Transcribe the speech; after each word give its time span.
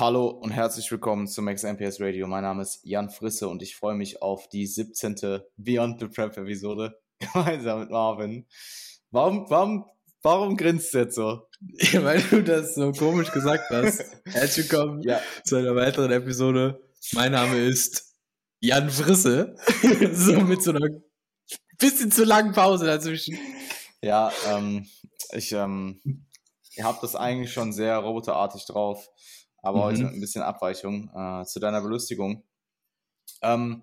Hallo 0.00 0.28
und 0.28 0.50
herzlich 0.50 0.90
willkommen 0.90 1.28
zum 1.28 1.44
Max 1.44 1.62
MPS 1.62 2.00
Radio. 2.00 2.26
Mein 2.26 2.42
Name 2.42 2.62
ist 2.62 2.80
Jan 2.84 3.10
Frisse 3.10 3.48
und 3.48 3.60
ich 3.60 3.76
freue 3.76 3.94
mich 3.94 4.22
auf 4.22 4.48
die 4.48 4.66
17. 4.66 5.42
Beyond 5.58 6.00
the 6.00 6.06
Prep 6.06 6.38
Episode 6.38 6.98
gemeinsam 7.18 7.80
mit 7.80 7.90
Marvin. 7.90 8.46
Warum, 9.10 9.44
warum, 9.50 9.84
warum 10.22 10.56
grinst 10.56 10.94
du 10.94 11.00
jetzt 11.00 11.16
so? 11.16 11.42
Weil 11.92 12.22
du 12.22 12.42
das 12.42 12.76
so 12.76 12.92
komisch 12.92 13.30
gesagt 13.30 13.64
hast. 13.68 14.02
Herzlich 14.24 14.70
willkommen 14.72 15.02
Ja. 15.02 15.20
zu 15.44 15.56
einer 15.56 15.76
weiteren 15.76 16.12
Episode. 16.12 16.80
Mein 17.12 17.32
Name 17.32 17.58
ist 17.58 18.14
Jan 18.60 18.88
Frisse. 18.88 19.54
so 20.14 20.40
mit 20.40 20.62
so 20.62 20.70
einer 20.70 20.88
bisschen 21.76 22.10
zu 22.10 22.24
langen 22.24 22.54
Pause 22.54 22.86
dazwischen. 22.86 23.38
Ja, 24.00 24.32
ähm, 24.48 24.88
ich, 25.32 25.52
ähm, 25.52 26.00
habt 26.82 27.02
das 27.02 27.16
eigentlich 27.16 27.52
schon 27.52 27.74
sehr 27.74 27.98
roboterartig 27.98 28.64
drauf, 28.64 29.06
aber 29.62 29.78
Mhm. 29.78 29.82
heute 29.82 30.02
mit 30.04 30.14
ein 30.14 30.20
bisschen 30.20 30.42
Abweichung 30.42 31.10
äh, 31.14 31.44
zu 31.44 31.60
deiner 31.60 31.80
Belustigung. 31.80 32.44
Ähm, 33.42 33.82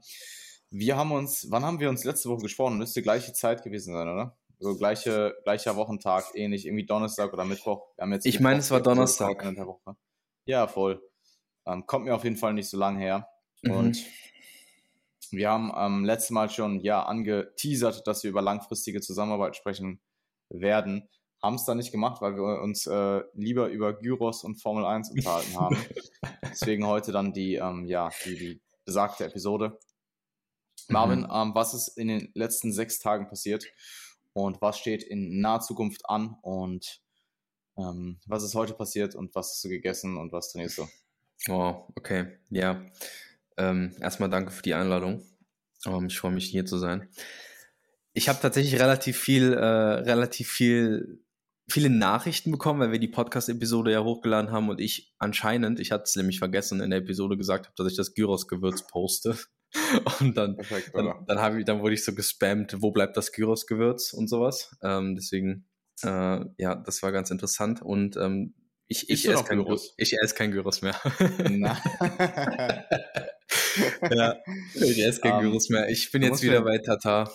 wir 0.69 0.97
haben 0.97 1.11
uns, 1.11 1.47
wann 1.49 1.63
haben 1.63 1.79
wir 1.79 1.89
uns 1.89 2.03
letzte 2.03 2.29
Woche 2.29 2.41
gesprochen? 2.43 2.77
Müsste 2.77 3.01
gleiche 3.01 3.33
Zeit 3.33 3.63
gewesen 3.63 3.93
sein, 3.93 4.07
oder? 4.07 4.37
So 4.59 4.75
gleiche, 4.75 5.35
gleicher 5.43 5.75
Wochentag, 5.75 6.25
ähnlich, 6.33 6.65
irgendwie 6.65 6.85
Donnerstag 6.85 7.31
oder 7.31 7.45
Mittwoch. 7.45 7.87
Wir 7.95 8.03
haben 8.03 8.13
jetzt 8.13 8.25
Ich 8.25 8.39
meine, 8.39 8.59
es 8.59 8.71
war 8.71 8.81
Donnerstag. 8.81 9.43
Ja, 10.45 10.67
voll. 10.67 11.01
Ähm, 11.65 11.85
kommt 11.85 12.05
mir 12.05 12.15
auf 12.15 12.23
jeden 12.23 12.37
Fall 12.37 12.53
nicht 12.53 12.69
so 12.69 12.77
lang 12.77 12.97
her. 12.97 13.27
Mhm. 13.61 13.71
Und 13.71 14.05
wir 15.31 15.49
haben 15.49 15.71
ähm, 15.75 16.05
letztes 16.05 16.31
Mal 16.31 16.49
schon 16.49 16.79
ja 16.79 17.03
angeteasert, 17.03 18.07
dass 18.07 18.23
wir 18.23 18.31
über 18.31 18.41
langfristige 18.41 19.01
Zusammenarbeit 19.01 19.55
sprechen 19.55 20.01
werden. 20.49 21.07
Haben 21.47 21.55
es 21.55 21.63
dann 21.63 21.77
nicht 21.77 21.93
gemacht, 21.93 22.21
weil 22.21 22.35
wir 22.35 22.61
uns 22.61 22.87
äh, 22.87 23.21
lieber 23.33 23.69
über 23.69 23.93
Gyros 23.93 24.43
und 24.43 24.61
Formel 24.61 24.83
1 24.83 25.11
unterhalten 25.11 25.55
haben. 25.55 25.77
Deswegen 26.43 26.85
heute 26.85 27.13
dann 27.13 27.31
die, 27.31 27.55
ähm, 27.55 27.85
ja, 27.85 28.09
die, 28.25 28.37
die 28.37 28.61
besagte 28.83 29.23
Episode. 29.23 29.79
Marvin, 30.89 31.21
Mhm. 31.21 31.31
ähm, 31.31 31.55
was 31.55 31.73
ist 31.73 31.97
in 31.97 32.09
den 32.09 32.31
letzten 32.33 32.73
sechs 32.73 32.99
Tagen 32.99 33.29
passiert 33.29 33.65
und 34.33 34.61
was 34.61 34.77
steht 34.77 35.03
in 35.03 35.39
naher 35.39 35.61
Zukunft 35.61 36.09
an 36.09 36.35
und 36.41 37.01
ähm, 37.77 38.19
was 38.25 38.43
ist 38.43 38.53
heute 38.53 38.73
passiert 38.73 39.15
und 39.15 39.33
was 39.33 39.51
hast 39.51 39.63
du 39.63 39.69
gegessen 39.69 40.17
und 40.17 40.33
was 40.33 40.51
trainierst 40.51 40.79
du? 40.79 40.87
Oh, 41.47 41.85
okay. 41.95 42.39
Ja. 42.49 42.85
Ähm, 43.55 43.95
erstmal 44.01 44.29
danke 44.29 44.51
für 44.51 44.63
die 44.63 44.73
Einladung. 44.73 45.23
Ähm, 45.85 46.07
ich 46.07 46.19
freue 46.19 46.31
mich, 46.33 46.49
hier 46.49 46.65
zu 46.65 46.77
sein. 46.77 47.07
Ich 48.11 48.27
habe 48.27 48.39
tatsächlich 48.41 48.81
relativ 48.81 49.17
viel, 49.17 49.53
äh, 49.53 49.57
relativ 49.65 50.49
viel, 50.49 51.23
viele 51.69 51.89
Nachrichten 51.89 52.51
bekommen, 52.51 52.79
weil 52.79 52.91
wir 52.91 52.99
die 52.99 53.07
Podcast-Episode 53.07 53.91
ja 53.91 54.03
hochgeladen 54.03 54.51
haben 54.51 54.69
und 54.69 54.79
ich 54.79 55.13
anscheinend, 55.19 55.79
ich 55.79 55.91
hatte 55.91 56.03
es 56.05 56.15
nämlich 56.15 56.39
vergessen, 56.39 56.81
in 56.81 56.89
der 56.89 56.99
Episode 56.99 57.37
gesagt 57.37 57.65
habe, 57.65 57.75
dass 57.75 57.91
ich 57.91 57.97
das 57.97 58.13
Gyros-Gewürz 58.13 58.87
poste. 58.87 59.37
Und 60.21 60.37
dann, 60.37 60.55
Perfekt, 60.55 60.91
dann, 60.93 61.25
dann, 61.27 61.41
hab 61.41 61.53
ich, 61.55 61.65
dann 61.65 61.81
wurde 61.81 61.93
ich 61.93 62.05
so 62.05 62.15
gespammt, 62.15 62.81
wo 62.81 62.91
bleibt 62.91 63.17
das 63.17 63.33
Gyros-Gewürz 63.33 64.13
und 64.13 64.29
sowas. 64.29 64.73
Ähm, 64.81 65.15
deswegen, 65.15 65.67
äh, 66.03 66.39
ja, 66.57 66.75
das 66.75 67.03
war 67.03 67.11
ganz 67.11 67.31
interessant. 67.31 67.81
Und 67.81 68.15
ähm, 68.15 68.55
ich, 68.87 69.09
ich 69.09 69.27
esse 69.27 69.43
kein 69.43 69.57
Gyros? 69.57 69.81
Gyros. 69.81 69.93
Ich 69.97 70.17
esse 70.17 70.35
kein 70.35 70.51
Gyros 70.53 70.81
mehr. 70.81 70.95
Ja, 74.11 74.35
ich 74.73 75.03
esse 75.03 75.21
kein 75.21 75.33
Ähm, 75.33 75.41
Gyros 75.41 75.69
mehr. 75.69 75.89
Ich 75.89 76.11
bin 76.11 76.23
jetzt 76.23 76.41
wieder 76.41 76.61
bei 76.61 76.77
Tata. 76.79 77.31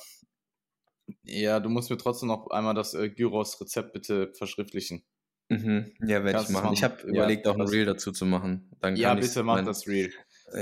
Ja, 1.25 1.61
du 1.61 1.69
musst 1.69 1.91
mir 1.91 1.97
trotzdem 1.99 2.29
noch 2.29 2.49
einmal 2.51 2.75
das 2.75 2.95
äh, 2.95 3.11
Gyros-Rezept 3.11 3.93
bitte 3.93 4.33
verschriftlichen. 4.35 5.05
Mhm. 5.49 5.93
Ja, 6.01 6.25
werde 6.25 6.43
ich 6.43 6.49
machen. 6.49 6.73
Ich 6.73 6.83
habe 6.85 6.97
Ja, 7.03 7.09
überlegt, 7.09 7.47
auch 7.47 7.55
ein 7.57 7.61
Reel 7.63 7.85
dazu 7.85 8.13
zu 8.13 8.25
machen. 8.25 8.71
Dann 8.81 8.97
Ja, 8.97 9.15
bitte 9.15 9.43
mach 9.43 9.57
mein- 9.57 9.65
das 9.67 9.87
Real. 9.87 10.11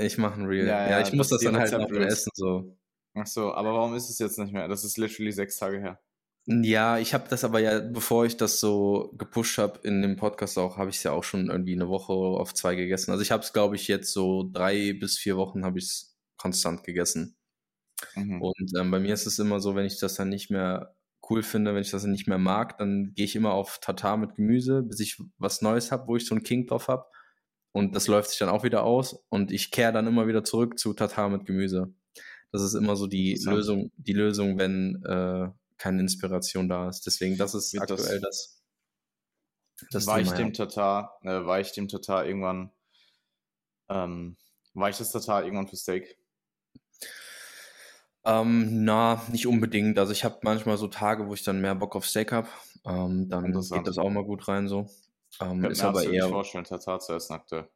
Ich 0.01 0.17
mache 0.17 0.39
ein 0.39 0.45
Reel. 0.47 0.67
Ja, 0.67 0.85
Ja, 0.85 0.89
ja, 0.99 1.07
ich 1.07 1.13
muss 1.13 1.29
das 1.29 1.41
dann 1.41 1.57
halt 1.57 1.71
noch 1.71 1.89
essen. 1.91 2.31
So. 2.33 2.77
Ach 3.13 3.27
so, 3.27 3.53
aber 3.53 3.73
warum 3.73 3.93
ist 3.95 4.09
es 4.09 4.19
jetzt 4.19 4.37
nicht 4.39 4.53
mehr? 4.53 4.67
Das 4.67 4.83
ist 4.83 4.97
literally 4.97 5.31
sechs 5.31 5.57
Tage 5.57 5.79
her. 5.79 5.99
Ja, 6.47 6.97
ich 6.97 7.13
habe 7.13 7.27
das 7.29 7.43
aber 7.43 7.59
ja, 7.59 7.79
bevor 7.79 8.25
ich 8.25 8.35
das 8.35 8.59
so 8.59 9.13
gepusht 9.17 9.57
habe 9.59 9.79
in 9.87 10.01
dem 10.01 10.15
Podcast 10.15 10.57
auch, 10.57 10.77
habe 10.77 10.89
ich 10.89 10.97
es 10.97 11.03
ja 11.03 11.11
auch 11.11 11.23
schon 11.23 11.49
irgendwie 11.49 11.73
eine 11.73 11.87
Woche 11.87 12.13
auf 12.13 12.53
zwei 12.53 12.73
gegessen. 12.75 13.11
Also 13.11 13.21
ich 13.21 13.31
habe 13.31 13.43
es, 13.43 13.53
glaube 13.53 13.75
ich, 13.75 13.87
jetzt 13.87 14.11
so 14.11 14.49
drei 14.51 14.93
bis 14.93 15.17
vier 15.19 15.37
Wochen 15.37 15.63
habe 15.63 15.77
ich 15.77 15.85
es 15.85 16.17
konstant 16.37 16.83
gegessen. 16.83 17.37
Mhm. 18.15 18.41
Und 18.41 18.71
ähm, 18.79 18.91
bei 18.91 18.99
mir 18.99 19.13
ist 19.13 19.25
es 19.25 19.39
immer 19.39 19.59
so, 19.59 19.75
wenn 19.75 19.85
ich 19.85 19.99
das 19.99 20.15
dann 20.15 20.29
nicht 20.29 20.49
mehr 20.49 20.95
cool 21.29 21.43
finde, 21.43 21.73
wenn 21.73 21.81
ich 21.81 21.91
das 21.91 22.01
dann 22.01 22.11
nicht 22.11 22.27
mehr 22.27 22.37
mag, 22.37 22.77
dann 22.77 23.13
gehe 23.13 23.25
ich 23.25 23.35
immer 23.35 23.53
auf 23.53 23.79
Tatar 23.79 24.17
mit 24.17 24.35
Gemüse, 24.35 24.83
bis 24.83 24.99
ich 24.99 25.21
was 25.37 25.61
Neues 25.61 25.91
habe, 25.91 26.07
wo 26.07 26.15
ich 26.15 26.25
so 26.25 26.35
einen 26.35 26.43
King 26.43 26.67
drauf 26.67 26.87
habe. 26.87 27.05
Und 27.73 27.95
das 27.95 28.07
läuft 28.07 28.29
sich 28.31 28.39
dann 28.39 28.49
auch 28.49 28.63
wieder 28.63 28.83
aus. 28.83 29.23
Und 29.29 29.51
ich 29.51 29.71
kehre 29.71 29.93
dann 29.93 30.07
immer 30.07 30.27
wieder 30.27 30.43
zurück 30.43 30.77
zu 30.77 30.93
Tatar 30.93 31.29
mit 31.29 31.45
Gemüse. 31.45 31.93
Das 32.51 32.61
ist 32.61 32.73
immer 32.73 32.95
so 32.95 33.07
die. 33.07 33.39
Lösung, 33.45 33.91
die 33.95 34.13
Lösung, 34.13 34.57
wenn 34.57 35.01
äh, 35.05 35.49
keine 35.77 36.01
Inspiration 36.01 36.67
da 36.67 36.89
ist. 36.89 37.05
Deswegen, 37.05 37.37
das 37.37 37.53
ist 37.55 37.73
das- 37.73 37.81
aktuell 37.81 38.19
das. 38.19 38.61
das 39.91 40.05
war 40.05 40.19
ich 40.19 40.27
Thema, 40.27 40.37
dem 40.37 40.47
ja. 40.47 40.53
Tatar, 40.53 41.17
äh, 41.23 41.45
war 41.45 41.59
ich 41.59 41.71
dem 41.71 41.87
Tatar 41.87 42.25
irgendwann, 42.25 42.71
ähm, 43.89 44.37
war 44.73 44.89
ich 44.89 44.97
das 44.97 45.11
Tatar 45.11 45.43
irgendwann 45.43 45.67
für 45.67 45.77
Steak? 45.77 46.17
Ähm, 48.23 48.83
na, 48.83 49.21
nicht 49.31 49.47
unbedingt. 49.47 49.97
Also 49.97 50.11
ich 50.11 50.23
habe 50.23 50.39
manchmal 50.43 50.77
so 50.77 50.87
Tage, 50.87 51.27
wo 51.27 51.33
ich 51.33 51.43
dann 51.43 51.61
mehr 51.61 51.75
Bock 51.75 51.95
auf 51.95 52.05
Steak 52.05 52.31
habe. 52.31 52.47
Ähm, 52.85 53.29
dann 53.29 53.51
geht 53.51 53.87
das 53.87 53.97
auch 53.97 54.09
mal 54.09 54.23
gut 54.23 54.47
rein 54.47 54.67
so. 54.67 54.87
Ähm, 55.39 55.63
ist 55.65 55.81
mir 55.81 55.89
aber 55.89 56.03
eher, 56.03 56.27
vorstellen, 56.29 56.65
Tatar 56.65 56.99
zu 56.99 57.13
essen 57.13 57.33
aktuell. 57.33 57.69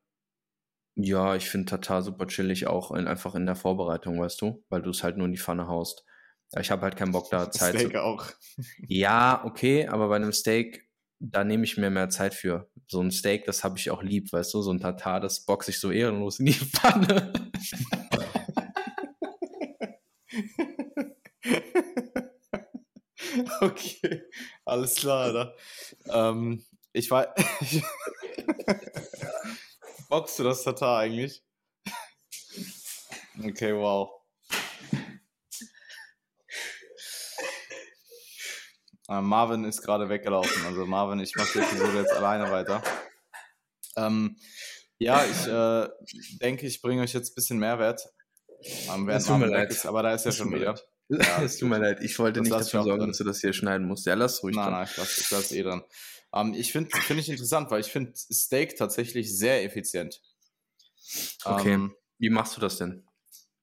ja, 0.96 1.36
ich 1.36 1.50
finde 1.50 1.66
Tatar 1.66 2.02
super 2.02 2.28
chillig 2.28 2.68
auch 2.68 2.92
in, 2.92 3.08
einfach 3.08 3.36
in 3.36 3.46
der 3.46 3.56
Vorbereitung, 3.56 4.20
weißt 4.20 4.42
du, 4.42 4.64
weil 4.70 4.82
du 4.82 4.90
es 4.92 5.04
halt 5.04 5.18
nur 5.18 5.26
in 5.28 5.34
die 5.34 5.40
Pfanne 5.40 5.68
haust. 5.68 6.06
Ich 6.60 6.72
habe 6.72 6.84
halt 6.84 6.96
keinen 6.96 7.12
Bock 7.12 7.30
da 7.32 7.50
Zeit 7.52 7.76
Steak 7.76 7.92
zu. 7.92 8.04
auch. 8.04 8.26
Ja, 8.88 9.44
okay, 9.46 9.88
aber 9.88 10.10
bei 10.10 10.18
einem 10.18 10.32
Steak, 10.32 10.88
da 11.20 11.44
nehme 11.44 11.64
ich 11.64 11.78
mir 11.78 11.90
mehr 11.90 12.10
Zeit 12.10 12.34
für. 12.34 12.70
So 12.88 13.02
ein 13.02 13.12
Steak, 13.12 13.46
das 13.46 13.64
habe 13.64 13.78
ich 13.78 13.90
auch 13.90 14.04
lieb, 14.04 14.32
weißt 14.32 14.54
du, 14.54 14.62
so 14.62 14.72
ein 14.72 14.80
Tatar, 14.80 15.20
das 15.20 15.46
boxe 15.46 15.72
ich 15.72 15.80
so 15.80 15.92
ehrenlos 15.92 16.40
in 16.40 16.48
die 16.48 16.54
Pfanne. 16.54 17.34
okay, 23.62 24.24
alles 24.66 24.96
klar? 24.96 25.54
Ähm, 26.08 26.66
ich 26.94 27.12
war. 27.12 27.36
Boxst 30.10 30.40
du 30.40 30.44
das 30.44 30.64
Tatar 30.64 31.00
eigentlich? 31.00 31.44
Okay, 33.44 33.76
wow. 33.76 34.10
Äh, 39.08 39.22
Marvin 39.22 39.66
ist 39.66 39.82
gerade 39.82 40.10
weggelaufen. 40.10 40.66
Also 40.66 40.86
Marvin, 40.86 41.20
ich 41.20 41.36
mache 41.36 41.52
die 41.54 41.60
Episode 41.60 42.00
jetzt 42.00 42.14
alleine 42.14 42.50
weiter. 42.50 42.82
Ähm, 43.96 44.38
ja, 44.98 45.24
ich 45.26 45.48
äh, 45.48 45.88
denke, 46.42 46.66
ich 46.66 46.82
bringe 46.82 47.04
euch 47.04 47.14
jetzt 47.14 47.32
ein 47.32 47.36
bisschen 47.36 47.60
Mehrwert. 47.60 48.02
Während 48.88 49.10
Es 49.10 49.26
tut 49.26 49.38
mir 49.40 49.46
leid. 49.48 49.72
ist, 49.72 49.86
aber 49.86 50.04
da 50.04 50.14
ist 50.14 50.26
Es 50.26 50.36
schon 50.38 50.54
wieder. 50.54 50.76
Ja, 51.10 51.42
es 51.44 51.58
tut 51.58 51.70
mir 51.70 51.78
leid, 51.80 52.02
ich 52.02 52.18
wollte 52.18 52.40
Das 52.40 52.44
nicht 52.46 52.52
lass 52.52 52.66
ich 52.68 52.72
dafür 52.72 52.84
sorgen, 52.86 53.00
drin. 53.02 53.10
dass 53.10 53.18
du 53.20 53.24
das 53.24 53.40
hier 53.42 53.54
schneiden 53.54 53.88
musst. 53.88 54.06
Ja, 54.06 54.16
lass 54.16 54.42
ruhig 54.44 54.56
Nein, 54.56 54.72
nein, 54.72 54.88
ich 54.90 54.98
lasse 54.98 55.22
ich 55.22 55.32
lass 55.32 55.52
eh 55.52 55.62
dran. 55.64 55.84
Ähm, 56.34 56.54
ich 56.56 56.72
finde 56.72 56.90
find 56.98 57.20
ich 57.20 57.30
interessant, 57.30 57.70
weil 57.72 57.82
ich 57.82 57.92
finde 57.92 58.14
Steak 58.16 58.76
tatsächlich 58.76 59.36
sehr 59.38 59.64
effizient. 59.64 60.22
Okay. 61.44 61.74
Ähm, 61.74 61.96
Wie 62.18 62.30
machst 62.30 62.58
du 62.58 62.62
das 62.62 62.78
denn? 62.78 63.08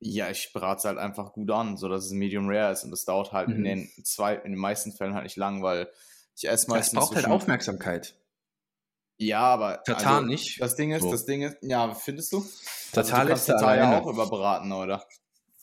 ja, 0.05 0.29
ich 0.31 0.53
brate 0.53 0.79
es 0.79 0.85
halt 0.85 0.99
einfach 0.99 1.33
gut 1.33 1.49
an, 1.53 1.77
sodass 1.77 2.05
es 2.07 2.11
medium 2.11 2.49
rare 2.49 2.73
ist 2.73 2.83
und 2.83 2.91
das 2.91 3.05
dauert 3.05 3.31
halt 3.31 3.49
in 3.51 3.61
Mhm. 3.61 3.65
den 3.65 3.89
zwei, 4.05 4.35
in 4.35 4.51
den 4.51 4.59
meisten 4.61 4.91
Fällen 4.93 5.15
halt 5.15 5.23
nicht 5.23 5.37
lang, 5.37 5.63
weil 5.63 5.89
ich 6.37 6.45
esse 6.49 6.63
Es 6.65 6.69
meistens. 6.69 6.99
braucht 6.99 7.15
halt 7.15 7.27
Aufmerksamkeit. 7.27 8.17
Ja, 9.19 9.41
aber 9.43 9.83
Tatar 9.85 10.15
also, 10.17 10.27
nicht. 10.27 10.61
Das 10.61 10.75
Ding 10.75 10.91
ist, 10.93 11.03
So. 11.03 11.13
das 11.13 11.25
Ding 11.25 11.43
ist, 11.43 11.57
ja, 11.63 11.95
findest 11.95 12.33
du? 12.33 12.45
Also, 12.95 13.17
lässt 13.17 13.29
kannst 13.29 13.49
er 13.49 13.57
Tatar 13.57 13.77
ja 13.77 13.99
auch 13.99 14.07
überbraten, 14.07 14.73
oder? 14.73 15.07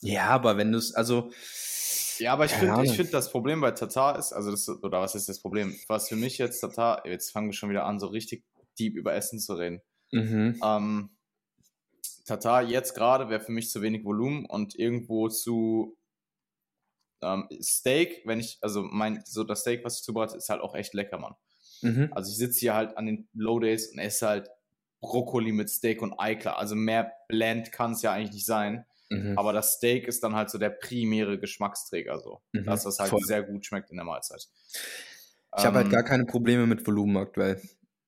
Ja, 0.00 0.28
aber 0.28 0.56
wenn 0.56 0.72
du 0.72 0.78
es, 0.78 0.94
also, 0.94 1.30
Ja, 2.18 2.32
aber 2.32 2.46
ich 2.46 2.52
finde, 2.52 2.84
ich 2.84 2.92
finde, 2.92 3.12
das 3.12 3.30
Problem 3.30 3.60
bei 3.60 3.70
Tatar 3.70 4.18
ist, 4.18 4.32
also 4.32 4.50
das, 4.50 4.68
oder 4.68 5.00
was 5.00 5.14
ist 5.14 5.28
das 5.28 5.40
Problem? 5.40 5.76
Was 5.88 6.08
für 6.08 6.16
mich 6.16 6.38
jetzt 6.38 6.60
Tatar, 6.60 7.06
jetzt 7.06 7.30
fangen 7.30 7.48
wir 7.48 7.52
schon 7.54 7.70
wieder 7.70 7.84
an, 7.84 8.00
so 8.00 8.06
richtig 8.06 8.44
deep 8.78 8.96
über 8.96 9.14
Essen 9.14 9.38
zu 9.38 9.54
reden. 9.54 9.80
mhm. 10.10 10.60
Ähm, 10.62 11.10
Tatar 12.24 12.62
jetzt 12.62 12.94
gerade 12.94 13.28
wäre 13.28 13.40
für 13.40 13.52
mich 13.52 13.70
zu 13.70 13.82
wenig 13.82 14.04
Volumen 14.04 14.46
und 14.46 14.78
irgendwo 14.78 15.28
zu 15.28 15.96
ähm, 17.22 17.48
Steak, 17.60 18.22
wenn 18.24 18.40
ich, 18.40 18.58
also 18.62 18.82
mein, 18.82 19.22
so 19.24 19.44
das 19.44 19.60
Steak, 19.60 19.84
was 19.84 19.98
ich 19.98 20.04
zubereite, 20.04 20.36
ist 20.36 20.48
halt 20.48 20.60
auch 20.60 20.74
echt 20.74 20.94
lecker, 20.94 21.18
Mann. 21.18 21.34
Mhm. 21.82 22.10
Also 22.12 22.30
ich 22.30 22.36
sitze 22.36 22.60
hier 22.60 22.74
halt 22.74 22.96
an 22.96 23.06
den 23.06 23.28
Low 23.34 23.58
Days 23.58 23.92
und 23.92 23.98
esse 23.98 24.28
halt 24.28 24.50
Brokkoli 25.00 25.52
mit 25.52 25.70
Steak 25.70 26.02
und 26.02 26.14
Ei, 26.18 26.34
klar. 26.34 26.58
Also 26.58 26.74
mehr 26.74 27.12
bland 27.28 27.72
kann 27.72 27.92
es 27.92 28.02
ja 28.02 28.12
eigentlich 28.12 28.32
nicht 28.32 28.46
sein. 28.46 28.84
Mhm. 29.10 29.36
Aber 29.36 29.52
das 29.52 29.74
Steak 29.74 30.06
ist 30.06 30.22
dann 30.22 30.34
halt 30.34 30.50
so 30.50 30.58
der 30.58 30.70
primäre 30.70 31.38
Geschmacksträger, 31.38 32.20
so. 32.20 32.40
Mhm. 32.52 32.64
Dass 32.64 32.84
das 32.84 32.98
halt 32.98 33.10
Voll. 33.10 33.22
sehr 33.22 33.42
gut 33.42 33.66
schmeckt 33.66 33.90
in 33.90 33.96
der 33.96 34.04
Mahlzeit. 34.04 34.46
Ich 35.56 35.64
habe 35.64 35.78
halt 35.78 35.86
Ähm, 35.86 35.92
gar 35.92 36.04
keine 36.04 36.26
Probleme 36.26 36.66
mit 36.66 36.86
Volumen 36.86 37.16
aktuell. 37.16 37.60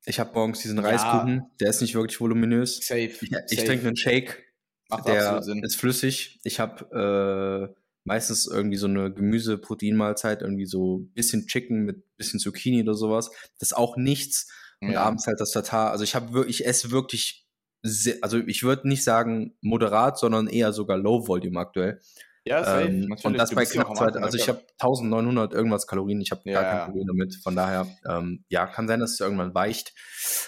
Ich 0.05 0.21
habe 0.21 0.33
morgens 0.35 0.61
diesen 0.61 0.79
ja. 0.79 0.85
Reiskuchen, 0.85 1.51
der 1.61 1.71
ist 1.71 1.81
nicht 1.81 1.95
wirklich 1.95 2.21
voluminös. 2.21 2.79
Safe. 2.87 3.05
Ich, 3.05 3.33
ich 3.51 3.65
trinke 3.65 3.87
einen 3.87 3.97
Shake, 3.97 4.45
Macht 4.89 5.07
der 5.07 5.41
ist 5.63 5.77
flüssig. 5.77 6.41
Ich 6.45 6.61
habe 6.61 7.73
äh, 7.73 7.83
meistens 8.05 8.47
irgendwie 8.47 8.77
so 8.77 8.87
eine 8.87 9.13
Gemüse-Protein-Mahlzeit, 9.13 10.43
irgendwie 10.43 10.67
so 10.67 10.99
ein 10.99 11.13
bisschen 11.15 11.47
Chicken 11.47 11.85
mit 11.85 12.17
bisschen 12.17 12.41
Zucchini 12.41 12.83
oder 12.83 12.95
sowas. 12.95 13.31
Das 13.59 13.71
ist 13.71 13.77
auch 13.77 13.97
nichts. 13.97 14.51
Und 14.83 14.91
ja. 14.91 15.03
abends 15.03 15.27
halt 15.27 15.41
das 15.41 15.53
Tatar. 15.53 15.93
Also 15.93 16.03
ich 16.03 16.15
habe 16.15 16.33
wirklich, 16.33 16.61
ich 16.61 16.67
esse 16.67 16.91
wirklich, 16.91 17.47
sehr, 17.83 18.17
also 18.21 18.39
ich 18.39 18.63
würde 18.63 18.89
nicht 18.89 19.05
sagen 19.05 19.57
moderat, 19.61 20.19
sondern 20.19 20.49
eher 20.49 20.73
sogar 20.73 20.99
Low 20.99 21.27
Volume 21.27 21.59
aktuell. 21.59 22.01
Ja, 22.45 22.65
safe, 22.65 22.87
ähm, 22.87 23.01
natürlich. 23.03 23.25
Und 23.25 23.39
das 23.39 23.55
bei 23.55 23.65
knapp 23.65 23.97
zwei, 23.97 24.07
also 24.07 24.37
ich 24.37 24.49
habe 24.49 24.61
1900 24.81 25.53
irgendwas 25.53 25.87
Kalorien, 25.87 26.21
ich 26.21 26.33
habe 26.33 26.43
ja, 26.45 26.61
gar 26.61 26.71
kein 26.71 26.85
Problem 26.87 27.07
damit. 27.07 27.37
Von 27.37 27.55
daher, 27.55 27.87
ähm, 28.09 28.45
ja, 28.49 28.67
kann 28.67 28.89
sein, 28.89 28.99
dass 28.99 29.13
es 29.13 29.21
irgendwann 29.21 29.55
weicht. 29.55 29.95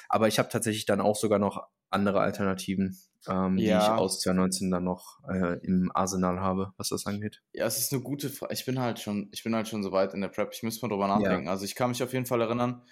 Aber 0.08 0.26
ich 0.26 0.40
habe 0.40 0.48
tatsächlich 0.48 0.86
dann 0.86 1.00
auch 1.00 1.14
sogar 1.14 1.38
noch 1.38 1.68
andere 1.90 2.20
Alternativen, 2.20 2.98
ähm, 3.28 3.58
ja. 3.58 3.78
die 3.78 3.84
ich 3.84 3.90
aus 3.90 4.18
2019 4.20 4.72
dann 4.72 4.82
noch 4.82 5.20
äh, 5.28 5.64
im 5.64 5.92
Arsenal 5.94 6.40
habe, 6.40 6.72
was 6.76 6.88
das 6.88 7.06
angeht. 7.06 7.42
Ja, 7.52 7.66
es 7.66 7.78
ist 7.78 7.92
eine 7.92 8.02
gute 8.02 8.28
Frage. 8.28 8.52
Ich 8.52 8.64
bin 8.64 8.80
halt 8.80 8.98
schon, 8.98 9.28
ich 9.30 9.44
bin 9.44 9.54
halt 9.54 9.68
schon 9.68 9.84
so 9.84 9.92
weit 9.92 10.14
in 10.14 10.20
der 10.20 10.28
Prep. 10.28 10.50
Ich 10.52 10.64
muss 10.64 10.82
mal 10.82 10.88
drüber 10.88 11.06
nachdenken. 11.06 11.48
Also 11.48 11.64
ich 11.64 11.76
kann 11.76 11.90
mich 11.90 12.02
auf 12.02 12.12
jeden 12.12 12.26
Fall 12.26 12.40
erinnern, 12.40 12.82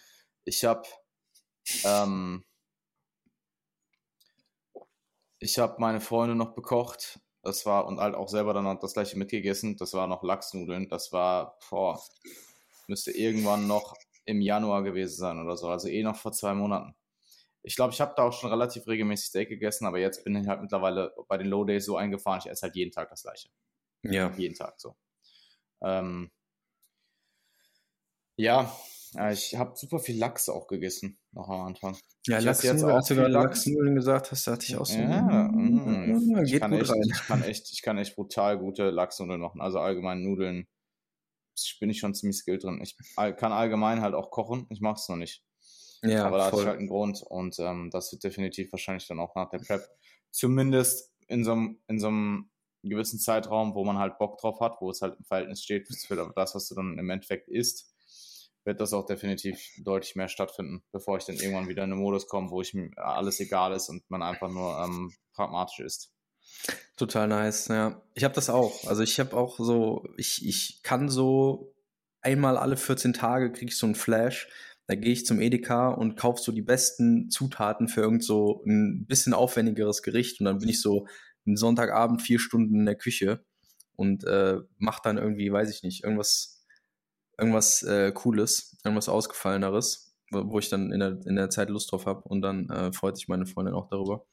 ich 0.45 0.65
habe 0.65 0.83
ähm, 1.85 2.45
ich 5.39 5.59
habe 5.59 5.77
meine 5.79 6.01
Freunde 6.01 6.35
noch 6.35 6.55
bekocht 6.55 7.21
das 7.43 7.67
war, 7.67 7.87
und 7.87 7.99
halt 7.99 8.15
auch 8.15 8.29
selber 8.29 8.55
dann 8.55 8.79
das 8.79 8.95
gleiche 8.95 9.19
mitgegessen. 9.19 9.77
Das 9.77 9.95
war 9.95 10.07
noch 10.07 10.23
Lachsnudeln. 10.23 10.89
Das 10.89 11.13
war, 11.13 11.59
boah, 11.69 12.01
müsste 12.87 13.11
irgendwann 13.11 13.67
noch 13.67 13.97
im 14.25 14.41
Januar 14.41 14.85
gewesen 14.85 15.17
sein 15.17 15.41
oder 15.41 15.57
so. 15.57 15.69
Also 15.69 15.89
eh 15.89 16.05
noch 16.05 16.17
vor 16.17 16.33
zwei 16.33 16.55
Monaten. 16.55 16.95
Ich 17.65 17.75
glaube, 17.77 17.93
ich 17.93 18.01
habe 18.01 18.15
da 18.17 18.25
auch 18.25 18.33
schon 18.33 18.51
relativ 18.51 18.87
regelmäßig 18.87 19.27
Steak 19.29 19.49
gegessen, 19.49 19.87
aber 19.87 19.99
jetzt 19.99 20.25
bin 20.25 20.37
ich 20.37 20.47
halt 20.47 20.63
mittlerweile 20.63 21.13
bei 21.29 21.37
den 21.39 21.49
Low 21.49 21.65
Days 21.65 21.85
so 21.85 21.97
eingefahren, 21.97 22.41
ich 22.45 22.51
esse 22.51 22.63
halt 22.63 22.77
jeden 22.77 22.93
Tag 22.93 23.09
das 23.11 23.23
gleiche. 23.23 23.49
Ja. 24.03 24.33
Jeden 24.37 24.55
Tag 24.55 24.81
so. 24.81 24.97
Ähm, 25.83 26.31
ja, 28.37 28.73
ich 29.33 29.57
habe 29.57 29.77
super 29.77 29.99
viel 29.99 30.19
Lachs 30.19 30.49
auch 30.49 30.67
gegessen, 30.67 31.19
noch 31.33 31.49
am 31.49 31.63
Anfang. 31.63 31.97
Ja, 32.27 32.39
Lachs, 32.39 32.63
jetzt 32.63 32.85
als 32.85 33.09
du 33.09 33.15
gerade 33.15 33.33
Lachsnudeln 33.33 33.95
gesagt 33.95 34.31
hast, 34.31 34.47
da 34.47 34.53
hatte 34.53 34.67
ich 34.67 34.77
auch 34.77 34.87
so. 34.87 34.99
Ja, 34.99 35.51
mm, 35.53 36.45
ich, 36.45 36.59
kann 36.59 36.73
echt, 36.73 36.93
ich, 37.05 37.27
kann 37.27 37.43
echt, 37.43 37.73
ich 37.73 37.83
kann 37.83 37.99
echt 37.99 38.17
brutal 38.17 38.59
gute 38.59 38.91
Lachsnudeln 38.91 39.41
machen. 39.41 39.61
Also 39.61 39.79
allgemein 39.81 40.23
Nudeln 40.23 40.67
bin 41.81 41.91
ich 41.91 41.99
schon 41.99 42.15
ziemlich 42.15 42.39
skilled 42.39 42.65
drin. 42.65 42.81
Ich 42.83 42.97
kann 43.17 43.53
allgemein 43.53 44.01
halt 44.01 44.15
auch 44.15 44.31
kochen, 44.31 44.67
ich 44.71 44.81
mache 44.81 44.97
es 44.97 45.09
noch 45.09 45.17
nicht. 45.17 45.45
Ja, 46.03 46.27
Aber 46.27 46.39
da 46.39 46.47
hat 46.47 46.53
halt 46.53 46.79
einen 46.79 46.89
Grund 46.89 47.23
und 47.23 47.57
ähm, 47.61 47.91
das 47.91 48.11
wird 48.13 48.25
definitiv 48.25 48.73
wahrscheinlich 48.73 49.07
dann 49.07 49.21
auch 49.21 49.35
nach 49.37 49.51
der 49.51 49.59
Prep 49.59 49.87
zumindest 50.31 51.13
in 51.29 51.45
so 51.45 51.53
einem, 51.53 51.81
in 51.87 52.01
so 52.01 52.09
einem 52.09 52.51
gewissen 52.83 53.21
Zeitraum, 53.21 53.75
wo 53.75 53.85
man 53.85 53.99
halt 53.99 54.19
Bock 54.19 54.39
drauf 54.39 54.59
hat, 54.61 54.81
wo 54.81 54.91
es 54.91 55.01
halt 55.01 55.17
im 55.19 55.25
Verhältnis 55.25 55.63
steht 55.63 55.87
für 55.89 56.33
das, 56.35 56.55
was 56.55 56.69
du 56.69 56.75
dann 56.75 56.99
im 56.99 57.09
Endeffekt 57.11 57.49
isst, 57.49 57.92
wird 58.65 58.81
das 58.81 58.93
auch 58.93 59.07
definitiv 59.07 59.59
deutlich 59.79 60.15
mehr 60.15 60.29
stattfinden, 60.29 60.83
bevor 60.93 61.19
ich 61.19 61.25
dann 61.25 61.37
irgendwann 61.37 61.69
wieder 61.69 61.85
in 61.85 61.93
einen 61.93 62.01
Modus 62.01 62.29
komme, 62.29 62.51
wo 62.51 62.61
ich 62.61 62.77
alles 62.97 63.41
egal 63.41 63.73
ist 63.73 63.89
und 63.89 64.09
man 64.11 64.23
einfach 64.23 64.51
nur 64.51 64.79
ähm, 64.79 65.13
pragmatisch 65.35 65.81
ist. 65.81 66.13
Total 66.97 67.29
nice, 67.29 67.69
ja. 67.69 68.03
Ich 68.15 68.25
habe 68.25 68.35
das 68.35 68.51
auch. 68.51 68.87
Also 68.87 69.03
ich 69.03 69.19
habe 69.19 69.37
auch 69.37 69.59
so, 69.59 70.05
ich, 70.17 70.47
ich 70.47 70.83
kann 70.83 71.09
so 71.09 71.75
einmal 72.21 72.57
alle 72.57 72.77
14 72.77 73.13
Tage 73.13 73.51
kriege 73.51 73.71
ich 73.71 73.79
so 73.79 73.87
einen 73.87 73.95
Flash. 73.95 74.49
Da 74.87 74.95
gehe 74.95 75.13
ich 75.13 75.27
zum 75.27 75.41
Edeka 75.41 75.89
und 75.89 76.17
kaufe 76.17 76.43
so 76.43 76.53
die 76.53 76.63
besten 76.63 77.31
Zutaten 77.31 77.89
für 77.89 78.03
irgend 78.03 78.25
so 78.25 78.63
ein 78.67 79.07
bisschen 79.07 79.33
aufwendigeres 79.33 80.03
Gericht 80.03 80.41
und 80.41 80.47
dann 80.47 80.59
bin 80.59 80.69
ich 80.69 80.81
so 80.81 81.07
einen 81.47 81.57
Sonntagabend 81.57 82.23
vier 82.23 82.39
Stunden 82.39 82.81
in 82.81 82.87
der 82.87 82.97
Küche 82.97 83.45
und 83.97 84.25
äh, 84.25 84.59
mache 84.79 85.01
dann 85.03 85.19
irgendwie, 85.19 85.53
weiß 85.53 85.71
ich 85.71 85.83
nicht, 85.83 86.05
irgendwas 86.05 86.62
irgendwas 87.39 87.83
äh, 87.83 88.13
Cooles, 88.13 88.77
irgendwas 88.85 89.09
Ausgefalleneres, 89.09 90.15
wo, 90.31 90.51
wo, 90.51 90.59
ich 90.59 90.69
dann 90.69 90.93
in 90.93 91.01
der, 91.01 91.19
in 91.27 91.37
der 91.37 91.51
Zeit 91.51 91.71
Lust 91.71 91.93
drauf 91.93 92.07
habe 92.07 92.23
und 92.23 92.43
dann 92.43 92.69
äh, 92.71 92.93
freut 92.93 93.17
sich 93.17 93.29
meine 93.29 93.47
Freundin 93.47 93.75
auch 93.75 93.89
darüber. 93.89 94.27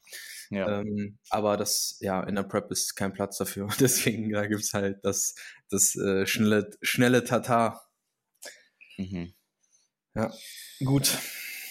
Ja. 0.49 0.79
Ähm, 0.79 1.19
aber 1.29 1.57
das, 1.57 1.97
ja, 2.01 2.23
in 2.23 2.35
der 2.35 2.43
Prep 2.43 2.71
ist 2.71 2.95
kein 2.95 3.13
Platz 3.13 3.37
dafür. 3.37 3.67
Deswegen 3.79 4.31
da 4.31 4.47
gibt 4.47 4.61
es 4.61 4.73
halt 4.73 4.99
das, 5.03 5.35
das 5.69 5.95
äh, 5.95 6.25
schnelle, 6.25 6.69
schnelle 6.81 7.23
Tatar. 7.23 7.87
Mhm. 8.97 9.33
Ja, 10.15 10.33
gut. 10.83 11.17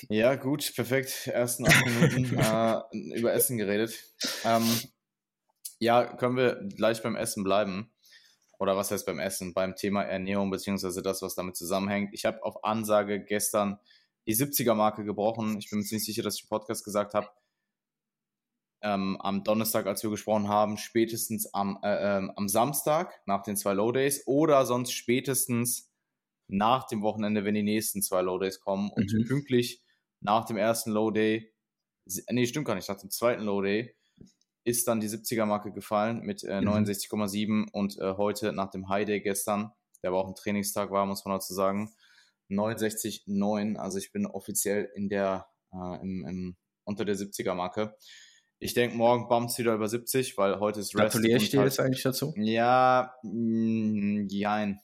Ja, 0.08 0.36
gut, 0.36 0.72
perfekt. 0.76 1.26
Ersten 1.26 1.66
acht 1.66 1.84
Minuten 1.84 2.38
äh, 2.38 3.18
über 3.18 3.32
Essen 3.32 3.58
geredet. 3.58 3.98
Ähm, 4.44 4.64
ja, 5.80 6.04
können 6.16 6.36
wir 6.36 6.68
gleich 6.76 7.02
beim 7.02 7.16
Essen 7.16 7.42
bleiben 7.42 7.90
oder 8.58 8.76
was 8.76 8.90
heißt 8.90 9.06
beim 9.06 9.18
Essen, 9.18 9.54
beim 9.54 9.76
Thema 9.76 10.02
Ernährung, 10.02 10.50
beziehungsweise 10.50 11.02
das, 11.02 11.22
was 11.22 11.34
damit 11.34 11.56
zusammenhängt. 11.56 12.10
Ich 12.12 12.24
habe 12.24 12.42
auf 12.42 12.64
Ansage 12.64 13.24
gestern 13.24 13.78
die 14.26 14.34
70er-Marke 14.34 15.04
gebrochen. 15.04 15.58
Ich 15.58 15.70
bin 15.70 15.78
mir 15.78 15.84
ziemlich 15.84 16.04
sicher, 16.04 16.22
dass 16.22 16.36
ich 16.36 16.42
im 16.42 16.48
Podcast 16.48 16.84
gesagt 16.84 17.14
habe, 17.14 17.28
ähm, 18.82 19.16
am 19.20 19.42
Donnerstag, 19.42 19.86
als 19.86 20.02
wir 20.02 20.10
gesprochen 20.10 20.48
haben, 20.48 20.76
spätestens 20.76 21.52
am, 21.52 21.78
äh, 21.82 21.88
äh, 22.18 22.28
am 22.36 22.48
Samstag 22.48 23.20
nach 23.26 23.42
den 23.42 23.56
zwei 23.56 23.72
Low 23.72 23.90
Days 23.90 24.26
oder 24.26 24.64
sonst 24.66 24.92
spätestens 24.92 25.90
nach 26.48 26.86
dem 26.86 27.02
Wochenende, 27.02 27.44
wenn 27.44 27.54
die 27.54 27.62
nächsten 27.62 28.02
zwei 28.02 28.22
Low 28.22 28.38
Days 28.38 28.60
kommen 28.60 28.90
und 28.90 29.12
mhm. 29.12 29.26
pünktlich 29.26 29.82
nach 30.20 30.44
dem 30.46 30.56
ersten 30.56 30.90
Low 30.92 31.10
Day, 31.10 31.52
nee, 32.30 32.46
stimmt 32.46 32.66
gar 32.66 32.74
nicht, 32.74 32.88
nach 32.88 33.00
dem 33.00 33.10
zweiten 33.10 33.42
Low 33.42 33.62
Day 33.62 33.97
ist 34.68 34.86
dann 34.86 35.00
die 35.00 35.08
70er-Marke 35.08 35.72
gefallen 35.72 36.20
mit 36.20 36.44
äh, 36.44 36.58
69,7 36.58 37.48
mhm. 37.48 37.68
und 37.72 37.98
äh, 37.98 38.14
heute 38.18 38.52
nach 38.52 38.70
dem 38.70 38.88
High 38.90 39.06
Day 39.06 39.20
gestern, 39.20 39.72
der 40.02 40.10
aber 40.10 40.18
auch 40.18 40.28
ein 40.28 40.34
Trainingstag 40.34 40.90
war, 40.90 41.06
muss 41.06 41.24
man 41.24 41.34
dazu 41.34 41.54
sagen, 41.54 41.90
69,9. 42.50 43.76
Also 43.76 43.96
ich 43.96 44.12
bin 44.12 44.26
offiziell 44.26 44.90
in 44.94 45.08
der, 45.08 45.48
äh, 45.72 46.00
im, 46.02 46.26
im, 46.26 46.56
unter 46.84 47.06
der 47.06 47.16
70er-Marke. 47.16 47.96
Ich 48.58 48.74
denke, 48.74 48.94
morgen 48.94 49.28
bumpt 49.28 49.52
es 49.52 49.58
wieder 49.58 49.74
über 49.74 49.88
70, 49.88 50.36
weil 50.36 50.60
heute 50.60 50.80
ist 50.80 50.94
Rest. 50.94 51.14
Gratuliere 51.14 51.38
ich 51.38 51.48
dir 51.48 51.60
halt, 51.60 51.70
jetzt 51.70 51.80
eigentlich 51.80 52.02
dazu? 52.02 52.34
Ja, 52.36 53.14
mh, 53.22 53.32
mm, 53.32 54.28
jein. 54.28 54.80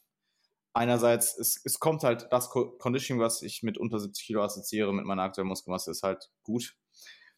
Einerseits, 0.72 1.38
es, 1.38 1.60
es 1.62 1.78
kommt 1.78 2.04
halt 2.04 2.28
das 2.30 2.48
Conditioning, 2.48 3.22
was 3.22 3.42
ich 3.42 3.62
mit 3.62 3.76
unter 3.76 4.00
70 4.00 4.24
Kilo 4.24 4.42
assoziiere, 4.42 4.94
mit 4.94 5.04
meiner 5.04 5.22
aktuellen 5.22 5.48
Muskelmasse, 5.48 5.90
ist 5.90 6.02
halt 6.02 6.30
gut. 6.42 6.74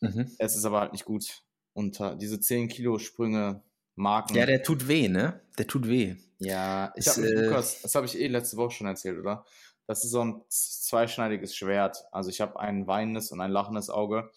Mhm. 0.01 0.31
Es 0.39 0.55
ist 0.57 0.65
aber 0.65 0.81
halt 0.81 0.93
nicht 0.93 1.05
gut 1.05 1.43
unter 1.77 2.17
diese 2.17 2.41
10 2.41 2.69
Kilo 2.69 2.99
Sprünge 2.99 3.63
Marken. 3.97 4.35
Ja, 4.35 4.47
der 4.47 4.63
tut 4.63 4.89
weh, 4.89 5.09
ne? 5.09 5.41
Der 5.59 5.67
tut 5.67 5.87
weh. 5.87 6.17
Ja, 6.39 6.93
ich 6.97 7.07
habe 7.07 7.27
äh, 7.27 7.47
Lukas, 7.47 7.83
das 7.83 7.95
habe 7.95 8.07
ich 8.07 8.19
eh 8.19 8.27
letzte 8.29 8.57
Woche 8.57 8.73
schon 8.73 8.87
erzählt, 8.87 9.19
oder? 9.19 9.45
Das 9.87 10.03
ist 10.03 10.11
so 10.11 10.25
ein 10.25 10.43
zweischneidiges 10.49 11.55
Schwert. 11.55 12.05
Also 12.13 12.31
ich 12.31 12.41
habe 12.41 12.59
ein 12.59 12.87
weinendes 12.87 13.31
und 13.31 13.41
ein 13.41 13.51
lachendes 13.51 13.91
Auge. 13.91 14.31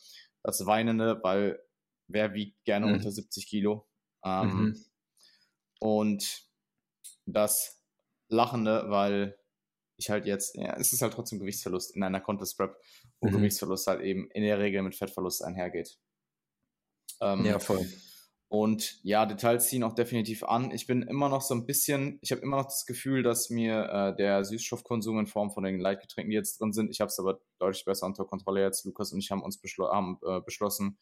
Das 0.44 0.66
weinende, 0.66 1.20
weil 1.24 1.60
wer 2.08 2.34
wiegt 2.34 2.64
gerne 2.66 2.88
mhm. 2.88 2.94
unter 2.96 3.12
70 3.12 3.48
Kilo? 3.48 3.88
Ähm, 4.24 4.48
mhm. 4.48 4.86
Und 5.80 6.44
das 7.26 7.82
lachende, 8.28 8.86
weil 8.90 9.38
ich 9.98 10.10
halt 10.10 10.26
jetzt, 10.26 10.56
ja, 10.56 10.76
es 10.78 10.94
ist 10.94 11.02
halt 11.02 11.14
trotzdem 11.14 11.40
Gewichtsverlust 11.40 11.96
in 11.96 12.04
einer 12.04 12.22
Contest 12.22 12.58
Prep, 12.58 12.78
wo 13.20 13.30
mhm. 13.30 13.38
Gewichtsverlust 13.38 13.88
halt 13.88 14.02
eben 14.02 14.30
in 14.32 14.44
der 14.44 14.60
Regel 14.60 14.82
mit 14.82 14.96
Fettverlust 14.96 15.44
einhergeht. 15.44 15.98
Ähm, 17.22 17.46
ja, 17.46 17.60
voll. 17.60 17.88
Und 18.48 19.00
ja, 19.04 19.28
Details 19.28 19.68
ziehen 19.68 19.84
auch 19.84 19.94
definitiv 19.94 20.44
an. 20.44 20.72
Ich 20.72 20.88
bin 20.88 21.04
immer 21.04 21.30
noch 21.30 21.42
so 21.42 21.54
ein 21.54 21.68
bisschen, 21.68 22.18
ich 22.22 22.32
habe 22.32 22.42
immer 22.42 22.58
noch 22.58 22.66
das 22.66 22.88
Gefühl, 22.88 23.22
dass 23.22 23.52
mir 23.52 23.84
äh, 23.86 24.16
der 24.16 24.44
Süßstoffkonsum 24.44 25.20
in 25.20 25.28
Form 25.28 25.52
von 25.52 25.64
den 25.64 25.80
Leitgetränken, 25.80 26.32
die 26.32 26.36
jetzt 26.36 26.60
drin 26.60 26.74
sind, 26.74 26.90
ich 26.90 27.00
habe 27.00 27.10
es 27.10 27.20
aber 27.20 27.40
deutlich 27.60 27.86
besser 27.86 28.08
unter 28.08 28.26
Kontrolle 28.26 28.64
jetzt. 28.64 28.86
Lukas 28.86 29.14
und 29.14 29.20
ich 29.20 29.30
haben 29.30 29.44
uns 29.44 29.60
beschl 29.60 29.84
haben, 29.84 30.18
äh, 30.26 30.42
beschlossen, 30.42 30.98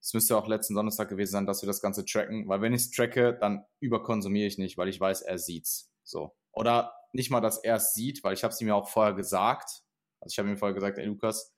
es 0.00 0.14
müsste 0.14 0.36
auch 0.36 0.46
letzten 0.46 0.74
Donnerstag 0.74 1.08
gewesen 1.08 1.32
sein, 1.32 1.46
dass 1.46 1.62
wir 1.62 1.66
das 1.66 1.82
Ganze 1.82 2.04
tracken, 2.04 2.48
weil 2.48 2.62
wenn 2.62 2.72
ich 2.72 2.82
es 2.82 2.90
tracke, 2.90 3.36
dann 3.38 3.64
überkonsumiere 3.80 4.46
ich 4.46 4.56
nicht, 4.56 4.78
weil 4.78 4.88
ich 4.88 5.00
weiß, 5.00 5.22
er 5.22 5.38
sieht's. 5.38 5.90
So. 6.04 6.36
Oder 6.52 6.94
nicht 7.12 7.30
mal, 7.30 7.40
dass 7.40 7.58
er 7.58 7.76
es 7.76 7.92
sieht, 7.92 8.22
weil 8.22 8.32
ich 8.32 8.44
habe 8.44 8.54
es 8.54 8.60
ihm 8.60 8.68
ja 8.68 8.74
auch 8.76 8.88
vorher 8.88 9.14
gesagt. 9.14 9.82
Also 10.20 10.32
ich 10.32 10.38
habe 10.38 10.48
ihm 10.48 10.56
vorher 10.56 10.74
gesagt, 10.74 10.96
ey 10.98 11.04
Lukas, 11.04 11.55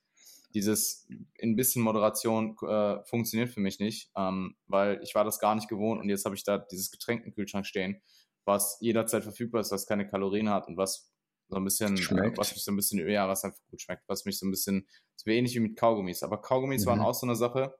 dieses 0.54 1.06
ein 1.42 1.56
bisschen 1.56 1.82
Moderation 1.82 2.56
äh, 2.66 3.04
funktioniert 3.04 3.50
für 3.50 3.60
mich 3.60 3.80
nicht, 3.80 4.10
ähm, 4.16 4.56
weil 4.66 5.00
ich 5.02 5.14
war 5.14 5.24
das 5.24 5.38
gar 5.38 5.54
nicht 5.54 5.68
gewohnt 5.68 6.00
und 6.00 6.08
jetzt 6.08 6.24
habe 6.24 6.34
ich 6.34 6.44
da 6.44 6.58
dieses 6.58 6.90
Getränk 6.90 7.24
im 7.24 7.32
Kühlschrank 7.32 7.66
stehen, 7.66 8.00
was 8.44 8.78
jederzeit 8.80 9.22
verfügbar 9.22 9.60
ist, 9.60 9.72
was 9.72 9.86
keine 9.86 10.08
Kalorien 10.08 10.48
hat 10.48 10.68
und 10.68 10.76
was 10.76 11.12
so 11.48 11.56
ein 11.56 11.64
bisschen, 11.64 11.96
äh, 11.96 12.36
was 12.36 12.52
mich 12.52 12.64
so 12.64 12.72
ein 12.72 12.76
bisschen, 12.76 13.06
ja, 13.08 13.28
was 13.28 13.44
einfach 13.44 13.60
gut 13.70 13.80
schmeckt, 13.80 14.04
was 14.08 14.24
mich 14.24 14.38
so 14.38 14.46
ein 14.46 14.50
bisschen, 14.50 14.86
so 15.16 15.30
ähnlich 15.30 15.54
wie 15.54 15.60
mit 15.60 15.76
Kaugummis. 15.76 16.22
Aber 16.22 16.40
Kaugummis 16.40 16.84
mhm. 16.84 16.90
waren 16.90 17.00
auch 17.00 17.14
so 17.14 17.26
eine 17.26 17.36
Sache. 17.36 17.74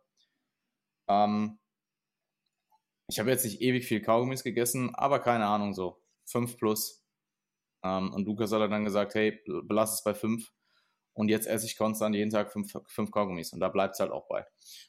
Ähm, 1.08 1.58
ich 3.08 3.18
habe 3.18 3.30
jetzt 3.30 3.44
nicht 3.44 3.60
ewig 3.60 3.87
viel 3.87 4.02
Kaugummis 4.02 4.42
gegessen, 4.42 4.94
aber 4.94 5.20
keine 5.20 5.46
Ahnung, 5.46 5.75
so 5.75 6.02
fünf 6.25 6.56
plus. 6.56 7.04
Ähm, 7.82 8.12
und 8.12 8.26
Lukas 8.26 8.52
hat 8.52 8.70
dann 8.70 8.84
gesagt, 8.84 9.14
hey, 9.14 9.40
belass 9.64 9.94
es 9.94 10.02
bei 10.02 10.14
fünf 10.14 10.50
und 11.18 11.28
jetzt 11.28 11.46
esse 11.46 11.66
ich 11.66 11.76
konstant 11.76 12.14
jeden 12.14 12.30
Tag 12.30 12.52
fünf, 12.52 12.72
fünf 12.87 13.10
Kaugummis 13.10 13.52
und 13.52 13.60
da 13.60 13.68
bleibt 13.68 13.94
es 13.94 14.00
halt 14.00 14.12
auch 14.12 14.26
bei. 14.28 14.46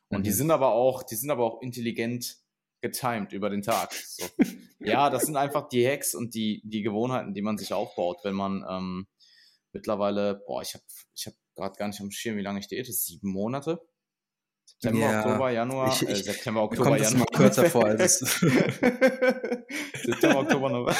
Und 0.10 0.20
Mhm. 0.20 0.24
die 0.24 0.32
sind 0.32 0.52
aber 0.52 0.74
auch, 0.74 1.04
die 1.04 1.16
sind 1.16 1.32
aber 1.32 1.44
auch 1.44 1.62
intelligent 1.62 2.38
getimed 2.82 3.34
über 3.34 3.50
den 3.50 3.62
Tag. 3.62 3.92
So. 3.94 4.26
ja, 4.80 5.10
das 5.10 5.24
sind 5.26 5.36
einfach 5.36 5.68
die 5.70 5.86
Hacks 5.86 6.16
und 6.16 6.34
die, 6.36 6.62
die 6.64 6.82
Gewohnheiten, 6.84 7.34
die 7.34 7.42
man 7.42 7.58
sich 7.58 7.74
aufbaut, 7.74 8.20
wenn 8.24 8.36
man 8.36 8.64
ähm, 8.70 9.08
mittlerweile, 9.74 10.42
boah, 10.48 10.62
ich 10.62 10.74
habe 10.76 10.84
ich 11.16 11.26
hab 11.28 11.34
gerade 11.56 11.76
gar 11.78 11.88
nicht 11.88 12.00
am 12.00 12.12
Schirm, 12.12 12.38
wie 12.38 12.42
lange 12.42 12.60
ich 12.60 12.68
diete, 12.68 12.92
sieben 12.94 13.32
Monate. 13.32 13.82
September, 14.66 15.00
Ja, 15.12 15.20
Oktober, 15.26 15.50
Januar, 15.52 15.88
ich- 16.02 16.08
äh, 16.08 16.14
ich- 16.14 16.24
September, 16.26 16.62
Mir 16.62 16.66
Oktober, 16.68 16.90
kommt 16.90 17.02
das 17.02 17.12
Januar. 17.12 17.28
mal 17.32 17.38
kürzer 17.38 17.66
vor, 17.70 17.86
als 17.86 18.20
September, 20.06 20.40
Oktober, 20.40 20.70
November. 20.70 20.96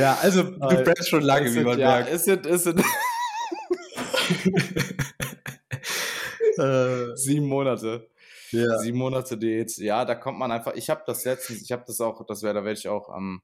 Ja, 0.00 0.18
also 0.22 0.42
du 0.42 0.68
Äh, 0.68 0.82
brennst 0.84 1.08
schon 1.10 1.22
lange, 1.22 1.52
wie 1.54 1.60
man 1.60 1.78
ja, 1.78 1.88
merkt. 1.96 2.10
Es 2.10 2.24
sind, 2.24 2.46
es 2.46 2.64
sind 2.64 2.80
Äh, 6.58 7.16
sieben 7.16 7.46
Monate. 7.46 8.08
ja. 8.50 8.78
Sieben 8.78 8.98
Monate 8.98 9.36
Diät. 9.38 9.76
Ja, 9.78 10.04
da 10.04 10.14
kommt 10.14 10.38
man 10.38 10.50
einfach. 10.52 10.74
Ich 10.74 10.90
habe 10.90 11.02
das 11.06 11.24
letztens, 11.24 11.62
ich 11.62 11.72
habe 11.72 11.84
das 11.86 12.00
auch, 12.00 12.24
das 12.26 12.42
wäre, 12.42 12.54
da 12.54 12.64
werde 12.64 12.78
ich 12.78 12.88
auch 12.88 13.14
ähm, 13.16 13.42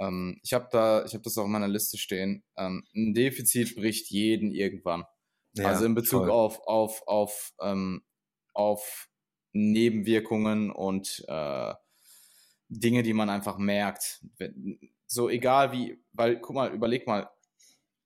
ähm, 0.00 0.40
ich 0.42 0.52
habe 0.52 0.68
da, 0.70 1.04
ich 1.04 1.14
habe 1.14 1.22
das 1.22 1.38
auch 1.38 1.44
in 1.44 1.52
meiner 1.52 1.68
Liste 1.68 1.98
stehen. 1.98 2.42
Ähm, 2.56 2.84
ein 2.94 3.14
Defizit 3.14 3.74
bricht 3.76 4.10
jeden 4.10 4.50
irgendwann. 4.50 5.04
Ja, 5.56 5.68
also 5.68 5.84
in 5.84 5.94
Bezug 5.94 6.22
voll. 6.22 6.30
auf, 6.30 6.60
auf, 6.66 7.02
auf, 7.06 7.52
ähm, 7.60 8.02
auf 8.54 9.08
Nebenwirkungen 9.52 10.70
und 10.72 11.24
äh, 11.28 11.74
Dinge, 12.68 13.02
die 13.02 13.12
man 13.12 13.30
einfach 13.30 13.58
merkt. 13.58 14.24
So 15.06 15.28
egal 15.28 15.72
wie, 15.72 16.02
weil, 16.12 16.40
guck 16.40 16.54
mal, 16.54 16.72
überleg 16.72 17.06
mal, 17.06 17.30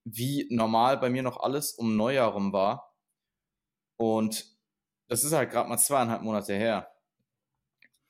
wie 0.05 0.47
normal 0.51 0.99
bei 0.99 1.11
mir 1.11 1.23
noch 1.23 1.39
alles 1.39 1.73
um 1.73 1.97
Neujahr 1.97 2.33
rum 2.33 2.53
war. 2.53 2.95
Und 3.97 4.57
das 5.09 5.25
ist 5.25 5.33
halt 5.33 5.51
gerade 5.51 5.69
mal 5.69 5.79
zweieinhalb 5.79 6.23
Monate 6.23 6.55
her. 6.55 6.91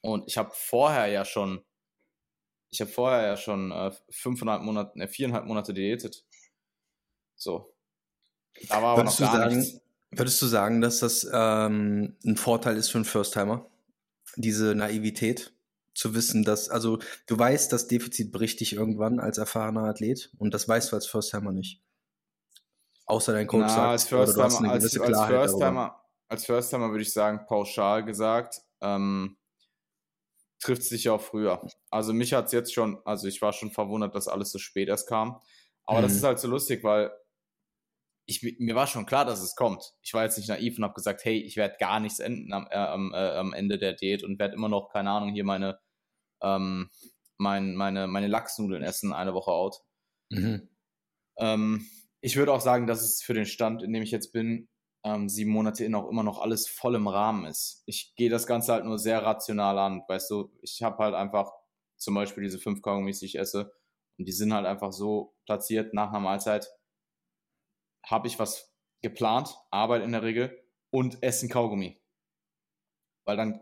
Und 0.00 0.24
ich 0.26 0.38
habe 0.38 0.50
vorher 0.54 1.06
ja 1.06 1.24
schon, 1.24 1.64
ich 2.70 2.80
habe 2.80 2.90
vorher 2.90 3.26
ja 3.26 3.36
schon 3.36 3.72
äh, 3.72 3.92
fünfeinhalb 4.10 4.62
Monate, 4.62 4.98
äh, 5.00 5.08
viereinhalb 5.08 5.46
Monate 5.46 5.74
diätet. 5.74 6.24
So. 7.34 7.74
Da 8.68 8.82
war 8.82 8.96
aber 8.96 9.04
noch 9.04 9.18
Würdest 9.18 9.20
du, 9.20 9.24
gar 9.24 9.36
sagen, 9.36 9.58
nichts. 9.58 9.80
würdest 10.10 10.42
du 10.42 10.46
sagen, 10.46 10.80
dass 10.80 11.00
das 11.00 11.28
ähm, 11.32 12.16
ein 12.24 12.36
Vorteil 12.36 12.76
ist 12.76 12.90
für 12.90 12.98
einen 12.98 13.04
First-Timer? 13.04 13.68
Diese 14.36 14.74
Naivität? 14.74 15.52
Zu 15.98 16.14
wissen, 16.14 16.44
dass, 16.44 16.68
also 16.68 17.00
du 17.26 17.36
weißt, 17.36 17.72
das 17.72 17.88
Defizit 17.88 18.30
bricht 18.30 18.60
dich 18.60 18.72
irgendwann 18.72 19.18
als 19.18 19.36
erfahrener 19.36 19.82
Athlet 19.82 20.30
und 20.38 20.54
das 20.54 20.68
weißt 20.68 20.92
du 20.92 20.94
als 20.94 21.08
First-Timer 21.08 21.50
nicht. 21.50 21.82
Außer 23.06 23.32
dein 23.32 23.48
Coach 23.48 23.62
Na, 23.62 23.74
sagt, 23.74 23.90
als 23.90 24.12
oder 24.12 24.26
First 24.26 24.36
du 24.36 24.42
hast 24.42 24.56
Timer, 24.58 24.70
eine 24.72 24.72
als, 24.74 24.84
als 24.84 25.24
First 25.26 25.64
als 26.28 26.44
First 26.46 26.72
würde 26.72 27.02
ich 27.02 27.12
sagen, 27.12 27.46
pauschal 27.48 28.04
gesagt, 28.04 28.60
ähm, 28.80 29.38
trifft 30.60 30.82
es 30.82 30.88
sich 30.88 31.08
auch 31.08 31.20
früher. 31.20 31.66
Also 31.90 32.12
mich 32.12 32.32
hat 32.32 32.46
es 32.46 32.52
jetzt 32.52 32.72
schon, 32.72 33.00
also 33.04 33.26
ich 33.26 33.42
war 33.42 33.52
schon 33.52 33.72
verwundert, 33.72 34.14
dass 34.14 34.28
alles 34.28 34.52
so 34.52 34.60
spät 34.60 34.88
erst 34.88 35.08
kam. 35.08 35.40
Aber 35.84 36.00
das 36.00 36.12
Mhm. 36.12 36.16
ist 36.18 36.22
halt 36.22 36.38
so 36.38 36.46
lustig, 36.46 36.84
weil 36.84 37.10
ich, 38.26 38.40
mir 38.60 38.76
war 38.76 38.86
schon 38.86 39.04
klar, 39.04 39.24
dass 39.24 39.42
es 39.42 39.56
kommt. 39.56 39.94
Ich 40.02 40.14
war 40.14 40.22
jetzt 40.22 40.36
nicht 40.38 40.48
naiv 40.48 40.78
und 40.78 40.84
habe 40.84 40.94
gesagt, 40.94 41.24
hey, 41.24 41.40
ich 41.40 41.56
werde 41.56 41.74
gar 41.80 41.98
nichts 41.98 42.20
enden 42.20 42.52
am, 42.52 42.68
äh, 42.70 42.76
am, 42.76 43.12
äh, 43.12 43.16
am 43.16 43.52
Ende 43.52 43.78
der 43.78 43.94
Diät 43.94 44.22
und 44.22 44.38
werde 44.38 44.54
immer 44.54 44.68
noch, 44.68 44.90
keine 44.90 45.10
Ahnung, 45.10 45.30
hier 45.32 45.42
meine, 45.44 45.80
ähm, 46.42 46.90
mein, 47.38 47.74
meine, 47.74 48.06
meine 48.06 48.26
Lachsnudeln 48.26 48.82
essen, 48.82 49.12
eine 49.12 49.34
Woche 49.34 49.52
out. 49.52 49.82
Mhm. 50.30 50.68
Ähm, 51.38 51.86
ich 52.20 52.36
würde 52.36 52.52
auch 52.52 52.60
sagen, 52.60 52.86
dass 52.86 53.02
es 53.02 53.22
für 53.22 53.34
den 53.34 53.46
Stand, 53.46 53.82
in 53.82 53.92
dem 53.92 54.02
ich 54.02 54.10
jetzt 54.10 54.32
bin, 54.32 54.68
ähm, 55.04 55.28
sieben 55.28 55.52
Monate 55.52 55.84
in 55.84 55.94
auch 55.94 56.08
immer 56.08 56.24
noch 56.24 56.40
alles 56.40 56.68
voll 56.68 56.96
im 56.96 57.06
Rahmen 57.06 57.46
ist. 57.46 57.82
Ich 57.86 58.14
gehe 58.16 58.30
das 58.30 58.46
Ganze 58.46 58.72
halt 58.72 58.84
nur 58.84 58.98
sehr 58.98 59.22
rational 59.22 59.78
an. 59.78 60.02
Weißt 60.08 60.30
du, 60.30 60.52
ich 60.62 60.82
habe 60.82 60.98
halt 61.04 61.14
einfach 61.14 61.52
zum 61.96 62.14
Beispiel 62.14 62.42
diese 62.42 62.58
fünf 62.58 62.82
Kaugummis, 62.82 63.20
die 63.20 63.26
ich 63.26 63.38
esse, 63.38 63.72
und 64.18 64.26
die 64.26 64.32
sind 64.32 64.52
halt 64.52 64.66
einfach 64.66 64.92
so 64.92 65.36
platziert 65.46 65.94
nach 65.94 66.08
einer 66.08 66.20
Mahlzeit. 66.20 66.68
Habe 68.04 68.26
ich 68.26 68.38
was 68.38 68.74
geplant, 69.00 69.56
Arbeit 69.70 70.02
in 70.02 70.12
der 70.12 70.22
Regel 70.22 70.60
und 70.90 71.22
essen 71.22 71.48
Kaugummi. 71.48 72.02
Weil 73.24 73.36
dann, 73.36 73.60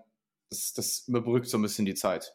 das, 0.49 0.73
das 0.73 1.09
überbrückt 1.09 1.47
so 1.47 1.59
ein 1.59 1.63
bisschen 1.63 1.85
die 1.85 1.95
Zeit. 1.95 2.35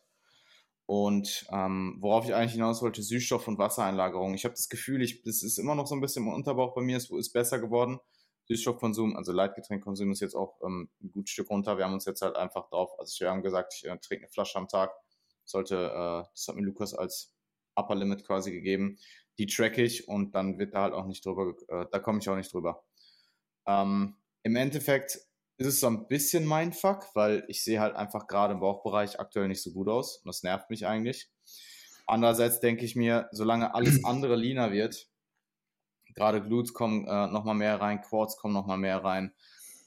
Und 0.85 1.47
ähm, 1.51 1.97
worauf 2.00 2.25
ich 2.25 2.35
eigentlich 2.35 2.53
hinaus 2.53 2.81
wollte, 2.81 3.01
Süßstoff- 3.01 3.47
und 3.47 3.57
Wassereinlagerung. 3.57 4.33
Ich 4.33 4.43
habe 4.43 4.53
das 4.53 4.67
Gefühl, 4.67 5.01
ich, 5.01 5.23
das 5.23 5.41
ist 5.43 5.57
immer 5.57 5.75
noch 5.75 5.88
so 5.88 5.95
ein 5.95 6.01
bisschen 6.01 6.23
im 6.23 6.33
Unterbauch 6.33 6.73
bei 6.73 6.81
mir, 6.81 6.97
es 6.97 7.09
ist 7.09 7.31
besser 7.31 7.59
geworden. 7.59 8.00
Süßstoffkonsum, 8.47 9.15
also 9.15 9.31
Leitgetränkkonsum 9.31 10.11
ist 10.11 10.19
jetzt 10.19 10.35
auch 10.35 10.59
ähm, 10.63 10.89
ein 11.01 11.11
gutes 11.11 11.31
Stück 11.31 11.50
runter. 11.50 11.77
Wir 11.77 11.85
haben 11.85 11.93
uns 11.93 12.05
jetzt 12.05 12.21
halt 12.21 12.35
einfach 12.35 12.69
drauf, 12.69 12.91
also 13.00 13.19
wir 13.19 13.29
haben 13.29 13.43
gesagt, 13.43 13.73
ich 13.75 13.85
äh, 13.85 13.97
trinke 14.00 14.25
eine 14.25 14.31
Flasche 14.31 14.57
am 14.57 14.67
Tag. 14.67 14.91
Sollte, 15.45 15.75
äh, 15.75 16.29
das 16.33 16.47
hat 16.47 16.55
mir 16.55 16.63
Lukas 16.63 16.93
als 16.93 17.33
Upper 17.75 17.95
Limit 17.95 18.25
quasi 18.25 18.51
gegeben. 18.51 18.97
Die 19.38 19.45
track 19.45 19.77
ich 19.77 20.07
und 20.07 20.35
dann 20.35 20.59
wird 20.59 20.73
da 20.73 20.81
halt 20.83 20.93
auch 20.93 21.05
nicht 21.05 21.25
drüber, 21.25 21.53
äh, 21.69 21.85
da 21.91 22.00
komme 22.00 22.19
ich 22.19 22.27
auch 22.27 22.35
nicht 22.35 22.53
drüber. 22.53 22.83
Ähm, 23.65 24.17
Im 24.43 24.55
Endeffekt 24.55 25.19
ist 25.58 25.67
es 25.67 25.79
so 25.79 25.88
ein 25.88 26.08
bisschen 26.08 26.46
mein 26.46 26.74
Fuck, 26.74 27.08
weil 27.13 27.43
ich 27.48 27.63
sehe 27.63 27.79
halt 27.79 27.96
einfach 27.96 28.27
gerade 28.27 28.53
im 28.53 28.60
Bauchbereich 28.60 29.20
aktuell 29.20 29.48
nicht 29.48 29.62
so 29.62 29.72
gut 29.72 29.88
aus 29.88 30.17
und 30.17 30.27
das 30.27 30.43
nervt 30.43 30.70
mich 30.70 30.88
eigentlich. 30.88 31.29
Andererseits 32.08 32.60
denke 32.60 32.84
ich 32.84 32.96
mir, 32.96 33.29
solange 33.31 33.74
alles 33.75 34.03
andere 34.05 34.36
leaner 34.36 34.72
wird, 34.72 35.08
gerade 36.15 36.41
Glutes 36.41 36.74
kommen 36.74 37.05
äh, 37.08 37.27
nochmal 37.27 37.55
mehr 37.55 37.79
rein, 37.79 38.01
Quads 38.01 38.38
kommen 38.38 38.53
nochmal 38.53 38.77
mehr 38.77 39.03
rein, 39.03 39.34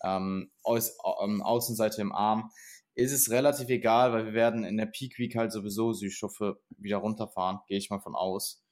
ähm, 0.02 0.50
Aus, 0.62 0.96
ähm, 1.22 1.42
Außenseite 1.42 2.00
im 2.00 2.12
Arm, 2.12 2.50
ist 2.94 3.12
es 3.12 3.30
relativ 3.30 3.68
egal, 3.68 4.12
weil 4.12 4.26
wir 4.26 4.34
werden 4.34 4.64
in 4.64 4.76
der 4.76 4.86
Peak 4.86 5.18
Week 5.18 5.34
halt 5.34 5.52
sowieso 5.52 5.92
Süßstoffe 5.92 6.56
wieder 6.78 6.98
runterfahren, 6.98 7.58
gehe 7.66 7.78
ich 7.78 7.90
mal 7.90 8.00
von 8.00 8.14
aus, 8.14 8.62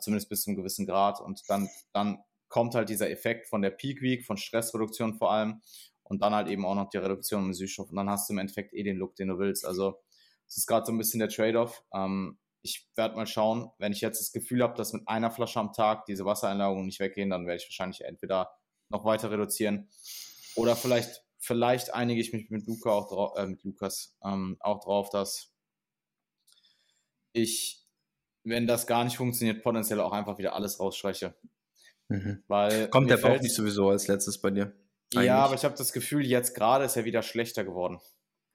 zumindest 0.00 0.28
bis 0.28 0.42
zu 0.42 0.50
einem 0.50 0.58
gewissen 0.58 0.86
Grad 0.86 1.20
und 1.20 1.42
dann, 1.48 1.68
dann 1.92 2.22
kommt 2.48 2.74
halt 2.74 2.90
dieser 2.90 3.10
Effekt 3.10 3.48
von 3.48 3.62
der 3.62 3.70
Peak 3.70 4.02
Week, 4.02 4.26
von 4.26 4.36
Stressreduktion 4.36 5.14
vor 5.14 5.32
allem 5.32 5.62
und 6.04 6.22
dann 6.22 6.34
halt 6.34 6.48
eben 6.48 6.64
auch 6.64 6.74
noch 6.74 6.90
die 6.90 6.98
Reduktion 6.98 7.46
im 7.46 7.54
Süßstoff 7.54 7.90
und 7.90 7.96
dann 7.96 8.10
hast 8.10 8.28
du 8.28 8.34
im 8.34 8.38
Endeffekt 8.38 8.74
eh 8.74 8.82
den 8.82 8.96
Look, 8.96 9.16
den 9.16 9.28
du 9.28 9.38
willst. 9.38 9.64
Also 9.64 10.00
es 10.46 10.56
ist 10.56 10.66
gerade 10.66 10.86
so 10.86 10.92
ein 10.92 10.98
bisschen 10.98 11.20
der 11.20 11.28
Trade-off. 11.28 11.82
Ähm, 11.94 12.38
ich 12.62 12.88
werde 12.94 13.16
mal 13.16 13.26
schauen, 13.26 13.70
wenn 13.78 13.92
ich 13.92 14.00
jetzt 14.00 14.20
das 14.20 14.32
Gefühl 14.32 14.62
habe, 14.62 14.76
dass 14.76 14.92
mit 14.92 15.08
einer 15.08 15.30
Flasche 15.30 15.58
am 15.58 15.72
Tag 15.72 16.06
diese 16.06 16.24
Wassereinlagerungen 16.24 16.86
nicht 16.86 17.00
weggehen, 17.00 17.30
dann 17.30 17.46
werde 17.46 17.60
ich 17.60 17.68
wahrscheinlich 17.68 18.02
entweder 18.02 18.52
noch 18.88 19.04
weiter 19.04 19.30
reduzieren 19.30 19.88
oder 20.54 20.76
vielleicht, 20.76 21.24
vielleicht 21.38 21.94
einige 21.94 22.20
ich 22.20 22.32
mich 22.32 22.50
mit 22.50 22.66
Luca 22.66 22.90
auch 22.90 23.08
drauf, 23.08 23.32
äh, 23.36 23.46
mit 23.46 23.64
Lukas 23.64 24.16
ähm, 24.22 24.56
auch 24.60 24.80
drauf, 24.80 25.10
dass 25.10 25.52
ich, 27.32 27.84
wenn 28.44 28.66
das 28.66 28.86
gar 28.86 29.04
nicht 29.04 29.16
funktioniert, 29.16 29.62
potenziell 29.62 30.00
auch 30.00 30.12
einfach 30.12 30.38
wieder 30.38 30.54
alles 30.54 30.78
rausstreiche. 30.78 31.34
Mhm. 32.08 32.42
Weil 32.46 32.88
Kommt 32.88 33.10
der 33.10 33.16
Bauch 33.16 33.40
nicht 33.40 33.54
sowieso 33.54 33.88
als 33.88 34.06
letztes 34.06 34.40
bei 34.40 34.50
dir? 34.50 34.74
Eigentlich. 35.14 35.26
Ja, 35.26 35.38
aber 35.44 35.54
ich 35.54 35.64
habe 35.64 35.74
das 35.76 35.92
Gefühl, 35.92 36.24
jetzt 36.26 36.54
gerade 36.54 36.84
ist 36.84 36.96
er 36.96 37.04
wieder 37.04 37.22
schlechter 37.22 37.64
geworden. 37.64 38.00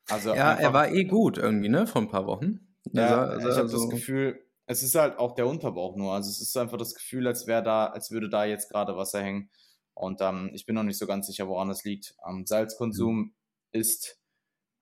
Also 0.10 0.34
Ja, 0.34 0.52
einfach- 0.52 0.64
er 0.64 0.74
war 0.74 0.90
eh 0.92 1.04
gut 1.06 1.38
irgendwie, 1.38 1.70
ne? 1.70 1.86
Vor 1.88 2.02
ein 2.02 2.10
paar 2.10 2.26
Wochen. 2.28 2.76
Ja, 2.94 3.40
sah- 3.40 3.50
ich 3.50 3.58
habe 3.58 3.70
das 3.70 3.90
Gefühl, 3.90 4.44
es 4.66 4.84
ist 4.84 4.96
halt 4.96 5.18
auch 5.20 5.36
der 5.36 5.48
Unterbauch 5.48 5.96
nur. 5.96 6.14
Also 6.14 6.30
es 6.30 6.42
ist 6.42 6.56
einfach 6.58 6.78
das 6.78 6.94
Gefühl, 6.94 7.28
als 7.28 7.48
wäre 7.48 7.64
da, 7.64 7.88
als 7.88 8.12
würde 8.12 8.30
da 8.30 8.46
jetzt 8.46 8.70
gerade 8.70 8.96
Wasser 8.98 9.22
hängen. 9.22 9.50
Und 9.94 10.22
ähm, 10.22 10.52
ich 10.54 10.66
bin 10.66 10.76
noch 10.76 10.84
nicht 10.84 10.98
so 10.98 11.08
ganz 11.08 11.28
sicher, 11.28 11.48
woran 11.48 11.70
es 11.70 11.84
liegt. 11.84 12.16
Ähm, 12.28 12.46
Salzkonsum 12.46 13.34
ist, 13.72 14.20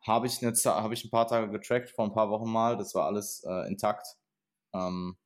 habe 0.02 0.28
ich, 0.28 0.42
eine 0.46 0.54
habe 0.54 0.94
ich 0.94 1.06
ein 1.06 1.10
paar 1.10 1.28
Tage 1.28 1.50
getrackt, 1.50 1.90
vor 1.90 2.06
ein 2.06 2.14
paar 2.14 2.30
Wochen 2.30 2.50
mal. 2.52 2.78
Das 2.78 2.94
war 2.96 3.06
alles 3.06 3.44
äh, 3.48 3.68
intakt. 3.68 4.06
Ähm, 4.74 5.18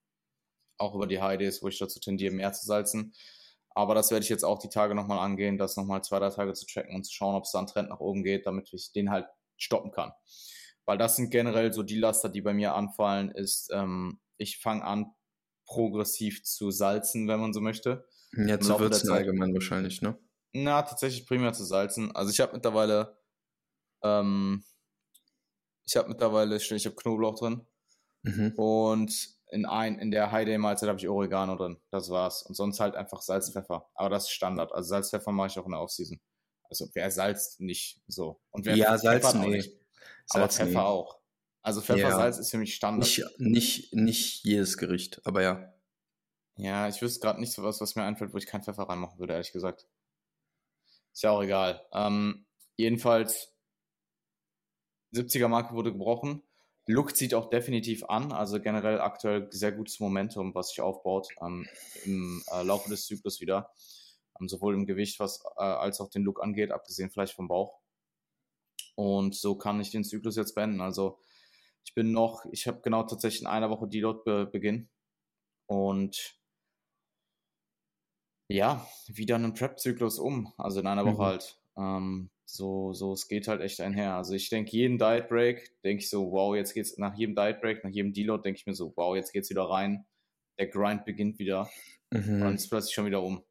auch 0.78 0.96
über 0.96 1.08
die 1.08 1.22
HIDs, 1.22 1.62
wo 1.62 1.68
ich 1.68 1.78
dazu 1.80 2.00
tendiere, 2.00 2.34
mehr 2.34 2.54
zu 2.54 2.66
salzen. 2.66 3.14
Aber 3.76 3.96
das 3.96 4.12
werde 4.12 4.24
ich 4.24 4.30
jetzt 4.30 4.44
auch 4.44 4.60
die 4.60 4.70
Tage 4.70 4.96
nochmal 4.96 5.20
angehen, 5.20 5.58
das 5.58 5.78
nochmal 5.78 6.04
zwei, 6.04 6.20
drei 6.20 6.30
Tage 6.30 6.54
zu 6.54 6.66
tracken 6.66 6.96
und 6.96 7.04
zu 7.04 7.14
schauen, 7.14 7.36
ob 7.36 7.44
es 7.46 7.52
da 7.52 7.60
einen 7.60 7.68
Trend 7.68 7.90
nach 7.90 8.00
oben 8.00 8.24
geht, 8.24 8.46
damit 8.46 8.72
ich 8.74 8.92
den 8.92 9.10
halt 9.12 9.28
stoppen 9.58 9.92
kann. 9.92 10.12
Weil 10.86 10.98
das 10.98 11.16
sind 11.16 11.30
generell 11.30 11.72
so 11.72 11.84
die 11.84 11.98
Laster, 11.98 12.30
die 12.30 12.42
bei 12.42 12.54
mir 12.54 12.74
anfallen, 12.74 13.30
ist, 13.30 13.70
ähm, 13.72 14.20
ich 14.38 14.58
fange 14.60 14.84
an, 14.84 15.14
progressiv 15.66 16.44
zu 16.44 16.72
salzen, 16.72 17.28
wenn 17.28 17.40
man 17.40 17.54
so 17.54 17.62
möchte. 17.62 18.08
Ja, 18.34 18.56
im 18.56 18.62
zu 18.62 18.80
würzen 18.80 19.12
allgemein 19.12 19.54
wahrscheinlich, 19.54 20.02
ne? 20.02 20.18
Na, 20.54 20.82
tatsächlich 20.82 21.28
primär 21.28 21.54
zu 21.54 21.64
salzen. 21.64 22.16
Also 22.16 22.32
ich 22.32 22.40
habe 22.40 22.54
mittlerweile, 22.54 23.18
ähm, 24.04 24.64
ich 25.86 25.96
habe 25.96 26.10
mittlerweile, 26.10 26.56
ich 26.58 26.86
habe 26.86 26.96
Knoblauch 26.96 27.36
drin 27.40 27.66
Mhm. 28.24 28.54
und 28.58 29.39
in 29.52 29.66
ein, 29.66 29.98
in 30.00 30.12
der 30.12 30.32
High 30.32 30.46
Day 30.46 30.58
Mahlzeit 30.58 30.90
habe 30.90 31.00
ich 31.00 31.08
Oregano 31.08 31.56
drin. 31.56 31.78
Das 31.90 32.10
war's. 32.10 32.44
Und 32.44 32.56
sonst 32.56 32.80
halt 32.80 32.96
einfach 32.96 33.22
Salz, 33.22 33.52
Pfeffer. 33.52 33.90
Aber 33.96 34.10
das 34.10 34.26
ist 34.26 34.32
Standard. 34.32 34.72
Also 34.72 34.90
Salz, 34.90 35.10
Pfeffer 35.10 35.32
mache 35.32 35.48
ich 35.48 35.60
auch 35.60 35.66
in 35.66 35.72
der 35.72 35.82
Offseason. 35.82 36.20
Also 36.70 36.88
wer 36.94 37.10
salzt 37.10 37.60
nicht 37.60 38.02
so. 38.08 38.40
Und 38.52 38.66
wer 38.66 38.76
Ja, 38.76 38.98
salzen 38.98 39.42
auch 39.42 39.46
eh. 39.46 39.50
nicht. 39.50 39.74
Aber 40.30 40.44
Salzen 40.44 40.68
Pfeffer 40.68 40.80
eh. 40.80 40.84
auch. 40.84 41.20
Also 41.62 41.82
Pfeffer, 41.82 42.00
Ja. 42.00 42.16
Salz 42.16 42.38
ist 42.38 42.52
für 42.52 42.58
mich 42.58 42.76
Standard. 42.76 43.08
Nicht, 43.08 43.40
nicht, 43.40 43.94
nicht 43.94 44.44
jedes 44.46 44.78
Gericht, 44.78 45.22
aber 45.26 45.42
ja. 45.42 45.74
Ja, 46.56 46.88
ich 46.88 47.02
wüsste 47.02 47.22
gerade 47.22 47.40
nicht 47.40 47.54
so 47.54 47.64
was, 47.64 47.82
was 47.82 47.96
mir 47.96 48.04
einfällt, 48.04 48.34
wo 48.34 48.38
ich 48.38 48.46
keinen 48.46 48.64
Pfeffer 48.64 48.84
reinmachen 48.84 49.18
würde, 49.18 49.34
ehrlich 49.34 49.52
gesagt. 49.52 49.88
Ist 51.14 51.24
ja 51.24 51.32
auch 51.32 51.42
egal. 51.42 51.86
Ähm, 51.92 52.46
jedenfalls, 52.78 53.56
70er-Marke 55.14 55.74
wurde 55.74 55.92
gebrochen. 55.92 56.44
Look 56.90 57.16
zieht 57.16 57.36
auch 57.36 57.52
definitiv 57.52 58.04
an, 58.06 58.32
also 58.32 58.60
generell 58.60 59.00
aktuell 59.00 59.48
sehr 59.52 59.72
gutes 59.72 60.00
Momentum, 60.00 60.56
was 60.56 60.70
sich 60.70 60.82
aufbaut 60.82 61.28
ähm, 61.40 61.68
im 62.04 62.44
äh, 62.52 62.64
Laufe 62.64 62.90
des 62.90 63.06
Zyklus 63.06 63.42
wieder. 63.42 63.72
Ähm, 64.40 64.50
sowohl 64.50 64.74
im 64.74 64.88
Gewicht 64.88 65.20
was, 65.20 65.44
äh, 65.58 65.62
als 65.62 66.02
auch 66.02 66.10
den 66.10 66.24
Look 66.24 66.42
angeht, 66.42 66.72
abgesehen 66.72 67.12
vielleicht 67.12 67.36
vom 67.36 67.48
Bauch. 67.48 67.80
Und 68.96 69.36
so 69.36 69.56
kann 69.56 69.80
ich 69.80 69.92
den 69.92 70.04
Zyklus 70.04 70.36
jetzt 70.36 70.56
beenden. 70.56 70.82
Also 70.82 71.20
ich 71.86 71.94
bin 71.94 72.12
noch, 72.12 72.44
ich 72.52 72.66
habe 72.66 72.82
genau 72.82 73.04
tatsächlich 73.04 73.42
in 73.42 73.48
einer 73.48 73.70
Woche 73.70 73.88
Deload 73.88 74.22
be 74.26 74.48
Beginn. 74.48 74.90
Und 75.68 76.40
ja, 78.48 78.88
wieder 79.06 79.36
einen 79.36 79.54
Prep-Zyklus 79.54 80.18
um. 80.18 80.54
Also 80.58 80.80
in 80.80 80.88
einer 80.88 81.06
Woche 81.06 81.22
mhm. 81.22 81.22
halt. 81.22 81.62
Ähm, 81.78 82.32
so, 82.52 82.94
so, 82.94 83.14
es 83.14 83.28
geht 83.28 83.48
halt 83.48 83.62
echt 83.62 83.82
einher. 83.82 84.16
Also 84.16 84.34
ich 84.34 84.50
denke, 84.50 84.72
jeden 84.72 84.98
Diet 84.98 85.30
Break, 85.30 85.72
denke 85.84 86.04
ich 86.04 86.10
so, 86.10 86.32
wow, 86.32 86.56
jetzt 86.56 86.74
geht's 86.74 86.98
nach 86.98 87.18
jedem 87.18 87.36
Diet 87.36 87.62
Break, 87.62 87.84
nach 87.84 87.92
jedem 87.92 88.14
Deload, 88.14 88.44
denke 88.44 88.60
ich 88.60 88.66
mir 88.66 88.74
so, 88.74 88.94
wow, 88.96 89.16
jetzt 89.16 89.32
geht's 89.32 89.50
wieder 89.50 89.64
rein. 89.64 90.06
Der 90.58 90.68
Grind 90.68 91.06
beginnt 91.06 91.40
wieder. 91.40 91.70
Mhm. 92.12 92.34
Und 92.34 92.40
dann 92.42 92.56
ist 92.56 92.70
plötzlich 92.70 92.94
schon 92.94 93.06
wieder 93.06 93.24
um. 93.24 93.44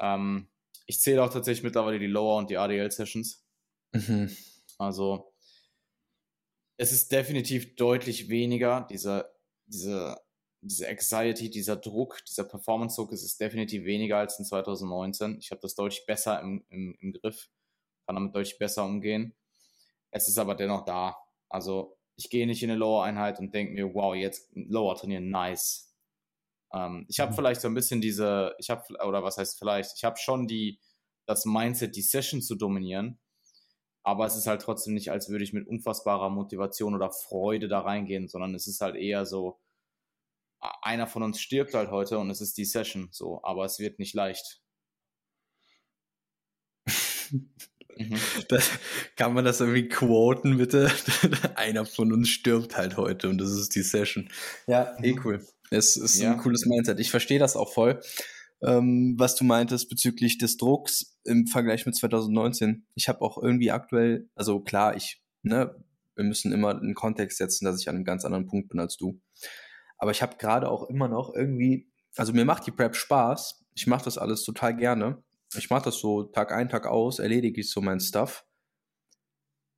Ähm, 0.00 0.48
ich 0.86 1.00
zähle 1.00 1.22
auch 1.22 1.32
tatsächlich 1.32 1.64
mittlerweile 1.64 1.98
die 1.98 2.06
Lower 2.06 2.36
und 2.36 2.50
die 2.50 2.58
ADL 2.58 2.90
Sessions. 2.90 3.44
Mhm. 3.92 4.30
Also 4.78 5.32
es 6.78 6.92
ist 6.92 7.10
definitiv 7.10 7.76
deutlich 7.76 8.28
weniger, 8.28 8.86
diese, 8.90 9.32
diese 9.66 10.20
diese 10.66 10.88
Anxiety, 10.88 11.50
dieser 11.50 11.76
Druck, 11.76 12.24
dieser 12.24 12.44
Performance-Druck 12.44 13.12
ist 13.12 13.22
es 13.22 13.36
definitiv 13.36 13.84
weniger 13.84 14.18
als 14.18 14.38
in 14.38 14.44
2019. 14.44 15.38
Ich 15.38 15.50
habe 15.50 15.60
das 15.60 15.74
deutlich 15.74 16.04
besser 16.06 16.40
im, 16.40 16.64
im, 16.68 16.96
im 17.00 17.12
Griff, 17.12 17.48
kann 18.06 18.16
damit 18.16 18.34
deutlich 18.34 18.58
besser 18.58 18.84
umgehen. 18.84 19.34
Es 20.10 20.28
ist 20.28 20.38
aber 20.38 20.54
dennoch 20.54 20.84
da. 20.84 21.16
Also 21.48 21.96
ich 22.16 22.30
gehe 22.30 22.46
nicht 22.46 22.62
in 22.62 22.70
eine 22.70 22.78
Lower-Einheit 22.78 23.38
und 23.38 23.54
denke 23.54 23.74
mir, 23.74 23.94
wow, 23.94 24.14
jetzt 24.14 24.50
Lower 24.54 24.96
trainieren, 24.96 25.28
nice. 25.30 25.94
Ähm, 26.72 27.06
ich 27.08 27.20
habe 27.20 27.32
mhm. 27.32 27.36
vielleicht 27.36 27.60
so 27.60 27.68
ein 27.68 27.74
bisschen 27.74 28.00
diese, 28.00 28.54
ich 28.58 28.70
habe, 28.70 28.82
oder 29.06 29.22
was 29.22 29.38
heißt 29.38 29.58
vielleicht, 29.58 29.92
ich 29.96 30.04
habe 30.04 30.16
schon 30.16 30.46
die, 30.46 30.80
das 31.26 31.44
Mindset, 31.44 31.96
die 31.96 32.02
Session 32.02 32.40
zu 32.40 32.54
dominieren, 32.54 33.18
aber 34.02 34.26
es 34.26 34.36
ist 34.36 34.46
halt 34.46 34.62
trotzdem 34.62 34.94
nicht, 34.94 35.10
als 35.10 35.28
würde 35.28 35.44
ich 35.44 35.52
mit 35.52 35.66
unfassbarer 35.66 36.30
Motivation 36.30 36.94
oder 36.94 37.10
Freude 37.10 37.68
da 37.68 37.80
reingehen, 37.80 38.28
sondern 38.28 38.54
es 38.54 38.66
ist 38.66 38.80
halt 38.80 38.96
eher 38.96 39.26
so, 39.26 39.60
einer 40.82 41.06
von 41.06 41.22
uns 41.22 41.40
stirbt 41.40 41.74
halt 41.74 41.90
heute 41.90 42.18
und 42.18 42.30
es 42.30 42.40
ist 42.40 42.56
die 42.56 42.64
Session 42.64 43.08
so, 43.10 43.42
aber 43.42 43.64
es 43.64 43.78
wird 43.78 43.98
nicht 43.98 44.14
leicht. 44.14 44.62
mhm. 47.96 48.16
das, 48.48 48.70
kann 49.16 49.34
man 49.34 49.44
das 49.44 49.60
irgendwie 49.60 49.88
quoten, 49.88 50.58
bitte? 50.58 50.90
einer 51.56 51.84
von 51.84 52.12
uns 52.12 52.28
stirbt 52.28 52.76
halt 52.76 52.96
heute 52.96 53.28
und 53.28 53.38
das 53.38 53.50
ist 53.50 53.74
die 53.74 53.82
Session. 53.82 54.28
Ja, 54.66 54.96
eh 55.02 55.14
mhm. 55.14 55.20
cool. 55.24 55.46
Es 55.70 55.96
ist 55.96 56.20
ja. 56.20 56.32
ein 56.32 56.38
cooles 56.38 56.66
Mindset. 56.66 57.00
Ich 57.00 57.10
verstehe 57.10 57.38
das 57.38 57.56
auch 57.56 57.72
voll, 57.72 58.00
ähm, 58.62 59.14
was 59.18 59.34
du 59.34 59.44
meintest 59.44 59.88
bezüglich 59.88 60.38
des 60.38 60.56
Drucks 60.56 61.16
im 61.24 61.46
Vergleich 61.46 61.86
mit 61.86 61.96
2019. 61.96 62.86
Ich 62.94 63.08
habe 63.08 63.20
auch 63.22 63.42
irgendwie 63.42 63.70
aktuell, 63.70 64.28
also 64.34 64.60
klar, 64.60 64.96
ich, 64.96 65.22
ne, 65.42 65.74
wir 66.14 66.24
müssen 66.24 66.52
immer 66.52 66.70
einen 66.70 66.94
Kontext 66.94 67.38
setzen, 67.38 67.64
dass 67.64 67.80
ich 67.80 67.88
an 67.88 67.96
einem 67.96 68.04
ganz 68.04 68.24
anderen 68.24 68.46
Punkt 68.46 68.68
bin 68.68 68.80
als 68.80 68.96
du. 68.96 69.20
Aber 69.98 70.10
ich 70.10 70.22
habe 70.22 70.36
gerade 70.36 70.68
auch 70.68 70.88
immer 70.88 71.08
noch 71.08 71.34
irgendwie, 71.34 71.88
also 72.16 72.32
mir 72.32 72.44
macht 72.44 72.66
die 72.66 72.70
Prep 72.70 72.96
Spaß. 72.96 73.64
Ich 73.74 73.86
mache 73.86 74.04
das 74.04 74.18
alles 74.18 74.42
total 74.42 74.76
gerne. 74.76 75.22
Ich 75.58 75.70
mache 75.70 75.84
das 75.84 75.98
so 75.98 76.24
Tag 76.24 76.52
ein, 76.52 76.68
Tag 76.68 76.86
aus, 76.86 77.18
erledige 77.18 77.60
ich 77.60 77.70
so 77.70 77.80
mein 77.80 78.00
Stuff. 78.00 78.44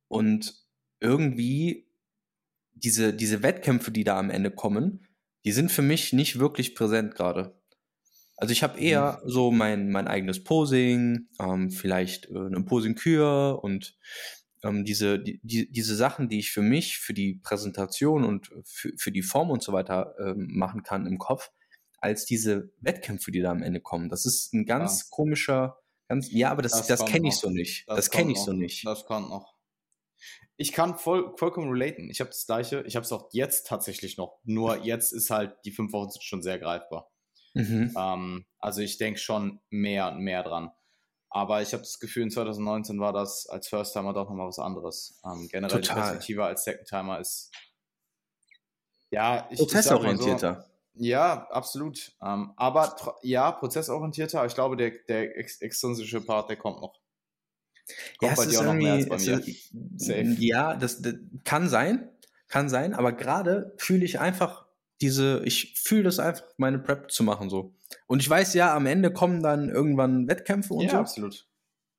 Und 0.07 0.55
irgendwie 0.99 1.87
diese, 2.73 3.13
diese 3.13 3.43
Wettkämpfe, 3.43 3.91
die 3.91 4.03
da 4.03 4.17
am 4.17 4.29
Ende 4.29 4.51
kommen, 4.51 5.07
die 5.45 5.51
sind 5.51 5.71
für 5.71 5.81
mich 5.81 6.13
nicht 6.13 6.39
wirklich 6.39 6.75
präsent 6.75 7.15
gerade. 7.15 7.59
Also 8.37 8.53
ich 8.53 8.63
habe 8.63 8.79
eher 8.79 9.21
mhm. 9.23 9.29
so 9.29 9.51
mein, 9.51 9.91
mein 9.91 10.07
eigenes 10.07 10.43
Posing, 10.43 11.27
ähm, 11.39 11.71
vielleicht 11.71 12.29
äh, 12.29 12.37
eine 12.37 12.63
Posing-Kür 12.63 13.59
und 13.61 13.97
ähm, 14.63 14.85
diese, 14.85 15.19
die, 15.19 15.39
diese 15.43 15.95
Sachen, 15.95 16.29
die 16.29 16.39
ich 16.39 16.51
für 16.51 16.61
mich, 16.61 16.97
für 16.97 17.13
die 17.13 17.35
Präsentation 17.35 18.23
und 18.23 18.49
für, 18.65 18.91
für 18.97 19.11
die 19.11 19.21
Form 19.21 19.49
und 19.49 19.61
so 19.61 19.73
weiter 19.73 20.15
ähm, 20.19 20.47
machen 20.51 20.83
kann 20.83 21.05
im 21.05 21.17
Kopf, 21.17 21.51
als 22.01 22.25
diese 22.25 22.71
Wettkämpfe, 22.79 23.31
die 23.31 23.41
da 23.41 23.51
am 23.51 23.63
Ende 23.63 23.81
kommen. 23.81 24.09
Das 24.09 24.25
ist 24.25 24.53
ein 24.53 24.65
ganz 24.65 25.01
ja. 25.01 25.07
komischer, 25.09 25.79
ganz, 26.07 26.31
ja, 26.31 26.51
aber 26.51 26.61
das, 26.61 26.73
das, 26.73 26.87
das 26.87 27.05
kenne 27.05 27.27
ich 27.27 27.35
so 27.35 27.49
nicht. 27.49 27.87
Das, 27.87 27.95
das 27.97 28.11
kenne 28.11 28.31
ich 28.31 28.39
so 28.39 28.53
nicht. 28.53 28.85
Das 28.85 29.05
kommt 29.05 29.29
noch. 29.29 29.55
Ich 30.57 30.73
kann 30.73 30.97
voll, 30.97 31.33
vollkommen 31.37 31.69
relaten. 31.71 32.09
Ich 32.09 32.19
habe 32.19 32.29
das 32.29 32.45
gleiche. 32.45 32.83
Ich 32.85 32.95
habe 32.95 33.05
es 33.05 33.11
auch 33.11 33.29
jetzt 33.31 33.67
tatsächlich 33.67 34.17
noch. 34.17 34.39
Nur 34.43 34.83
jetzt 34.83 35.13
ist 35.13 35.29
halt 35.29 35.55
die 35.63 35.71
fünf 35.71 35.93
Wochen 35.93 36.09
schon 36.19 36.41
sehr 36.41 36.59
greifbar. 36.59 37.09
Mhm. 37.53 37.93
Ähm, 37.97 38.45
also 38.59 38.81
ich 38.81 38.97
denke 38.97 39.19
schon 39.19 39.61
mehr 39.69 40.11
und 40.11 40.19
mehr 40.19 40.43
dran. 40.43 40.71
Aber 41.29 41.61
ich 41.61 41.73
habe 41.73 41.83
das 41.83 41.99
Gefühl, 41.99 42.23
in 42.23 42.31
2019 42.31 42.99
war 42.99 43.13
das 43.13 43.47
als 43.47 43.67
First-Timer 43.67 44.13
doch 44.13 44.29
nochmal 44.29 44.47
was 44.47 44.59
anderes. 44.59 45.21
Ähm, 45.23 45.47
generell 45.49 45.79
Total. 45.79 45.95
die 45.95 46.01
Perspektive 46.01 46.45
als 46.45 46.63
Second-Timer 46.63 47.19
ist 47.19 47.51
ja, 49.11 49.47
ich, 49.49 49.59
prozessorientierter. 49.59 50.65
Ja, 50.99 51.47
absolut. 51.49 52.11
Ähm, 52.21 52.51
aber 52.57 52.95
ja, 53.21 53.51
prozessorientierter, 53.51 54.39
aber 54.39 54.47
ich 54.47 54.55
glaube, 54.55 54.75
der, 54.75 54.91
der 55.07 55.37
ex 55.37 55.61
extrinsische 55.61 56.21
Part, 56.21 56.49
der 56.49 56.57
kommt 56.57 56.81
noch. 56.81 56.99
Kommt 58.17 58.31
ja, 58.31 58.35
bei 58.35 58.45
dir 58.45 58.59
auch 58.59 58.65
noch 58.65 58.73
mehr 58.73 58.93
als 58.93 59.07
bei 59.07 59.17
mir. 59.17 59.39
Ist, 59.39 59.71
ja, 60.39 60.75
das, 60.75 61.01
das 61.01 61.15
kann 61.45 61.69
sein, 61.69 62.09
kann 62.49 62.69
sein, 62.69 62.93
aber 62.93 63.13
gerade 63.13 63.73
fühle 63.77 64.03
ich 64.03 64.19
einfach 64.19 64.65
diese, 65.01 65.41
ich 65.45 65.79
fühle 65.79 66.03
das 66.03 66.19
einfach, 66.19 66.43
meine 66.57 66.79
Prep 66.79 67.09
zu 67.11 67.23
machen 67.23 67.49
so. 67.49 67.73
Und 68.05 68.21
ich 68.21 68.29
weiß 68.29 68.53
ja, 68.53 68.75
am 68.75 68.85
Ende 68.85 69.13
kommen 69.13 69.41
dann 69.41 69.69
irgendwann 69.69 70.27
Wettkämpfe 70.27 70.73
und 70.73 70.83
ja, 70.83 70.91
so. 70.91 70.97
absolut. 70.97 71.48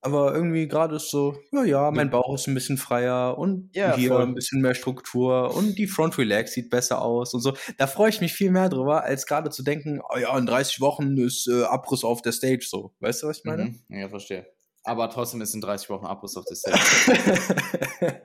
Aber 0.03 0.35
irgendwie 0.35 0.67
gerade 0.67 0.97
ist 0.97 1.11
so, 1.11 1.37
ja, 1.53 1.63
ja, 1.65 1.91
mein 1.91 2.09
Bauch 2.09 2.35
ist 2.35 2.47
ein 2.47 2.55
bisschen 2.55 2.79
freier 2.79 3.37
und 3.37 3.69
ja, 3.75 3.95
hier 3.95 4.09
voll. 4.09 4.23
ein 4.23 4.35
bisschen 4.35 4.63
mehr 4.63 4.75
Struktur 4.75 5.55
und 5.55 5.77
die 5.77 5.87
Front 5.87 6.17
Relax 6.17 6.53
sieht 6.53 6.71
besser 6.71 7.03
aus 7.03 7.35
und 7.35 7.43
so. 7.43 7.53
Da 7.77 7.87
freue 7.87 8.09
ich 8.09 8.23
mich 8.23 8.33
viel 8.33 8.51
mehr 8.51 8.71
drüber, 8.71 9.05
als 9.05 9.27
gerade 9.27 9.51
zu 9.51 9.63
denken, 9.63 10.01
oh 10.09 10.17
ja, 10.17 10.37
in 10.39 10.47
30 10.47 10.81
Wochen 10.81 11.19
ist 11.19 11.49
äh, 11.49 11.65
Abriss 11.65 12.03
auf 12.03 12.23
der 12.23 12.33
Stage 12.33 12.65
so. 12.67 12.95
Weißt 13.01 13.23
du, 13.23 13.27
was 13.27 13.39
ich 13.39 13.45
meine? 13.45 13.65
Mhm. 13.65 13.81
Ja, 13.91 14.09
verstehe. 14.09 14.47
Aber 14.85 15.11
trotzdem 15.11 15.43
ist 15.43 15.55
in 15.55 15.61
30 15.61 15.91
Wochen 15.91 16.07
Abriss 16.07 16.37
auf 16.37 16.47
der 16.47 16.57
Stage. 16.57 18.23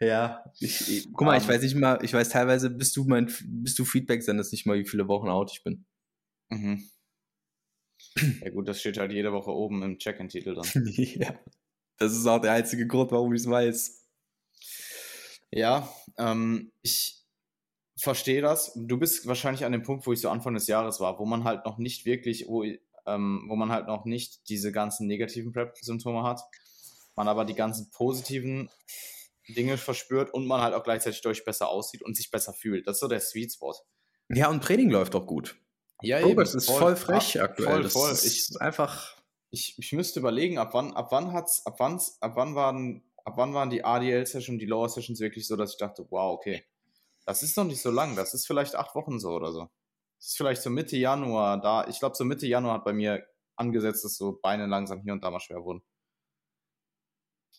ja, 0.00 0.44
ich, 0.58 0.90
ich, 0.90 1.12
guck 1.12 1.24
mal, 1.24 1.36
um, 1.36 1.42
ich 1.42 1.46
weiß 1.46 1.62
nicht 1.62 1.76
mal, 1.76 2.00
ich 2.02 2.12
weiß 2.12 2.30
teilweise, 2.30 2.68
bis 2.68 2.92
du 2.92 3.04
mein, 3.04 3.32
bis 3.44 3.76
du 3.76 3.84
Feedback 3.84 4.24
sendest, 4.24 4.50
nicht 4.50 4.66
mal, 4.66 4.76
wie 4.76 4.88
viele 4.88 5.06
Wochen 5.06 5.28
out 5.28 5.52
ich 5.52 5.62
bin. 5.62 5.86
Mhm. 6.50 6.82
Ja 8.42 8.50
gut, 8.50 8.68
das 8.68 8.80
steht 8.80 8.98
halt 8.98 9.12
jede 9.12 9.32
Woche 9.32 9.50
oben 9.50 9.82
im 9.82 9.98
Check-in-Titel 9.98 10.54
dran. 10.54 10.66
ja, 10.96 11.38
das 11.98 12.12
ist 12.12 12.26
auch 12.26 12.40
der 12.40 12.52
einzige 12.52 12.86
Grund, 12.86 13.12
warum 13.12 13.34
ich 13.34 13.42
es 13.42 13.50
weiß. 13.50 14.02
Ja, 15.50 15.88
ähm, 16.18 16.72
ich 16.82 17.24
verstehe 17.96 18.42
das. 18.42 18.72
Du 18.74 18.98
bist 18.98 19.26
wahrscheinlich 19.26 19.64
an 19.64 19.72
dem 19.72 19.82
Punkt, 19.82 20.06
wo 20.06 20.12
ich 20.12 20.20
so 20.20 20.28
Anfang 20.30 20.54
des 20.54 20.66
Jahres 20.66 21.00
war, 21.00 21.18
wo 21.18 21.24
man 21.24 21.44
halt 21.44 21.64
noch 21.64 21.78
nicht 21.78 22.04
wirklich, 22.04 22.46
wo, 22.48 22.64
ähm, 23.06 23.44
wo 23.48 23.56
man 23.56 23.70
halt 23.70 23.86
noch 23.86 24.04
nicht 24.04 24.48
diese 24.48 24.72
ganzen 24.72 25.06
negativen 25.06 25.52
Prep-Symptome 25.52 26.22
hat, 26.22 26.42
man 27.14 27.28
aber 27.28 27.44
die 27.44 27.54
ganzen 27.54 27.90
positiven 27.90 28.70
Dinge 29.48 29.78
verspürt 29.78 30.34
und 30.34 30.46
man 30.46 30.60
halt 30.60 30.74
auch 30.74 30.82
gleichzeitig 30.82 31.22
durch 31.22 31.44
besser 31.44 31.68
aussieht 31.68 32.02
und 32.02 32.16
sich 32.16 32.30
besser 32.30 32.52
fühlt. 32.52 32.86
Das 32.86 32.96
ist 32.96 33.00
so 33.00 33.08
der 33.08 33.20
Sweet 33.20 33.52
Spot. 33.52 33.74
Ja, 34.28 34.50
und 34.50 34.62
Training 34.62 34.90
läuft 34.90 35.14
auch 35.14 35.26
gut. 35.26 35.56
Ja, 36.02 36.20
Progress 36.20 36.50
eben, 36.50 36.58
ist 36.58 36.66
voll, 36.66 36.78
voll 36.78 36.96
frech 36.96 37.40
ab, 37.40 37.50
aktuell. 37.50 37.82
Voll, 37.82 37.90
voll. 37.90 38.10
Das 38.10 38.24
ist 38.24 38.60
einfach. 38.60 39.16
Ich, 39.50 39.78
ich 39.78 39.92
müsste 39.92 40.20
überlegen, 40.20 40.58
ab 40.58 40.74
wann, 40.74 40.92
ab 40.94 41.08
wann 41.12 41.32
hat's, 41.32 41.64
ab 41.64 41.76
wann, 41.78 42.00
ab 42.20 42.32
wann 42.34 42.54
waren, 42.54 43.02
ab 43.24 43.34
wann 43.36 43.54
waren 43.54 43.70
die 43.70 43.84
ADL-Sessions, 43.84 44.58
die 44.58 44.66
Lower-Sessions 44.66 45.20
wirklich 45.20 45.46
so, 45.46 45.56
dass 45.56 45.72
ich 45.72 45.78
dachte, 45.78 46.06
wow, 46.10 46.34
okay, 46.34 46.64
das 47.24 47.42
ist 47.42 47.56
noch 47.56 47.64
nicht 47.64 47.80
so 47.80 47.90
lang, 47.90 48.16
das 48.16 48.34
ist 48.34 48.46
vielleicht 48.46 48.74
acht 48.74 48.94
Wochen 48.94 49.18
so 49.18 49.30
oder 49.30 49.52
so. 49.52 49.68
Das 50.18 50.28
ist 50.28 50.36
vielleicht 50.36 50.62
so 50.62 50.70
Mitte 50.70 50.96
Januar 50.96 51.60
da. 51.60 51.86
Ich 51.88 51.98
glaube, 51.98 52.16
so 52.16 52.24
Mitte 52.24 52.46
Januar 52.46 52.74
hat 52.74 52.84
bei 52.84 52.92
mir 52.92 53.26
angesetzt, 53.56 54.04
dass 54.04 54.16
so 54.16 54.38
Beine 54.40 54.66
langsam 54.66 55.00
hier 55.00 55.12
und 55.12 55.22
da 55.24 55.30
mal 55.30 55.40
schwer 55.40 55.62
wurden. 55.62 55.82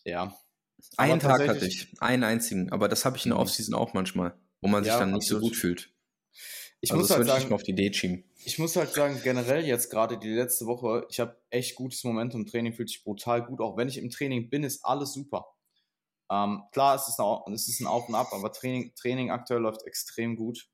Ja. 0.04 0.36
Einen 0.96 1.20
Tag 1.20 1.46
hatte 1.48 1.66
ich, 1.66 1.92
einen 2.00 2.24
einzigen, 2.24 2.70
aber 2.70 2.88
das 2.88 3.04
habe 3.04 3.16
ich 3.16 3.24
in 3.24 3.30
der 3.30 3.38
mhm. 3.38 3.42
Offseason 3.42 3.74
auch 3.74 3.94
manchmal, 3.94 4.38
wo 4.60 4.68
man 4.68 4.84
sich 4.84 4.92
ja, 4.92 5.00
dann 5.00 5.12
nicht 5.12 5.26
so 5.26 5.40
gut 5.40 5.56
fühlt. 5.56 5.92
Ich 6.80 6.92
also 6.92 7.02
muss 7.02 7.10
halt 7.10 7.26
sagen, 7.26 7.44
ich 7.46 7.52
auf 7.52 7.62
die 7.64 7.72
Idee 7.72 7.92
schieben. 7.92 8.24
Ich 8.44 8.58
muss 8.58 8.76
halt 8.76 8.92
sagen, 8.92 9.20
generell 9.24 9.64
jetzt 9.64 9.90
gerade 9.90 10.16
die 10.16 10.28
letzte 10.28 10.66
Woche, 10.66 11.06
ich 11.10 11.18
habe 11.18 11.36
echt 11.50 11.74
gutes 11.74 12.04
Momentum. 12.04 12.46
Training 12.46 12.72
fühlt 12.72 12.88
sich 12.88 13.02
brutal 13.02 13.44
gut. 13.44 13.60
Auch 13.60 13.76
wenn 13.76 13.88
ich 13.88 13.98
im 13.98 14.10
Training 14.10 14.48
bin, 14.48 14.62
ist 14.62 14.84
alles 14.84 15.12
super. 15.12 15.46
Ähm, 16.30 16.62
klar, 16.72 16.94
es 16.94 17.08
ist, 17.08 17.18
ein, 17.18 17.52
es 17.52 17.68
ist 17.68 17.80
ein 17.80 17.86
Auf 17.86 18.08
und 18.08 18.14
Ab, 18.14 18.28
aber 18.32 18.52
Training, 18.52 18.94
Training 18.94 19.30
aktuell 19.30 19.60
läuft 19.60 19.84
extrem 19.86 20.36
gut. 20.36 20.68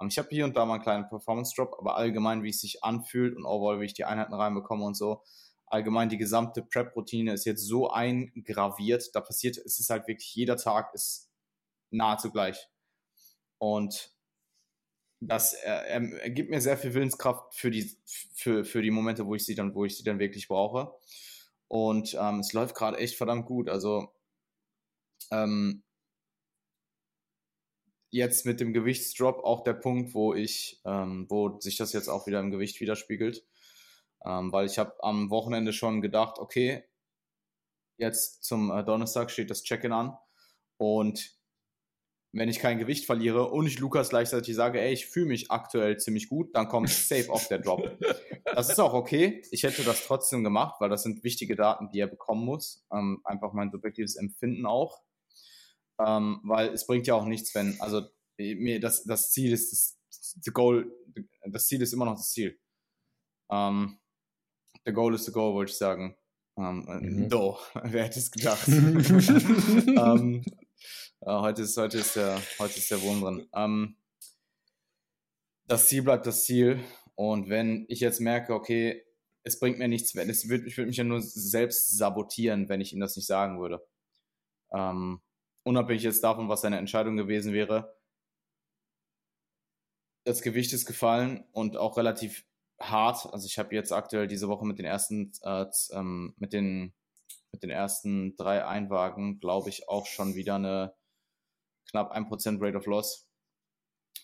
Ähm, 0.00 0.08
ich 0.08 0.18
habe 0.18 0.28
hier 0.30 0.44
und 0.44 0.56
da 0.56 0.64
mal 0.64 0.74
einen 0.74 0.82
kleinen 0.82 1.08
Performance-Drop, 1.08 1.76
aber 1.78 1.96
allgemein, 1.96 2.42
wie 2.42 2.50
es 2.50 2.60
sich 2.60 2.82
anfühlt 2.84 3.36
und 3.36 3.44
overall, 3.44 3.80
wie 3.80 3.86
ich 3.86 3.94
die 3.94 4.04
Einheiten 4.04 4.34
reinbekomme 4.34 4.84
und 4.84 4.94
so, 4.94 5.22
allgemein 5.66 6.08
die 6.08 6.18
gesamte 6.18 6.62
Prep-Routine 6.62 7.32
ist 7.32 7.44
jetzt 7.44 7.66
so 7.66 7.90
eingraviert, 7.90 9.10
da 9.14 9.20
passiert, 9.20 9.56
es 9.58 9.80
ist 9.80 9.90
halt 9.90 10.06
wirklich, 10.06 10.34
jeder 10.34 10.56
Tag 10.56 10.94
ist 10.94 11.30
nahezu 11.90 12.30
gleich. 12.30 12.68
Und 13.58 14.11
das 15.28 15.54
äh, 15.54 15.68
er 15.68 16.30
gibt 16.30 16.50
mir 16.50 16.60
sehr 16.60 16.76
viel 16.76 16.94
Willenskraft 16.94 17.54
für 17.54 17.70
die, 17.70 17.96
für, 18.34 18.64
für 18.64 18.82
die 18.82 18.90
Momente, 18.90 19.26
wo 19.26 19.34
ich 19.34 19.44
sie 19.44 19.54
dann, 19.54 19.74
wo 19.74 19.84
ich 19.84 19.96
sie 19.96 20.04
dann 20.04 20.18
wirklich 20.18 20.48
brauche. 20.48 20.92
Und 21.68 22.16
ähm, 22.20 22.40
es 22.40 22.52
läuft 22.52 22.74
gerade 22.74 22.98
echt 22.98 23.16
verdammt 23.16 23.46
gut. 23.46 23.68
Also 23.68 24.12
ähm, 25.30 25.82
jetzt 28.10 28.44
mit 28.46 28.60
dem 28.60 28.72
Gewichtsdrop 28.72 29.44
auch 29.44 29.64
der 29.64 29.74
Punkt, 29.74 30.14
wo 30.14 30.34
ich, 30.34 30.80
ähm, 30.84 31.26
wo 31.30 31.58
sich 31.60 31.76
das 31.76 31.92
jetzt 31.92 32.08
auch 32.08 32.26
wieder 32.26 32.40
im 32.40 32.50
Gewicht 32.50 32.80
widerspiegelt. 32.80 33.46
Ähm, 34.24 34.52
weil 34.52 34.66
ich 34.66 34.78
habe 34.78 35.02
am 35.02 35.30
Wochenende 35.30 35.72
schon 35.72 36.00
gedacht, 36.00 36.38
okay, 36.38 36.84
jetzt 37.96 38.44
zum 38.44 38.70
äh, 38.70 38.84
Donnerstag 38.84 39.30
steht 39.30 39.50
das 39.50 39.62
Check-in 39.62 39.92
an 39.92 40.16
und 40.76 41.36
wenn 42.32 42.48
ich 42.48 42.58
kein 42.58 42.78
Gewicht 42.78 43.04
verliere 43.04 43.50
und 43.50 43.66
ich 43.66 43.78
Lukas 43.78 44.08
gleichzeitig 44.08 44.54
sage, 44.54 44.80
ey, 44.80 44.92
ich 44.92 45.06
fühle 45.06 45.26
mich 45.26 45.50
aktuell 45.50 45.98
ziemlich 45.98 46.28
gut, 46.28 46.54
dann 46.54 46.68
kommt 46.68 46.88
safe 46.90 47.30
auf 47.30 47.46
der 47.48 47.58
Drop. 47.58 47.98
Das 48.44 48.70
ist 48.70 48.80
auch 48.80 48.94
okay. 48.94 49.42
Ich 49.50 49.62
hätte 49.64 49.84
das 49.84 50.06
trotzdem 50.06 50.42
gemacht, 50.42 50.76
weil 50.80 50.88
das 50.88 51.02
sind 51.02 51.24
wichtige 51.24 51.56
Daten, 51.56 51.90
die 51.90 52.00
er 52.00 52.06
bekommen 52.06 52.44
muss. 52.44 52.86
Ähm, 52.92 53.20
einfach 53.24 53.52
mein 53.52 53.70
subjektives 53.70 54.16
Empfinden 54.16 54.64
auch. 54.64 55.02
Ähm, 56.00 56.40
weil 56.44 56.70
es 56.70 56.86
bringt 56.86 57.06
ja 57.06 57.14
auch 57.14 57.26
nichts, 57.26 57.54
wenn, 57.54 57.78
also 57.80 58.02
mir 58.38 58.80
das, 58.80 59.04
das 59.04 59.30
Ziel 59.30 59.52
ist, 59.52 59.70
das, 59.70 60.38
the 60.42 60.50
goal, 60.50 60.90
das 61.44 61.66
Ziel 61.66 61.82
ist 61.82 61.92
immer 61.92 62.06
noch 62.06 62.16
das 62.16 62.30
Ziel. 62.30 62.58
Ähm, 63.50 64.00
the 64.86 64.92
goal 64.92 65.14
is 65.14 65.26
the 65.26 65.32
goal, 65.32 65.52
wollte 65.54 65.70
ich 65.70 65.78
sagen. 65.78 66.16
Ähm, 66.56 66.86
mhm. 66.86 67.28
Do, 67.28 67.58
wer 67.82 68.04
hätte 68.04 68.18
es 68.18 68.30
gedacht? 68.30 68.66
ähm, 68.68 70.42
heute, 71.24 71.62
ist, 71.62 71.76
heute, 71.76 71.98
ist 71.98 72.16
der, 72.16 72.40
heute 72.58 72.78
ist 72.78 72.90
der 72.90 73.00
Wurm 73.02 73.20
drin. 73.20 73.48
Ähm, 73.54 73.96
das 75.66 75.86
Ziel 75.86 76.02
bleibt 76.02 76.26
das 76.26 76.44
Ziel. 76.44 76.80
Und 77.14 77.48
wenn 77.48 77.84
ich 77.88 78.00
jetzt 78.00 78.20
merke, 78.20 78.54
okay, 78.54 79.04
es 79.44 79.58
bringt 79.58 79.78
mir 79.78 79.88
nichts, 79.88 80.14
wenn 80.14 80.30
es 80.30 80.48
wird, 80.48 80.66
ich 80.66 80.76
würde 80.76 80.88
mich 80.88 80.96
ja 80.96 81.04
nur 81.04 81.20
selbst 81.20 81.96
sabotieren, 81.96 82.68
wenn 82.68 82.80
ich 82.80 82.92
ihm 82.92 83.00
das 83.00 83.16
nicht 83.16 83.26
sagen 83.26 83.60
würde. 83.60 83.86
Um, 84.68 85.20
unabhängig 85.64 86.02
jetzt 86.02 86.24
davon, 86.24 86.48
was 86.48 86.62
seine 86.62 86.78
Entscheidung 86.78 87.16
gewesen 87.16 87.52
wäre. 87.52 87.94
Das 90.24 90.42
Gewicht 90.42 90.72
ist 90.72 90.86
gefallen 90.86 91.44
und 91.52 91.76
auch 91.76 91.96
relativ 91.96 92.44
hart. 92.80 93.32
Also 93.32 93.46
ich 93.46 93.58
habe 93.58 93.74
jetzt 93.74 93.92
aktuell 93.92 94.28
diese 94.28 94.48
Woche 94.48 94.64
mit 94.64 94.78
den 94.78 94.86
ersten, 94.86 95.32
äh, 95.42 95.66
ähm, 95.92 96.34
mit 96.38 96.52
den 96.52 96.94
mit 97.52 97.62
den 97.62 97.70
ersten 97.70 98.34
drei 98.36 98.64
Einwagen, 98.64 99.38
glaube 99.38 99.68
ich, 99.68 99.88
auch 99.88 100.06
schon 100.06 100.34
wieder 100.34 100.54
eine 100.54 100.94
knapp 101.90 102.12
1% 102.14 102.60
Rate 102.60 102.76
of 102.76 102.86
Loss. 102.86 103.28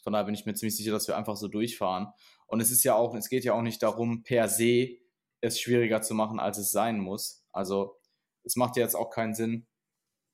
Von 0.02 0.12
daher 0.12 0.24
bin 0.24 0.34
ich 0.34 0.46
mir 0.46 0.54
ziemlich 0.54 0.76
sicher, 0.76 0.92
dass 0.92 1.08
wir 1.08 1.16
einfach 1.16 1.36
so 1.36 1.48
durchfahren. 1.48 2.08
Und 2.46 2.60
es 2.60 2.70
ist 2.70 2.84
ja 2.84 2.94
auch, 2.94 3.14
es 3.14 3.28
geht 3.28 3.44
ja 3.44 3.52
auch 3.52 3.62
nicht 3.62 3.82
darum, 3.82 4.22
per 4.22 4.48
se 4.48 4.98
es 5.40 5.60
schwieriger 5.60 6.02
zu 6.02 6.14
machen, 6.14 6.40
als 6.40 6.58
es 6.58 6.72
sein 6.72 6.98
muss. 6.98 7.44
Also 7.52 7.96
es 8.44 8.56
macht 8.56 8.76
ja 8.76 8.82
jetzt 8.82 8.94
auch 8.94 9.10
keinen 9.10 9.34
Sinn, 9.34 9.66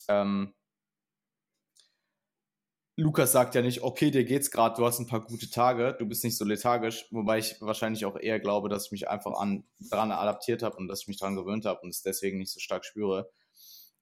ähm, 0.08 0.54
Lukas 2.96 3.32
sagt 3.32 3.56
ja 3.56 3.62
nicht, 3.62 3.82
okay, 3.82 4.12
dir 4.12 4.24
geht's 4.24 4.52
gerade, 4.52 4.76
du 4.76 4.86
hast 4.86 5.00
ein 5.00 5.08
paar 5.08 5.24
gute 5.24 5.50
Tage, 5.50 5.96
du 5.98 6.06
bist 6.06 6.22
nicht 6.22 6.36
so 6.36 6.44
lethargisch, 6.44 7.06
wobei 7.10 7.38
ich 7.38 7.60
wahrscheinlich 7.60 8.04
auch 8.04 8.16
eher 8.16 8.38
glaube, 8.38 8.68
dass 8.68 8.86
ich 8.86 8.92
mich 8.92 9.08
einfach 9.08 9.32
an, 9.32 9.64
daran 9.90 10.12
adaptiert 10.12 10.62
habe 10.62 10.76
und 10.76 10.86
dass 10.86 11.02
ich 11.02 11.08
mich 11.08 11.18
daran 11.18 11.34
gewöhnt 11.34 11.64
habe 11.64 11.80
und 11.80 11.88
es 11.88 12.02
deswegen 12.02 12.38
nicht 12.38 12.52
so 12.52 12.60
stark 12.60 12.84
spüre. 12.84 13.32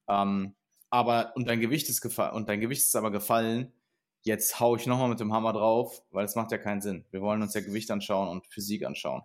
Ähm, 0.07 0.55
aber 0.93 1.33
und 1.35 1.47
dein 1.47 1.59
Gewicht 1.59 1.89
ist 1.89 2.01
gefallen 2.01 2.35
und 2.35 2.47
dein 2.47 2.59
Gewicht 2.59 2.83
ist 2.83 2.95
aber 2.95 3.09
gefallen. 3.09 3.73
Jetzt 4.21 4.59
hau 4.59 4.75
ich 4.75 4.85
nochmal 4.85 5.09
mit 5.09 5.19
dem 5.19 5.33
Hammer 5.33 5.51
drauf, 5.51 6.03
weil 6.11 6.23
es 6.23 6.35
macht 6.35 6.51
ja 6.51 6.59
keinen 6.59 6.81
Sinn. 6.81 7.03
Wir 7.09 7.19
wollen 7.21 7.41
uns 7.41 7.55
ja 7.55 7.61
Gewicht 7.61 7.89
anschauen 7.89 8.29
und 8.29 8.45
Physik 8.45 8.85
anschauen. 8.85 9.23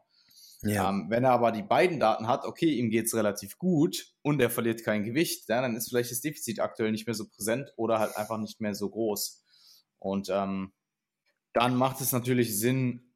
Ja. 0.62 0.88
Ähm, 0.88 1.08
wenn 1.10 1.24
er 1.24 1.32
aber 1.32 1.52
die 1.52 1.62
beiden 1.62 2.00
Daten 2.00 2.26
hat, 2.26 2.46
okay, 2.46 2.72
ihm 2.72 2.88
geht's 2.88 3.14
relativ 3.14 3.58
gut 3.58 4.14
und 4.22 4.40
er 4.40 4.48
verliert 4.48 4.82
kein 4.82 5.04
Gewicht, 5.04 5.46
ja, 5.50 5.60
dann 5.60 5.76
ist 5.76 5.90
vielleicht 5.90 6.10
das 6.10 6.22
Defizit 6.22 6.58
aktuell 6.58 6.90
nicht 6.90 7.06
mehr 7.06 7.14
so 7.14 7.28
präsent 7.28 7.70
oder 7.76 7.98
halt 7.98 8.16
einfach 8.16 8.38
nicht 8.38 8.62
mehr 8.62 8.74
so 8.74 8.88
groß. 8.88 9.44
Und 9.98 10.30
ähm, 10.30 10.72
dann 11.52 11.76
macht 11.76 12.00
es 12.00 12.12
natürlich 12.12 12.58
Sinn, 12.58 13.12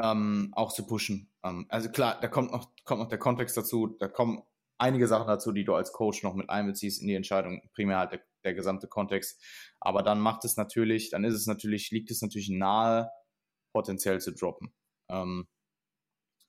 ähm, 0.00 0.52
auch 0.52 0.72
zu 0.72 0.86
pushen. 0.86 1.28
Ähm, 1.42 1.66
also 1.70 1.90
klar, 1.90 2.20
da 2.20 2.28
kommt 2.28 2.52
noch, 2.52 2.70
kommt 2.84 3.00
noch 3.00 3.08
der 3.08 3.18
Kontext 3.18 3.56
dazu, 3.56 3.88
da 3.98 4.06
kommen 4.06 4.44
einige 4.78 5.06
Sachen 5.06 5.26
dazu, 5.26 5.52
die 5.52 5.64
du 5.64 5.74
als 5.74 5.92
Coach 5.92 6.22
noch 6.22 6.34
mit 6.34 6.50
einbeziehst 6.50 7.00
in 7.00 7.08
die 7.08 7.14
Entscheidung, 7.14 7.62
primär 7.74 7.98
halt 7.98 8.12
der, 8.12 8.22
der 8.44 8.54
gesamte 8.54 8.88
Kontext. 8.88 9.42
Aber 9.80 10.02
dann 10.02 10.20
macht 10.20 10.44
es 10.44 10.56
natürlich, 10.56 11.10
dann 11.10 11.24
ist 11.24 11.34
es 11.34 11.46
natürlich, 11.46 11.90
liegt 11.90 12.10
es 12.10 12.22
natürlich 12.22 12.50
nahe, 12.50 13.10
potenziell 13.72 14.20
zu 14.20 14.32
droppen. 14.32 14.74
Ähm, 15.10 15.48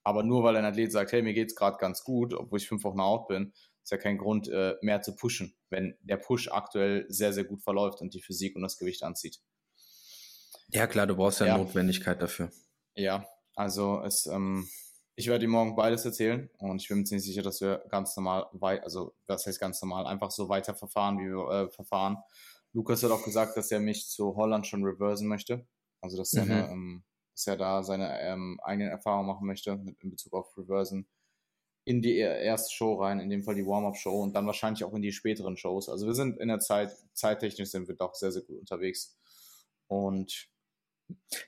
aber 0.04 0.24
nur 0.24 0.44
weil 0.44 0.56
ein 0.56 0.66
Athlet 0.66 0.92
sagt, 0.92 1.12
hey, 1.12 1.24
mir 1.24 1.34
geht's 1.34 1.56
gerade 1.56 1.78
ganz 1.78 2.04
gut, 2.04 2.34
obwohl 2.34 2.60
ich 2.60 2.68
fünf 2.68 2.84
Wochen 2.84 3.00
out 3.00 3.28
bin, 3.28 3.54
ist 3.84 3.92
ja 3.92 3.98
kein 3.98 4.18
Grund, 4.18 4.48
äh, 4.48 4.76
mehr 4.82 5.02
zu 5.02 5.16
pushen, 5.16 5.56
wenn 5.70 5.98
der 6.02 6.18
Push 6.18 6.50
aktuell 6.50 7.06
sehr, 7.10 7.34
sehr 7.34 7.44
gut 7.44 7.64
verläuft 7.64 8.02
und 8.02 8.14
die 8.14 8.22
Physik 8.22 8.56
und 8.56 8.62
das 8.62 8.78
Gewicht 8.78 9.04
anzieht. 9.04 9.42
Ja, 10.70 10.88
klar, 10.88 11.08
du 11.08 11.16
brauchst 11.16 11.40
ja, 11.40 11.48
ja. 11.48 11.58
Notwendigkeit 11.58 12.22
dafür. 12.22 12.52
Ja, 12.96 13.28
also 13.56 14.02
es, 14.04 14.26
ähm, 14.28 14.68
ich 15.16 15.28
werde 15.28 15.46
ihm 15.46 15.52
morgen 15.52 15.76
beides 15.76 16.04
erzählen 16.06 16.50
und 16.58 16.82
ich 16.82 16.90
bin 16.90 17.00
mir 17.00 17.04
ziemlich 17.06 17.26
sicher, 17.26 17.42
dass 17.42 17.62
wir 17.62 17.86
ganz 17.90 18.16
normal 18.18 18.48
also 18.84 19.14
das 19.28 19.46
heißt 19.48 19.60
ganz 19.60 19.82
normal, 19.82 20.06
einfach 20.06 20.32
so 20.32 20.50
weiter 20.50 20.76
verfahren, 20.76 21.20
wie 21.20 21.30
wir 21.30 21.50
äh, 21.50 21.70
verfahren. 21.70 22.18
Lukas 22.74 23.02
hat 23.04 23.12
auch 23.12 23.24
gesagt, 23.24 23.56
dass 23.56 23.72
er 23.72 23.80
mich 23.80 24.08
zu 24.08 24.36
Holland 24.36 24.68
schon 24.68 24.84
reversen 24.84 25.28
möchte. 25.28 25.66
Also 26.02 26.18
dass, 26.18 26.34
mhm. 26.34 26.52
er, 26.52 26.70
ähm, 26.70 27.04
dass 27.32 27.48
er 27.48 27.56
da 27.58 27.84
seine 27.84 28.20
ähm, 28.22 28.60
eigenen 28.64 28.90
Erfahrungen 28.90 29.28
machen 29.28 29.48
möchte 29.48 29.76
mit, 29.78 29.98
in 30.04 30.12
Bezug 30.12 30.34
auf 30.34 30.58
Reversen 30.58 31.08
in 31.86 32.02
die 32.02 32.18
erste 32.18 32.74
Show 32.74 32.96
rein, 32.96 33.20
in 33.20 33.30
dem 33.30 33.44
Fall 33.44 33.56
die 33.56 33.66
Warm-Up-Show 33.66 34.24
und 34.24 34.36
dann 34.36 34.48
wahrscheinlich 34.48 34.84
auch 34.84 34.94
in 34.94 35.04
die 35.04 35.12
späteren 35.12 35.56
Shows. 35.56 35.88
Also 35.88 36.08
wir 36.08 36.16
sind 36.16 36.40
in 36.40 36.48
der 36.48 36.60
Zeit, 36.60 36.92
zeittechnisch 37.14 37.70
sind 37.70 37.88
wir 37.88 37.96
doch 37.96 38.16
sehr, 38.16 38.32
sehr 38.32 38.42
gut 38.42 38.60
unterwegs. 38.60 39.16
Und 39.88 40.50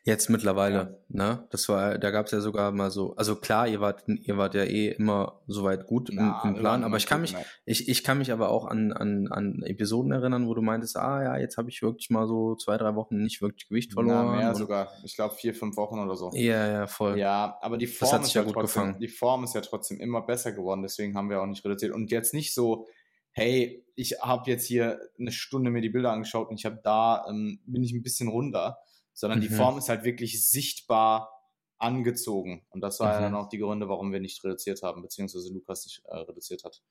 Jetzt 0.04 0.30
mittlerweile, 0.30 0.76
ja. 0.76 0.98
ne? 1.10 1.48
Das 1.50 1.68
war, 1.70 1.98
da 1.98 2.12
gab 2.12 2.26
es 2.26 2.32
ja 2.32 2.42
sogar 2.42 2.72
mal 2.72 2.92
so, 2.92 3.16
also 3.16 3.36
klar, 3.36 3.68
ihr 3.68 3.80
wart, 3.80 4.04
ihr 4.08 4.38
wart 4.38 4.54
ja 4.54 4.64
eh 4.64 4.90
immer 4.90 5.42
soweit 5.48 5.88
gut 5.88 6.10
Na, 6.12 6.42
im, 6.44 6.50
im, 6.50 6.56
Plan, 6.60 6.84
aber 6.84 6.98
ich 6.98 7.06
kann 7.06 7.22
mich, 7.22 7.36
ich, 7.66 7.88
ich 7.88 8.04
kann 8.04 8.18
mich 8.18 8.32
aber 8.32 8.50
auch 8.50 8.66
an, 8.66 8.92
an, 8.92 9.28
an 9.30 9.64
Episoden 9.64 10.12
erinnern, 10.12 10.48
wo 10.48 10.54
du 10.54 10.62
meintest, 10.62 10.98
ah 10.98 11.24
ja, 11.24 11.38
jetzt 11.38 11.58
habe 11.58 11.70
ich 11.70 11.82
wirklich 11.82 12.10
mal 12.10 12.28
so 12.28 12.56
zwei, 12.56 12.78
drei 12.78 12.96
Wochen 12.96 13.18
nicht 13.18 13.42
wirklich 13.42 13.68
Gewicht 13.68 13.94
verloren. 13.94 14.28
Na, 14.28 14.36
mehr 14.36 14.56
sogar. 14.56 14.92
Ich 15.04 15.16
glaube 15.16 15.36
vier, 15.36 15.54
fünf 15.54 15.78
Wochen 15.78 16.00
oder 16.00 16.16
so. 16.16 16.32
Ja, 16.34 16.68
ja, 16.68 16.88
voll. 16.88 17.18
Ja, 17.18 17.58
aber 17.62 17.78
die 17.78 17.88
Form 17.88 18.22
ist 18.22 18.34
ja, 18.34 18.44
gut 18.44 18.54
trotzdem, 18.54 18.84
gefangen. 18.84 19.00
die 19.00 19.08
Form 19.08 19.44
ist 19.44 19.56
ja 19.56 19.62
trotzdem 19.62 20.00
immer 20.00 20.22
besser 20.22 20.52
geworden, 20.52 20.82
deswegen 20.84 21.16
haben 21.16 21.30
wir 21.30 21.42
auch 21.42 21.48
nicht 21.48 21.64
reduziert. 21.64 21.94
Und 21.94 22.12
jetzt 22.12 22.34
nicht 22.34 22.54
so, 22.54 22.88
hey, 23.32 23.86
ich 23.96 24.22
habe 24.22 24.50
jetzt 24.50 24.66
hier 24.66 25.00
eine 25.20 25.32
Stunde 25.32 25.72
mir 25.72 25.82
die 25.82 25.90
Bilder 25.90 26.12
angeschaut 26.12 26.50
und 26.50 26.60
ich 26.60 26.66
habe 26.66 26.80
da, 26.84 27.26
ähm, 27.30 27.60
bin 27.66 27.84
ich 27.84 27.94
ein 27.94 28.04
bisschen 28.04 28.28
runter 28.28 28.78
sondern 29.18 29.40
mhm. 29.40 29.44
die 29.44 29.50
Form 29.50 29.80
ist 29.80 29.90
halt 29.90 30.04
wirklich 30.04 30.46
sichtbar 30.48 31.34
angezogen. 31.80 32.66
Und 32.70 32.82
das 32.82 33.00
war 33.00 33.08
mhm. 33.08 33.14
ja 33.14 33.22
dann 33.22 33.36
auch 33.36 33.50
die 33.50 33.58
Gründe, 33.58 33.90
warum 33.90 34.12
wir 34.12 34.20
nicht 34.20 34.44
reduziert 34.44 34.84
haben, 34.84 35.02
beziehungsweise 35.02 35.52
Lukas 35.52 35.86
nicht 35.86 36.04
äh, 36.06 36.18
reduziert 36.18 36.64
hat. 36.64 36.84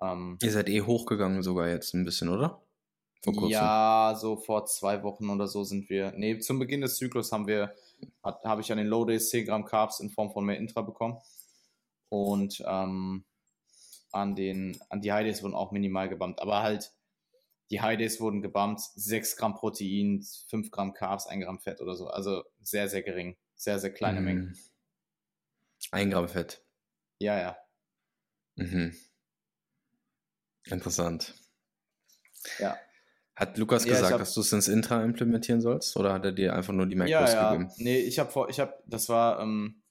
Ähm, 0.00 0.38
Ihr 0.40 0.52
seid 0.52 0.68
eh 0.68 0.82
hochgegangen 0.82 1.42
sogar 1.42 1.68
jetzt 1.68 1.94
ein 1.94 2.04
bisschen, 2.04 2.28
oder? 2.28 2.62
Ja, 3.48 4.16
so 4.16 4.36
vor 4.36 4.66
zwei 4.66 5.02
Wochen 5.02 5.28
oder 5.30 5.48
so 5.48 5.64
sind 5.64 5.90
wir. 5.90 6.12
Nee, 6.12 6.38
zum 6.38 6.60
Beginn 6.60 6.80
des 6.80 6.96
Zyklus 6.96 7.32
haben 7.32 7.48
wir, 7.48 7.74
habe 8.22 8.60
ich 8.60 8.70
an 8.70 8.78
den 8.78 8.86
Low 8.86 9.04
Days 9.04 9.30
10 9.30 9.46
Gramm 9.46 9.64
Carbs 9.64 9.98
in 9.98 10.10
Form 10.10 10.30
von 10.30 10.44
mehr 10.44 10.58
Intra 10.58 10.82
bekommen. 10.82 11.18
Und 12.08 12.62
ähm, 12.64 13.24
an 14.12 14.36
den, 14.36 14.78
an 14.90 15.00
die 15.00 15.12
High 15.12 15.24
Days 15.24 15.42
wurden 15.42 15.54
auch 15.54 15.72
minimal 15.72 16.08
gebammt. 16.08 16.40
Aber 16.40 16.62
halt 16.62 16.92
die 17.70 17.80
High 17.80 17.98
Days 17.98 18.20
wurden 18.20 18.42
gebumpt, 18.42 18.80
6 18.80 19.36
Gramm 19.36 19.54
Protein, 19.54 20.24
5 20.48 20.70
Gramm 20.70 20.94
Carbs, 20.94 21.26
1 21.26 21.44
Gramm 21.44 21.58
Fett 21.58 21.80
oder 21.80 21.96
so. 21.96 22.08
Also 22.08 22.44
sehr, 22.62 22.88
sehr 22.88 23.02
gering. 23.02 23.36
Sehr, 23.56 23.78
sehr 23.78 23.92
kleine 23.92 24.20
mm. 24.20 24.24
Mengen. 24.24 24.58
1 25.90 26.12
Gramm 26.12 26.28
Fett. 26.28 26.64
Ja, 27.18 27.38
ja. 27.38 27.58
Mhm. 28.56 28.96
Interessant. 30.64 31.34
Ja. 32.58 32.78
Hat 33.34 33.56
Lukas 33.56 33.84
ja, 33.84 33.92
gesagt, 33.92 34.12
hab, 34.12 34.18
dass 34.18 34.34
du 34.34 34.40
es 34.40 34.52
ins 34.52 34.66
Intra 34.66 35.02
implementieren 35.04 35.60
sollst? 35.60 35.96
Oder 35.96 36.12
hat 36.12 36.24
er 36.24 36.32
dir 36.32 36.54
einfach 36.54 36.72
nur 36.72 36.86
die 36.86 36.96
Macros 36.96 37.10
ja, 37.10 37.26
ja. 37.30 37.52
gegeben? 37.52 37.70
Nee, 37.76 38.00
ich 38.00 38.18
habe 38.18 38.30
vor, 38.30 38.48
ich 38.48 38.58
habe, 38.58 38.74
das 38.86 39.08
war, 39.08 39.40
ähm, 39.40 39.82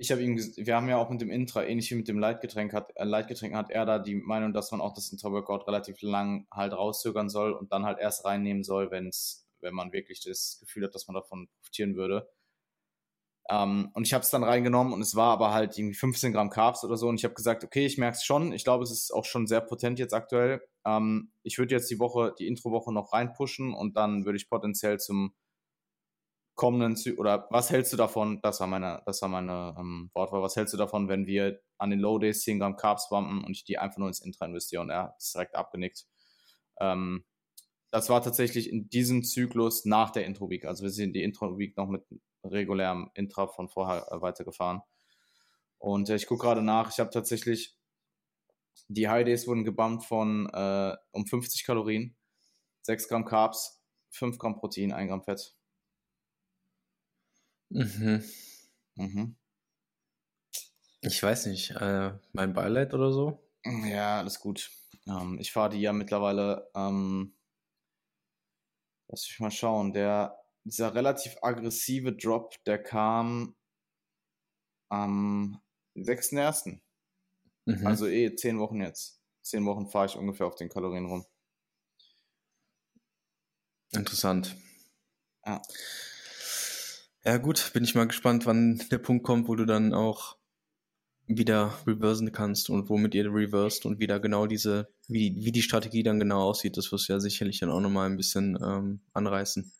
ich 0.00 0.10
habe 0.10 0.22
ihm, 0.22 0.36
wir 0.36 0.74
haben 0.74 0.88
ja 0.88 0.96
auch 0.96 1.10
mit 1.10 1.20
dem 1.20 1.30
Intra, 1.30 1.64
ähnlich 1.64 1.90
wie 1.90 1.96
mit 1.96 2.08
dem 2.08 2.18
Leitgetränk, 2.18 2.72
hat, 2.72 2.90
äh, 2.96 3.04
Leitgetränk 3.04 3.54
hat 3.54 3.70
er 3.70 3.84
da 3.84 3.98
die 3.98 4.14
Meinung, 4.14 4.52
dass 4.54 4.70
man 4.70 4.80
auch 4.80 4.94
das 4.94 5.12
Intra-Workout 5.12 5.66
relativ 5.66 6.00
lang 6.00 6.46
halt 6.50 6.72
rauszögern 6.72 7.28
soll 7.28 7.52
und 7.52 7.70
dann 7.72 7.84
halt 7.84 7.98
erst 7.98 8.24
reinnehmen 8.24 8.64
soll, 8.64 8.90
wenn 8.90 9.08
es 9.08 9.46
wenn 9.60 9.74
man 9.74 9.92
wirklich 9.92 10.22
das 10.22 10.56
Gefühl 10.60 10.84
hat, 10.84 10.94
dass 10.94 11.06
man 11.06 11.14
davon 11.14 11.48
profitieren 11.58 11.94
würde. 11.96 12.28
Ähm, 13.50 13.90
und 13.94 14.06
ich 14.06 14.14
habe 14.14 14.22
es 14.22 14.30
dann 14.30 14.44
reingenommen 14.44 14.92
und 14.92 15.00
es 15.02 15.16
war 15.16 15.32
aber 15.32 15.52
halt 15.52 15.76
irgendwie 15.76 15.96
15 15.96 16.32
Gramm 16.32 16.50
Carbs 16.50 16.84
oder 16.84 16.96
so. 16.96 17.08
Und 17.08 17.16
ich 17.16 17.24
habe 17.24 17.34
gesagt, 17.34 17.64
okay, 17.64 17.84
ich 17.84 17.98
merke 17.98 18.16
es 18.16 18.24
schon. 18.24 18.52
Ich 18.52 18.64
glaube, 18.64 18.84
es 18.84 18.90
ist 18.90 19.12
auch 19.12 19.24
schon 19.24 19.46
sehr 19.46 19.60
potent 19.60 19.98
jetzt 19.98 20.14
aktuell. 20.14 20.62
Ähm, 20.86 21.32
ich 21.42 21.58
würde 21.58 21.74
jetzt 21.74 21.90
die 21.90 21.98
Woche, 21.98 22.34
die 22.38 22.46
Intro-Woche 22.46 22.92
noch 22.92 23.12
reinpushen 23.12 23.74
und 23.74 23.96
dann 23.96 24.24
würde 24.24 24.36
ich 24.36 24.48
potenziell 24.48 24.98
zum 24.98 25.34
kommenden 26.60 26.94
Zy 26.94 27.14
oder 27.14 27.46
was 27.48 27.70
hältst 27.70 27.90
du 27.90 27.96
davon? 27.96 28.42
Das 28.42 28.60
war 28.60 28.66
meine, 28.66 29.02
das 29.06 29.22
war 29.22 29.30
meine 29.30 29.74
ähm, 29.78 30.10
Wortwahl. 30.12 30.42
Was 30.42 30.56
hältst 30.56 30.74
du 30.74 30.76
davon, 30.76 31.08
wenn 31.08 31.26
wir 31.26 31.58
an 31.78 31.88
den 31.88 32.00
Low 32.00 32.18
Days 32.18 32.42
10 32.42 32.58
Gramm 32.58 32.76
Carbs 32.76 33.08
bumpen 33.08 33.42
und 33.42 33.52
ich 33.52 33.64
die 33.64 33.78
einfach 33.78 33.96
nur 33.96 34.08
ins 34.08 34.20
Intra 34.20 34.44
investiere? 34.44 34.82
Und 34.82 34.90
er 34.90 35.04
hat 35.04 35.16
es 35.18 35.32
direkt 35.32 35.54
abgenickt. 35.54 36.04
Ähm, 36.78 37.24
das 37.90 38.10
war 38.10 38.22
tatsächlich 38.22 38.70
in 38.70 38.90
diesem 38.90 39.24
Zyklus 39.24 39.86
nach 39.86 40.10
der 40.10 40.26
Intro 40.26 40.50
Week. 40.50 40.66
Also 40.66 40.82
wir 40.82 40.90
sind 40.90 41.14
die 41.14 41.22
Intro 41.22 41.56
Week 41.56 41.78
noch 41.78 41.88
mit 41.88 42.04
regulärem 42.44 43.10
Intra 43.14 43.46
von 43.46 43.70
vorher 43.70 44.06
äh, 44.12 44.20
weitergefahren. 44.20 44.82
Und 45.78 46.10
äh, 46.10 46.16
ich 46.16 46.26
gucke 46.26 46.42
gerade 46.42 46.60
nach, 46.60 46.92
ich 46.92 47.00
habe 47.00 47.08
tatsächlich, 47.08 47.74
die 48.88 49.08
High 49.08 49.24
Days 49.24 49.46
wurden 49.46 49.64
gebumpt 49.64 50.04
von 50.04 50.46
äh, 50.52 50.94
um 51.12 51.26
50 51.26 51.64
Kalorien, 51.64 52.18
6 52.82 53.08
Gramm 53.08 53.24
Carbs, 53.24 53.82
5 54.10 54.36
Gramm 54.36 54.56
Protein, 54.56 54.92
1 54.92 55.08
Gramm 55.08 55.22
Fett. 55.22 55.56
Mhm. 57.70 58.22
Mhm. 58.96 59.34
Ich 61.02 61.22
weiß 61.22 61.46
nicht, 61.46 61.72
äh, 61.72 62.12
mein 62.32 62.54
Beileid 62.54 62.94
oder 62.94 63.12
so? 63.12 63.38
Ja, 63.64 64.18
alles 64.18 64.40
gut. 64.40 64.70
Ähm, 65.06 65.38
ich 65.40 65.52
fahre 65.52 65.70
die 65.70 65.80
ja 65.80 65.92
mittlerweile, 65.92 66.70
ähm, 66.74 67.34
lass 69.08 69.28
mich 69.28 69.40
mal 69.40 69.50
schauen, 69.50 69.92
der 69.92 70.38
dieser 70.64 70.94
relativ 70.94 71.36
aggressive 71.42 72.12
Drop, 72.14 72.54
der 72.64 72.82
kam 72.82 73.54
am 74.88 75.60
6.1. 75.94 76.80
Mhm. 77.66 77.86
Also 77.86 78.06
eh 78.08 78.34
zehn 78.36 78.58
Wochen 78.58 78.80
jetzt. 78.82 79.20
Zehn 79.42 79.64
Wochen 79.66 79.88
fahre 79.88 80.06
ich 80.06 80.16
ungefähr 80.16 80.46
auf 80.46 80.56
den 80.56 80.68
Kalorien 80.68 81.06
rum. 81.06 81.26
Interessant. 83.92 84.56
Ja. 85.46 85.60
Ja, 87.24 87.36
gut, 87.36 87.72
bin 87.74 87.84
ich 87.84 87.94
mal 87.94 88.06
gespannt, 88.06 88.46
wann 88.46 88.80
der 88.90 88.98
Punkt 88.98 89.24
kommt, 89.24 89.48
wo 89.48 89.54
du 89.54 89.66
dann 89.66 89.92
auch 89.92 90.36
wieder 91.26 91.72
reversen 91.86 92.32
kannst 92.32 92.70
und 92.70 92.88
womit 92.88 93.14
ihr 93.14 93.32
reversed 93.32 93.86
und 93.86 94.00
wieder 94.00 94.18
genau 94.18 94.46
diese, 94.46 94.88
wie, 95.06 95.36
wie 95.36 95.52
die 95.52 95.62
Strategie 95.62 96.02
dann 96.02 96.18
genau 96.18 96.48
aussieht. 96.48 96.76
Das 96.76 96.90
wirst 96.90 97.08
du 97.08 97.12
ja 97.12 97.20
sicherlich 97.20 97.60
dann 97.60 97.70
auch 97.70 97.80
nochmal 97.80 98.08
ein 98.08 98.16
bisschen 98.16 98.58
ähm, 98.62 99.00
anreißen. 99.12 99.70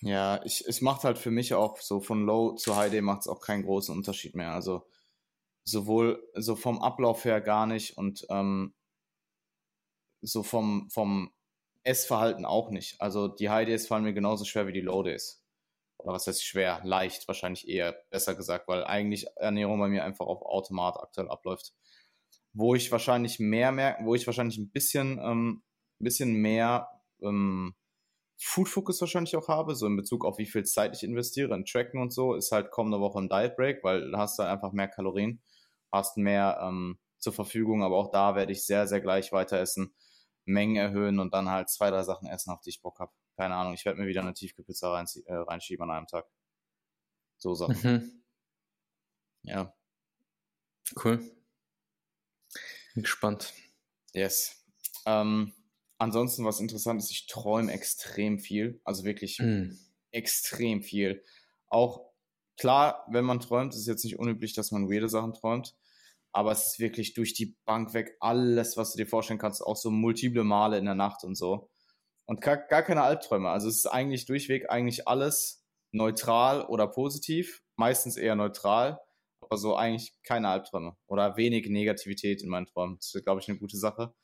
Ja, 0.00 0.44
ich, 0.44 0.64
es 0.66 0.80
macht 0.80 1.04
halt 1.04 1.18
für 1.18 1.30
mich 1.30 1.54
auch 1.54 1.78
so 1.80 2.00
von 2.00 2.26
Low 2.26 2.54
zu 2.56 2.76
High 2.76 2.90
Day 2.90 3.00
macht 3.00 3.22
es 3.22 3.26
auch 3.26 3.40
keinen 3.40 3.64
großen 3.64 3.94
Unterschied 3.94 4.34
mehr. 4.36 4.52
Also 4.52 4.86
sowohl 5.64 6.22
so 6.34 6.56
vom 6.56 6.82
Ablauf 6.82 7.24
her 7.24 7.40
gar 7.40 7.66
nicht 7.66 7.96
und 7.96 8.26
ähm, 8.28 8.74
so 10.20 10.42
vom, 10.42 10.88
vom 10.90 11.32
Essverhalten 11.84 12.44
auch 12.44 12.70
nicht. 12.70 13.00
Also 13.00 13.28
die 13.28 13.48
High 13.48 13.66
Days 13.66 13.86
fallen 13.86 14.04
mir 14.04 14.14
genauso 14.14 14.44
schwer 14.44 14.66
wie 14.66 14.72
die 14.72 14.80
Low 14.80 15.02
Days. 15.02 15.41
Oder 16.02 16.14
was 16.14 16.26
heißt 16.26 16.44
schwer? 16.44 16.80
Leicht 16.84 17.26
wahrscheinlich 17.28 17.68
eher, 17.68 17.96
besser 18.10 18.34
gesagt, 18.34 18.68
weil 18.68 18.84
eigentlich 18.84 19.26
Ernährung 19.36 19.78
bei 19.78 19.88
mir 19.88 20.04
einfach 20.04 20.26
auf 20.26 20.42
Automat 20.42 20.96
aktuell 20.98 21.28
abläuft. 21.28 21.72
Wo 22.52 22.74
ich 22.74 22.92
wahrscheinlich 22.92 23.38
mehr 23.38 23.72
merke, 23.72 24.04
wo 24.04 24.14
ich 24.14 24.26
wahrscheinlich 24.26 24.58
ein 24.58 24.70
bisschen, 24.70 25.18
ähm, 25.22 25.62
bisschen 25.98 26.34
mehr 26.34 26.88
ähm, 27.22 27.74
Food 28.44 28.68
Focus 28.68 29.00
wahrscheinlich 29.00 29.36
auch 29.36 29.48
habe, 29.48 29.76
so 29.76 29.86
in 29.86 29.96
Bezug 29.96 30.24
auf 30.24 30.38
wie 30.38 30.46
viel 30.46 30.64
Zeit 30.64 30.96
ich 30.96 31.04
investiere 31.04 31.54
in 31.54 31.64
Tracken 31.64 32.00
und 32.00 32.12
so, 32.12 32.34
ist 32.34 32.50
halt 32.50 32.70
kommende 32.72 33.00
Woche 33.00 33.20
ein 33.20 33.28
Diet 33.28 33.56
Break, 33.56 33.84
weil 33.84 34.10
da 34.10 34.18
hast 34.18 34.38
du 34.38 34.42
halt 34.42 34.52
einfach 34.52 34.72
mehr 34.72 34.88
Kalorien, 34.88 35.40
hast 35.92 36.16
mehr 36.16 36.58
ähm, 36.60 36.98
zur 37.18 37.32
Verfügung, 37.32 37.84
aber 37.84 37.96
auch 37.96 38.10
da 38.10 38.34
werde 38.34 38.52
ich 38.52 38.66
sehr, 38.66 38.88
sehr 38.88 39.00
gleich 39.00 39.32
weiter 39.32 39.58
essen, 39.58 39.94
Mengen 40.44 40.76
erhöhen 40.76 41.20
und 41.20 41.32
dann 41.32 41.48
halt 41.50 41.70
zwei, 41.70 41.90
drei 41.90 42.02
Sachen 42.02 42.26
essen, 42.28 42.50
auf 42.50 42.60
die 42.62 42.70
ich 42.70 42.82
Bock 42.82 42.98
habe. 42.98 43.12
Keine 43.36 43.54
Ahnung, 43.54 43.74
ich 43.74 43.84
werde 43.84 44.00
mir 44.00 44.06
wieder 44.06 44.20
eine 44.20 44.34
Tiefkühlpizza 44.34 44.92
rein, 44.92 45.06
äh, 45.26 45.34
reinschieben 45.34 45.88
an 45.88 45.96
einem 45.96 46.06
Tag. 46.06 46.26
So 47.38 47.54
Sachen. 47.54 47.76
Mhm. 47.82 48.22
Ja. 49.42 49.74
Cool. 51.02 51.18
Bin 52.94 53.02
gespannt. 53.02 53.52
Yes. 54.12 54.64
Ähm, 55.06 55.52
Ansonsten, 56.02 56.44
was 56.44 56.58
interessant 56.58 57.00
ist, 57.00 57.12
ich 57.12 57.28
träume 57.28 57.70
extrem 57.70 58.40
viel. 58.40 58.80
Also 58.82 59.04
wirklich 59.04 59.38
mm. 59.38 59.70
extrem 60.10 60.82
viel. 60.82 61.22
Auch 61.68 62.10
klar, 62.56 63.06
wenn 63.08 63.24
man 63.24 63.38
träumt, 63.38 63.72
ist 63.72 63.82
es 63.82 63.86
jetzt 63.86 64.02
nicht 64.02 64.18
unüblich, 64.18 64.52
dass 64.52 64.72
man 64.72 64.90
weirde 64.90 65.08
Sachen 65.08 65.32
träumt. 65.32 65.76
Aber 66.32 66.50
es 66.50 66.72
ist 66.72 66.80
wirklich 66.80 67.14
durch 67.14 67.34
die 67.34 67.54
Bank 67.66 67.94
weg 67.94 68.16
alles, 68.18 68.76
was 68.76 68.90
du 68.90 68.98
dir 68.98 69.06
vorstellen 69.06 69.38
kannst, 69.38 69.62
auch 69.62 69.76
so 69.76 69.92
multiple 69.92 70.42
Male 70.42 70.76
in 70.76 70.86
der 70.86 70.96
Nacht 70.96 71.22
und 71.22 71.36
so. 71.36 71.70
Und 72.26 72.40
gar, 72.40 72.56
gar 72.56 72.82
keine 72.82 73.02
Albträume. 73.02 73.50
Also 73.50 73.68
es 73.68 73.78
ist 73.78 73.86
eigentlich 73.86 74.26
durchweg 74.26 74.70
eigentlich 74.70 75.08
alles 75.08 75.64
neutral 75.90 76.64
oder 76.66 76.86
positiv. 76.86 77.62
Meistens 77.76 78.16
eher 78.16 78.36
neutral. 78.36 79.00
Aber 79.40 79.56
so 79.56 79.76
eigentlich 79.76 80.14
keine 80.22 80.48
Albträume. 80.48 80.96
Oder 81.06 81.36
wenig 81.36 81.68
Negativität 81.68 82.42
in 82.42 82.48
meinen 82.48 82.66
Träumen. 82.66 82.96
Das 82.96 83.14
ist, 83.14 83.24
glaube 83.24 83.40
ich, 83.40 83.48
eine 83.48 83.58
gute 83.58 83.76
Sache. 83.76 84.14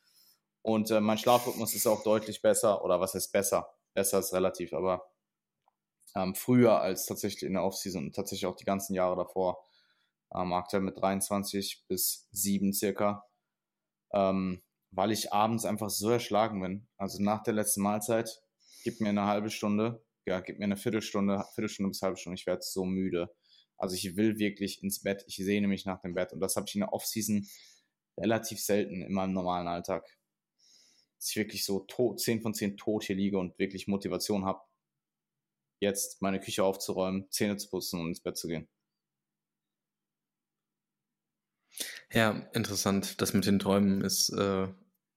Und 0.63 0.91
äh, 0.91 1.01
mein 1.01 1.19
Schlafrhythmus 1.19 1.75
ist 1.75 1.87
auch 1.87 2.03
deutlich 2.03 2.43
besser, 2.43 2.85
oder 2.85 3.01
was 3.01 3.15
heißt 3.15 3.33
besser? 3.33 3.75
Besser 3.95 4.19
ist 4.19 4.33
relativ, 4.35 4.73
aber 4.73 5.11
ähm, 6.15 6.35
früher 6.35 6.81
als 6.81 7.07
tatsächlich 7.07 7.45
in 7.45 7.55
der 7.55 7.65
Offseason 7.65 8.07
und 8.07 8.15
tatsächlich 8.15 8.47
auch 8.47 8.57
die 8.57 8.65
ganzen 8.65 8.95
Jahre 8.95 9.17
davor. 9.17 9.65
Ähm, 10.35 10.53
aktuell 10.53 10.83
mit 10.83 11.01
23 11.01 11.87
bis 11.89 12.29
7 12.33 12.73
circa. 12.73 13.25
Ähm, 14.13 14.63
weil 14.91 15.13
ich 15.13 15.33
abends 15.33 15.65
einfach 15.65 15.91
so 15.91 16.11
erschlagen 16.11 16.61
bin. 16.61 16.89
Also 16.97 17.23
nach 17.23 17.43
der 17.43 17.55
letzten 17.55 17.83
Mahlzeit, 17.83 18.41
gib 18.85 19.01
mir 19.01 19.11
eine 19.11 19.27
halbe 19.27 19.51
Stunde, 19.51 20.05
ja, 20.27 20.41
gib 20.41 20.59
mir 20.59 20.65
eine 20.65 20.77
Viertelstunde, 20.77 21.45
Viertelstunde 21.55 21.91
bis 21.91 22.03
halbe 22.03 22.17
Stunde, 22.17 22.39
ich 22.39 22.47
werde 22.47 22.63
so 22.63 22.85
müde. 22.85 23.35
Also 23.77 23.95
ich 23.95 24.17
will 24.17 24.39
wirklich 24.39 24.83
ins 24.83 25.03
Bett, 25.03 25.25
ich 25.27 25.37
sehne 25.37 25.69
mich 25.69 25.85
nach 25.85 26.01
dem 26.01 26.15
Bett 26.15 26.33
und 26.33 26.41
das 26.41 26.57
habe 26.57 26.67
ich 26.69 26.75
in 26.75 26.81
der 26.81 26.93
Offseason 26.93 27.47
relativ 28.19 28.61
selten 28.61 29.03
in 29.03 29.13
meinem 29.13 29.33
normalen 29.33 29.69
Alltag 29.69 30.05
dass 31.19 31.31
ich 31.31 31.37
wirklich 31.37 31.65
so 31.65 31.81
tot, 31.81 32.21
10 32.21 32.43
von 32.43 32.55
10 32.55 32.77
tot 32.77 33.05
hier 33.05 33.17
liege 33.17 33.39
und 33.39 33.59
wirklich 33.59 33.89
Motivation 33.89 34.45
habe, 34.45 34.63
jetzt 35.81 36.23
meine 36.23 36.41
Küche 36.41 36.65
aufzuräumen, 36.65 37.29
Zähne 37.31 37.57
zu 37.57 37.69
putzen 37.69 38.01
und 38.01 38.09
ins 38.09 38.21
Bett 38.21 38.37
zu 38.37 38.49
gehen. 38.49 38.69
Ja, 42.13 42.31
interessant. 42.53 43.21
Das 43.21 43.35
mit 43.35 43.47
den 43.47 43.59
Träumen 43.59 44.01
ist, 44.03 44.31
äh, 44.31 44.69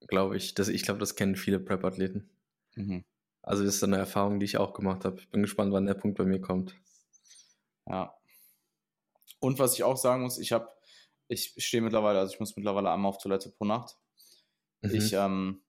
glaube 0.08 0.38
ich, 0.38 0.54
das, 0.54 0.68
ich 0.68 0.84
glaube, 0.84 1.00
das 1.00 1.16
kennen 1.16 1.36
viele 1.36 1.60
Prep-Athleten. 1.60 2.30
Mhm. 2.76 3.04
Also 3.44 3.64
das 3.64 3.76
ist 3.76 3.84
eine 3.84 3.98
Erfahrung, 3.98 4.40
die 4.40 4.46
ich 4.46 4.58
auch 4.58 4.74
gemacht 4.74 5.06
habe. 5.06 5.20
Ich 5.20 5.30
bin 5.30 5.42
gespannt, 5.42 5.74
wann 5.74 5.86
der 5.86 5.94
Punkt 5.94 6.18
bei 6.18 6.26
mir 6.26 6.42
kommt. 6.42 6.76
Ja. 7.88 8.14
Und 9.40 9.58
was 9.58 9.74
ich 9.74 9.84
auch 9.84 9.98
sagen 9.98 10.24
muss, 10.24 10.38
ich 10.38 10.52
habe, 10.52 10.70
ich 11.28 11.54
stehe 11.58 11.82
mittlerweile, 11.82 12.20
also 12.20 12.34
ich 12.34 12.40
muss 12.40 12.56
mittlerweile 12.56 12.92
einmal 12.92 13.10
auf 13.10 13.18
Toilette 13.18 13.50
pro 13.50 13.66
Nacht. 13.66 13.98
Mhm. 14.82 14.96
Ich 14.96 15.14
ähm, 15.14 15.62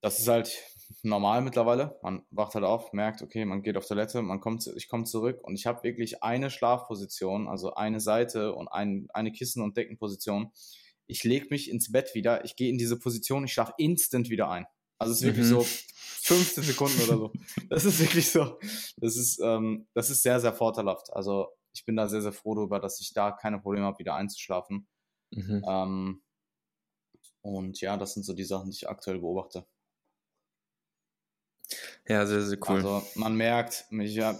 das 0.00 0.18
ist 0.18 0.28
halt 0.28 0.62
normal 1.02 1.42
mittlerweile. 1.42 1.98
Man 2.02 2.22
wacht 2.30 2.54
halt 2.54 2.64
auf, 2.64 2.92
merkt, 2.92 3.22
okay, 3.22 3.44
man 3.44 3.62
geht 3.62 3.76
auf 3.76 3.86
Toilette, 3.86 4.22
man 4.22 4.40
kommt, 4.40 4.66
ich 4.76 4.88
komme 4.88 5.04
zurück 5.04 5.40
und 5.42 5.54
ich 5.54 5.66
habe 5.66 5.82
wirklich 5.82 6.22
eine 6.22 6.50
Schlafposition, 6.50 7.48
also 7.48 7.74
eine 7.74 8.00
Seite 8.00 8.54
und 8.54 8.68
ein, 8.68 9.08
eine 9.12 9.32
Kissen- 9.32 9.62
und 9.62 9.76
Deckenposition. 9.76 10.52
Ich 11.06 11.24
lege 11.24 11.48
mich 11.50 11.70
ins 11.70 11.92
Bett 11.92 12.14
wieder, 12.14 12.44
ich 12.44 12.56
gehe 12.56 12.70
in 12.70 12.78
diese 12.78 12.98
Position, 12.98 13.44
ich 13.44 13.52
schlafe 13.52 13.74
instant 13.78 14.30
wieder 14.30 14.50
ein. 14.50 14.66
Also 14.98 15.12
es 15.12 15.20
ist 15.20 15.26
wirklich 15.26 15.46
mhm. 15.46 15.50
so 15.50 15.62
15 15.62 16.64
Sekunden 16.64 17.00
oder 17.02 17.16
so. 17.18 17.32
Das 17.68 17.84
ist 17.84 18.00
wirklich 18.00 18.30
so. 18.30 18.58
Das 18.96 19.16
ist, 19.16 19.38
ähm, 19.42 19.86
das 19.94 20.10
ist 20.10 20.22
sehr, 20.22 20.40
sehr 20.40 20.52
vorteilhaft. 20.52 21.12
Also 21.12 21.48
ich 21.72 21.84
bin 21.84 21.96
da 21.96 22.08
sehr, 22.08 22.22
sehr 22.22 22.32
froh 22.32 22.54
darüber, 22.54 22.80
dass 22.80 23.00
ich 23.00 23.12
da 23.12 23.30
keine 23.30 23.60
Probleme 23.60 23.86
habe, 23.86 23.98
wieder 23.98 24.14
einzuschlafen. 24.14 24.88
Mhm. 25.30 25.64
Ähm, 25.68 26.22
und 27.42 27.80
ja, 27.80 27.96
das 27.96 28.14
sind 28.14 28.24
so 28.24 28.34
die 28.34 28.44
Sachen, 28.44 28.70
die 28.70 28.76
ich 28.76 28.88
aktuell 28.88 29.20
beobachte. 29.20 29.66
Ja, 32.08 32.24
sehr, 32.26 32.40
sehr 32.42 32.58
cool. 32.68 32.76
Also 32.76 33.02
man 33.14 33.36
merkt, 33.36 33.84
mich 33.90 34.14
ja 34.14 34.38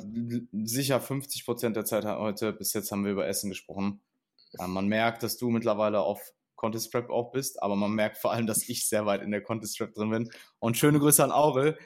sicher 0.65 1.01
50 1.01 1.45
Prozent 1.45 1.77
der 1.77 1.85
Zeit 1.85 2.05
heute, 2.05 2.53
bis 2.53 2.73
jetzt 2.73 2.91
haben 2.91 3.05
wir 3.05 3.13
über 3.13 3.27
Essen 3.27 3.51
gesprochen. 3.51 4.01
Man 4.59 4.89
merkt, 4.89 5.23
dass 5.23 5.37
du 5.37 5.51
mittlerweile 5.51 6.01
auf 6.01 6.33
Contest 6.57 6.91
Prep 6.91 7.11
auch 7.11 7.31
bist, 7.31 7.63
aber 7.63 7.77
man 7.77 7.93
merkt 7.93 8.17
vor 8.19 8.33
allem, 8.33 8.47
dass 8.47 8.69
ich 8.69 8.89
sehr 8.89 9.05
weit 9.07 9.23
in 9.23 9.31
der 9.31 9.43
Contest 9.43 9.79
Prep 9.79 9.95
drin 9.95 10.11
bin. 10.11 10.31
Und 10.59 10.79
schöne 10.79 10.99
Grüße 10.99 11.23
an 11.23 11.31
Aurel. 11.31 11.79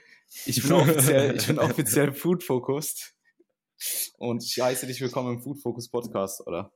Ich 0.46 0.62
bin 0.62 0.72
offiziell, 0.72 1.36
ich 1.36 1.46
bin 1.46 1.58
offiziell 1.58 2.12
Food 2.12 2.44
Focused. 2.44 3.14
Und 4.16 4.44
ich 4.44 4.60
heiße 4.60 4.86
dich 4.86 5.00
willkommen 5.00 5.34
im 5.34 5.42
Food 5.42 5.60
Focus 5.60 5.88
Podcast, 5.90 6.46
oder? 6.46 6.72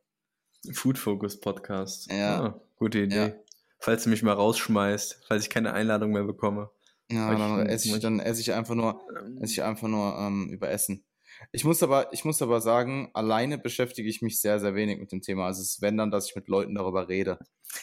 Food 0.72 0.98
Focus 0.98 1.38
Podcast. 1.38 2.10
Ja. 2.10 2.40
Ah, 2.40 2.60
gute 2.76 2.98
Idee. 2.98 3.16
Ja. 3.16 3.32
Falls 3.78 4.02
du 4.02 4.10
mich 4.10 4.22
mal 4.22 4.32
rausschmeißt, 4.32 5.22
falls 5.28 5.44
ich 5.44 5.50
keine 5.50 5.72
Einladung 5.72 6.10
mehr 6.10 6.24
bekomme. 6.24 6.70
Ja, 7.10 7.34
dann 7.36 7.66
esse 7.66 7.88
ich, 7.88 8.00
dann 8.00 8.20
esse 8.20 8.40
ich 8.40 8.52
einfach 8.52 8.74
nur, 8.74 9.00
ähm. 9.20 9.38
esse 9.40 9.52
ich 9.52 9.62
einfach 9.62 9.88
nur 9.88 10.16
ähm, 10.18 10.48
über 10.50 10.70
Essen. 10.70 11.04
Ich 11.52 11.64
muss 11.64 11.82
aber, 11.82 12.12
ich 12.12 12.24
muss 12.24 12.42
aber 12.42 12.60
sagen, 12.60 13.10
alleine 13.14 13.58
beschäftige 13.58 14.08
ich 14.08 14.22
mich 14.22 14.40
sehr, 14.40 14.58
sehr 14.58 14.74
wenig 14.74 14.98
mit 14.98 15.12
dem 15.12 15.20
Thema. 15.20 15.46
Also 15.46 15.60
es 15.60 15.72
ist 15.72 15.82
wenn 15.82 15.96
dann, 15.96 16.10
dass 16.10 16.28
ich 16.28 16.36
mit 16.36 16.48
Leuten 16.48 16.74
darüber 16.74 17.08
rede. 17.08 17.38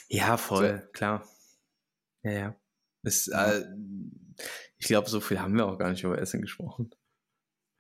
Ja, 0.08 0.38
voll, 0.38 0.82
so. 0.84 0.92
klar. 0.92 1.28
Ja, 2.24 2.32
ja. 2.32 2.56
Das, 3.04 3.28
äh, 3.28 3.64
ich 4.78 4.88
glaube, 4.88 5.10
so 5.10 5.20
viel 5.20 5.40
haben 5.40 5.56
wir 5.56 5.68
auch 5.68 5.78
gar 5.78 5.90
nicht 5.92 6.04
über 6.04 6.18
Essen 6.18 6.42
gesprochen. 6.42 6.94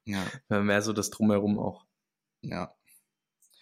Ja. 0.05 0.25
Mehr 0.49 0.81
so 0.81 0.93
das 0.93 1.09
Drumherum 1.09 1.59
auch. 1.59 1.85
Ja. 2.41 2.75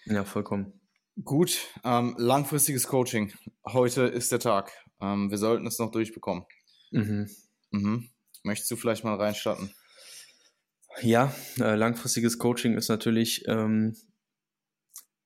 Ja, 0.06 0.26
vollkommen. 0.26 0.82
Gut, 1.24 1.68
ähm, 1.84 2.16
langfristiges 2.18 2.88
Coaching. 2.88 3.32
Heute 3.68 4.04
ist 4.04 4.32
der 4.32 4.40
Tag. 4.40 4.72
Ähm, 5.00 5.30
wir 5.30 5.38
sollten 5.38 5.68
es 5.68 5.78
noch 5.78 5.92
durchbekommen. 5.92 6.46
Mhm. 6.90 7.30
Mhm. 7.72 8.10
Möchtest 8.44 8.72
du 8.72 8.76
vielleicht 8.76 9.04
mal 9.04 9.16
reinstarten? 9.16 9.74
Ja, 11.02 11.34
äh, 11.58 11.76
langfristiges 11.76 12.38
Coaching 12.38 12.78
ist 12.78 12.90
natürlich 12.90 13.48
ähm, 13.48 13.96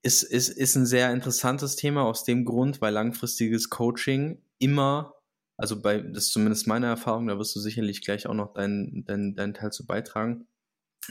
ist, 0.06 0.22
ist, 0.22 0.50
ist 0.50 0.76
ein 0.76 0.86
sehr 0.86 1.12
interessantes 1.12 1.76
Thema 1.76 2.04
aus 2.04 2.24
dem 2.24 2.46
Grund, 2.46 2.80
weil 2.80 2.94
langfristiges 2.94 3.72
Coaching 3.72 4.40
immer, 4.60 5.16
also 5.58 5.82
bei, 5.82 6.00
das 6.00 6.26
ist 6.26 6.34
zumindest 6.34 6.68
meine 6.68 6.86
Erfahrung, 6.86 7.26
da 7.26 7.40
wirst 7.40 7.56
du 7.56 7.60
sicherlich 7.60 8.02
gleich 8.02 8.28
auch 8.28 8.36
noch 8.36 8.54
deinen 8.54 9.04
dein, 9.06 9.36
dein 9.36 9.56
Teil 9.56 9.72
zu 9.72 9.88
beitragen, 9.88 10.48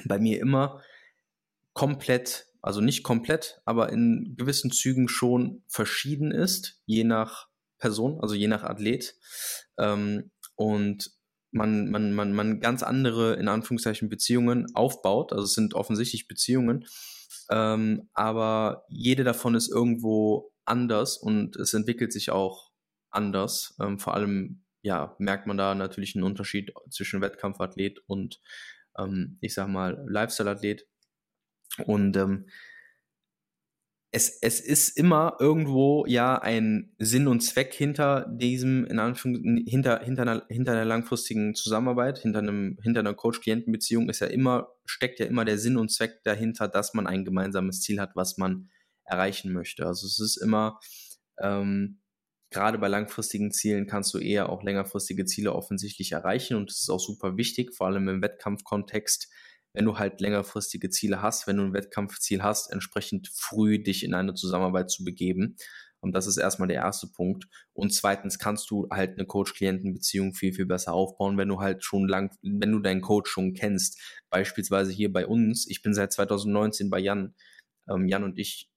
bei 0.05 0.21
mir 0.21 0.41
immer 0.41 0.81
komplett, 1.73 2.47
also 2.63 2.81
nicht 2.81 3.03
komplett, 3.03 3.61
aber 3.65 3.93
in 3.93 4.37
gewissen 4.39 4.71
Zügen 4.71 5.09
schon 5.09 5.65
verschieden 5.67 6.31
ist, 6.31 6.81
je 6.87 7.03
nach 7.03 7.49
Person, 7.79 8.21
also 8.21 8.37
je 8.37 8.47
nach 8.47 8.63
Athlet. 8.63 9.17
Ähm, 9.77 10.31
und 10.55 11.11
man, 11.55 11.91
man, 11.91 12.13
man, 12.13 12.33
man 12.33 12.61
ganz 12.61 12.83
andere, 12.83 13.35
in 13.35 13.49
Anführungszeichen, 13.49 14.09
Beziehungen 14.09 14.75
aufbaut. 14.75 15.33
Also 15.33 15.45
es 15.45 15.55
sind 15.55 15.75
offensichtlich 15.75 16.27
Beziehungen, 16.27 16.87
ähm, 17.51 18.09
aber 18.13 18.85
jede 18.89 19.25
davon 19.25 19.55
ist 19.55 19.71
irgendwo 19.71 20.53
anders 20.65 21.17
und 21.17 21.57
es 21.57 21.73
entwickelt 21.75 22.13
sich 22.13 22.31
auch 22.31 22.73
anders. 23.11 23.77
Ähm, 23.81 23.99
vor 23.99 24.15
allem, 24.15 24.65
ja, 24.83 25.15
merkt 25.19 25.47
man 25.47 25.57
da 25.57 25.75
natürlich 25.75 26.15
einen 26.15 26.25
Unterschied 26.25 26.73
zwischen 26.91 27.21
Wettkampfathlet 27.21 28.01
und, 28.07 28.41
ähm, 28.99 29.39
ich 29.41 29.55
sag 29.55 29.69
mal, 29.69 30.05
Lifestyle-Athlet. 30.09 30.87
Und 31.87 32.17
ähm, 32.17 32.47
es, 34.15 34.39
es 34.41 34.61
ist 34.61 34.97
immer 34.97 35.37
irgendwo 35.41 36.07
ja 36.07 36.39
ein 36.39 36.95
Sinn 36.99 37.27
und 37.27 37.41
Zweck 37.41 37.75
hinter 37.75 38.27
diesem, 38.31 38.85
in 38.85 39.01
Anführungszeichen, 39.01 39.67
hinter, 39.67 40.01
hinter, 40.05 40.23
einer, 40.23 40.47
hinter 40.49 40.73
einer 40.73 40.85
langfristigen 40.85 41.57
Zusammenarbeit, 41.57 42.19
hinter, 42.19 42.39
einem, 42.39 42.79
hinter 42.81 43.01
einer 43.01 43.15
Coach-Klienten-Beziehung 43.15 44.09
ist 44.09 44.21
ja 44.21 44.29
immer, 44.29 44.69
steckt 44.85 45.19
ja 45.19 45.27
immer 45.27 45.45
der 45.45 45.59
Sinn 45.59 45.77
und 45.77 45.91
Zweck 45.91 46.23
dahinter, 46.23 46.69
dass 46.69 46.95
man 46.95 47.09
ein 47.09 47.25
gemeinsames 47.25 47.81
Ziel 47.81 48.01
hat, 48.01 48.15
was 48.15 48.39
man 48.39 48.71
erreichen 49.05 49.53
möchte. 49.53 49.85
Also 49.85 50.07
es 50.07 50.21
ist 50.21 50.37
immer, 50.37 50.79
ähm, 51.41 52.01
gerade 52.51 52.79
bei 52.79 52.87
langfristigen 52.87 53.51
Zielen 53.51 53.89
kannst 53.89 54.15
du 54.15 54.19
eher 54.19 54.49
auch 54.49 54.63
längerfristige 54.63 55.25
Ziele 55.25 55.53
offensichtlich 55.53 56.13
erreichen 56.13 56.57
und 56.57 56.71
es 56.71 56.83
ist 56.83 56.89
auch 56.89 57.01
super 57.01 57.37
wichtig, 57.37 57.75
vor 57.75 57.89
allem 57.89 58.09
im 58.09 58.23
Wettkampfkontext, 58.23 59.29
wenn 59.75 59.85
du 59.85 59.99
halt 59.99 60.21
längerfristige 60.21 60.89
Ziele 60.89 61.21
hast, 61.21 61.47
wenn 61.47 61.57
du 61.57 61.65
ein 61.65 61.75
Wettkampfziel 61.75 62.43
hast, 62.43 62.73
entsprechend 62.73 63.29
früh 63.29 63.83
dich 63.83 64.05
in 64.05 64.15
eine 64.15 64.35
Zusammenarbeit 64.35 64.91
zu 64.91 65.05
begeben. 65.05 65.57
Und 66.01 66.13
das 66.13 66.27
ist 66.27 66.37
erstmal 66.37 66.69
der 66.69 66.77
erste 66.83 67.09
Punkt. 67.09 67.47
Und 67.73 67.93
zweitens 67.93 68.39
kannst 68.39 68.71
du 68.71 68.87
halt 68.91 69.19
eine 69.19 69.27
Coach-Klienten-Beziehung 69.27 70.35
viel, 70.35 70.53
viel 70.53 70.67
besser 70.67 70.93
aufbauen, 70.93 71.39
wenn 71.39 71.49
du 71.49 71.61
halt 71.61 71.83
schon 71.83 72.07
lang, 72.07 72.31
wenn 72.43 72.73
du 72.73 72.79
deinen 72.79 73.01
Coach 73.01 73.31
schon 73.31 73.55
kennst. 73.55 73.99
Beispielsweise 74.31 74.93
hier 74.93 75.13
bei 75.13 75.27
uns. 75.27 75.67
Ich 75.69 75.83
bin 75.83 75.95
seit 75.95 76.13
2019 76.13 76.91
bei 76.91 76.99
Jan. 76.99 77.35
Ähm, 77.89 78.07
Jan 78.07 78.23
und 78.23 78.39
ich 78.39 78.71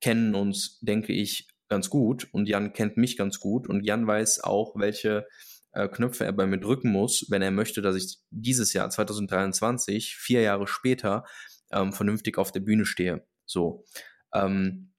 kennen 0.00 0.34
uns, 0.34 0.80
denke 0.80 1.12
ich, 1.12 1.48
ganz 1.68 1.90
gut. 1.90 2.28
Und 2.32 2.48
Jan 2.48 2.72
kennt 2.72 2.96
mich 2.96 3.16
ganz 3.16 3.38
gut. 3.38 3.68
Und 3.68 3.84
Jan 3.84 4.06
weiß 4.06 4.42
auch, 4.42 4.74
welche 4.76 5.26
äh, 5.74 5.88
Knöpfe 5.88 6.24
er 6.24 6.32
bei 6.32 6.46
mir 6.46 6.58
drücken 6.58 6.90
muss, 6.90 7.26
wenn 7.28 7.42
er 7.42 7.50
möchte, 7.50 7.82
dass 7.82 7.96
ich 7.96 8.18
dieses 8.30 8.72
Jahr 8.72 8.90
2023, 8.90 10.16
vier 10.16 10.40
Jahre 10.42 10.66
später, 10.66 11.24
ähm, 11.72 11.92
vernünftig 11.92 12.38
auf 12.38 12.52
der 12.52 12.60
Bühne 12.60 12.86
stehe. 12.86 13.26
So. 13.44 13.84
Ähm, 14.32 14.92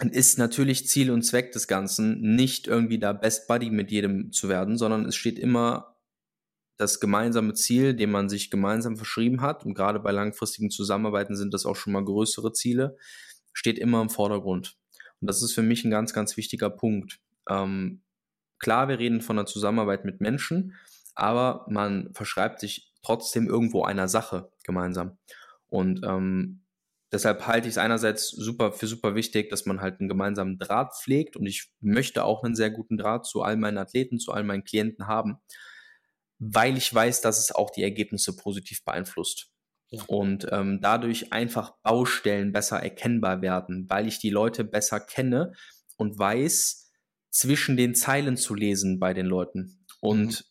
ist 0.00 0.38
natürlich 0.38 0.86
Ziel 0.88 1.10
und 1.10 1.22
Zweck 1.22 1.52
des 1.52 1.66
Ganzen, 1.66 2.20
nicht 2.36 2.68
irgendwie 2.68 2.98
da 2.98 3.12
Best 3.12 3.48
Buddy 3.48 3.70
mit 3.70 3.90
jedem 3.90 4.32
zu 4.32 4.48
werden, 4.48 4.78
sondern 4.78 5.04
es 5.06 5.16
steht 5.16 5.38
immer 5.38 5.96
das 6.76 7.00
gemeinsame 7.00 7.54
Ziel, 7.54 7.94
dem 7.94 8.12
man 8.12 8.28
sich 8.28 8.50
gemeinsam 8.50 8.96
verschrieben 8.96 9.40
hat, 9.40 9.66
und 9.66 9.74
gerade 9.74 9.98
bei 9.98 10.12
langfristigen 10.12 10.70
Zusammenarbeiten 10.70 11.34
sind 11.36 11.52
das 11.52 11.66
auch 11.66 11.74
schon 11.74 11.92
mal 11.92 12.04
größere 12.04 12.52
Ziele, 12.52 12.96
steht 13.52 13.78
immer 13.78 14.00
im 14.00 14.10
Vordergrund. 14.10 14.76
Und 15.20 15.26
das 15.28 15.42
ist 15.42 15.52
für 15.52 15.62
mich 15.62 15.84
ein 15.84 15.90
ganz, 15.90 16.12
ganz 16.12 16.36
wichtiger 16.36 16.70
Punkt. 16.70 17.18
Ähm, 17.48 18.02
Klar, 18.58 18.88
wir 18.88 18.98
reden 18.98 19.20
von 19.20 19.38
einer 19.38 19.46
Zusammenarbeit 19.46 20.04
mit 20.04 20.20
Menschen, 20.20 20.74
aber 21.14 21.66
man 21.68 22.10
verschreibt 22.14 22.60
sich 22.60 22.92
trotzdem 23.02 23.48
irgendwo 23.48 23.84
einer 23.84 24.08
Sache 24.08 24.50
gemeinsam. 24.64 25.18
Und 25.68 26.04
ähm, 26.04 26.64
deshalb 27.12 27.46
halte 27.46 27.68
ich 27.68 27.74
es 27.74 27.78
einerseits 27.78 28.28
super 28.28 28.72
für 28.72 28.86
super 28.86 29.14
wichtig, 29.14 29.50
dass 29.50 29.66
man 29.66 29.80
halt 29.80 30.00
einen 30.00 30.08
gemeinsamen 30.08 30.58
Draht 30.58 30.94
pflegt 30.96 31.36
und 31.36 31.46
ich 31.46 31.70
möchte 31.80 32.24
auch 32.24 32.44
einen 32.44 32.54
sehr 32.54 32.70
guten 32.70 32.96
Draht 32.96 33.26
zu 33.26 33.42
all 33.42 33.56
meinen 33.56 33.78
Athleten, 33.78 34.18
zu 34.18 34.32
all 34.32 34.44
meinen 34.44 34.64
Klienten 34.64 35.06
haben, 35.06 35.38
weil 36.38 36.76
ich 36.76 36.92
weiß, 36.92 37.20
dass 37.20 37.38
es 37.38 37.52
auch 37.52 37.70
die 37.70 37.82
Ergebnisse 37.82 38.36
positiv 38.36 38.84
beeinflusst. 38.84 39.50
Ja. 39.90 40.02
Und 40.06 40.46
ähm, 40.50 40.80
dadurch 40.82 41.32
einfach 41.32 41.74
Baustellen 41.82 42.52
besser 42.52 42.82
erkennbar 42.82 43.40
werden, 43.40 43.86
weil 43.88 44.06
ich 44.06 44.18
die 44.18 44.30
Leute 44.30 44.64
besser 44.64 45.00
kenne 45.00 45.54
und 45.96 46.18
weiß, 46.18 46.87
zwischen 47.30 47.76
den 47.76 47.94
Zeilen 47.94 48.36
zu 48.36 48.54
lesen 48.54 48.98
bei 48.98 49.14
den 49.14 49.26
Leuten 49.26 49.84
und 50.00 50.40
mhm. 50.40 50.44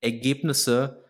Ergebnisse 0.00 1.02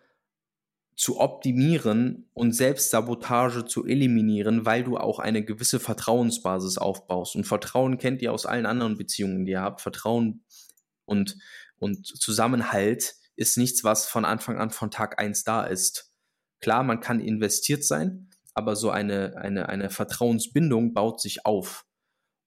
zu 0.94 1.18
optimieren 1.18 2.28
und 2.34 2.52
Selbstsabotage 2.52 3.64
zu 3.64 3.86
eliminieren, 3.86 4.66
weil 4.66 4.84
du 4.84 4.98
auch 4.98 5.18
eine 5.18 5.44
gewisse 5.44 5.80
Vertrauensbasis 5.80 6.78
aufbaust. 6.78 7.34
Und 7.34 7.44
Vertrauen 7.44 7.98
kennt 7.98 8.22
ihr 8.22 8.32
aus 8.32 8.46
allen 8.46 8.66
anderen 8.66 8.98
Beziehungen, 8.98 9.44
die 9.46 9.52
ihr 9.52 9.62
habt. 9.62 9.80
Vertrauen 9.80 10.44
und, 11.04 11.38
und 11.78 12.06
Zusammenhalt 12.06 13.14
ist 13.36 13.56
nichts, 13.56 13.82
was 13.84 14.06
von 14.06 14.24
Anfang 14.24 14.58
an 14.58 14.70
von 14.70 14.90
Tag 14.90 15.18
eins 15.18 15.44
da 15.44 15.64
ist. 15.64 16.12
Klar, 16.60 16.82
man 16.84 17.00
kann 17.00 17.20
investiert 17.20 17.84
sein, 17.84 18.30
aber 18.54 18.76
so 18.76 18.90
eine, 18.90 19.36
eine, 19.38 19.68
eine 19.68 19.90
Vertrauensbindung 19.90 20.92
baut 20.92 21.20
sich 21.20 21.46
auf. 21.46 21.86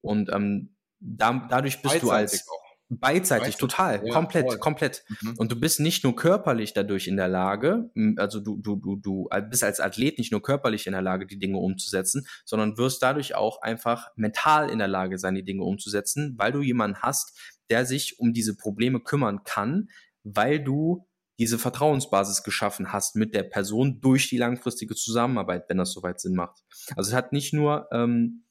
Und 0.00 0.30
ähm, 0.32 0.75
da, 1.00 1.46
dadurch 1.48 1.82
bist 1.82 2.02
du 2.02 2.10
als 2.10 2.48
auch. 2.48 2.62
beidseitig, 2.88 3.48
weißt 3.48 3.60
total, 3.60 4.06
ja, 4.06 4.12
komplett, 4.12 4.46
voll. 4.46 4.58
komplett. 4.58 5.04
Mhm. 5.20 5.34
Und 5.38 5.52
du 5.52 5.60
bist 5.60 5.80
nicht 5.80 6.04
nur 6.04 6.14
körperlich 6.14 6.72
dadurch 6.72 7.06
in 7.06 7.16
der 7.16 7.28
Lage, 7.28 7.90
also 8.16 8.40
du, 8.40 8.56
du, 8.56 8.76
du, 8.76 8.96
du 8.96 9.28
bist 9.50 9.64
als 9.64 9.80
Athlet 9.80 10.18
nicht 10.18 10.32
nur 10.32 10.42
körperlich 10.42 10.86
in 10.86 10.92
der 10.92 11.02
Lage, 11.02 11.26
die 11.26 11.38
Dinge 11.38 11.58
umzusetzen, 11.58 12.26
sondern 12.44 12.78
wirst 12.78 13.02
dadurch 13.02 13.34
auch 13.34 13.62
einfach 13.62 14.08
mental 14.16 14.70
in 14.70 14.78
der 14.78 14.88
Lage 14.88 15.18
sein, 15.18 15.34
die 15.34 15.44
Dinge 15.44 15.64
umzusetzen, 15.64 16.34
weil 16.38 16.52
du 16.52 16.62
jemanden 16.62 17.02
hast, 17.02 17.38
der 17.70 17.84
sich 17.84 18.18
um 18.18 18.32
diese 18.32 18.56
Probleme 18.56 19.00
kümmern 19.00 19.42
kann, 19.44 19.88
weil 20.22 20.62
du 20.62 21.06
diese 21.38 21.58
Vertrauensbasis 21.58 22.42
geschaffen 22.42 22.92
hast 22.92 23.16
mit 23.16 23.34
der 23.34 23.42
Person 23.42 24.00
durch 24.00 24.28
die 24.28 24.38
langfristige 24.38 24.94
Zusammenarbeit, 24.94 25.64
wenn 25.68 25.76
das 25.76 25.92
soweit 25.92 26.20
Sinn 26.20 26.34
macht. 26.34 26.62
Also 26.96 27.10
es 27.10 27.14
hat 27.14 27.32
nicht 27.32 27.52
nur 27.52 27.88
ähm, 27.92 28.45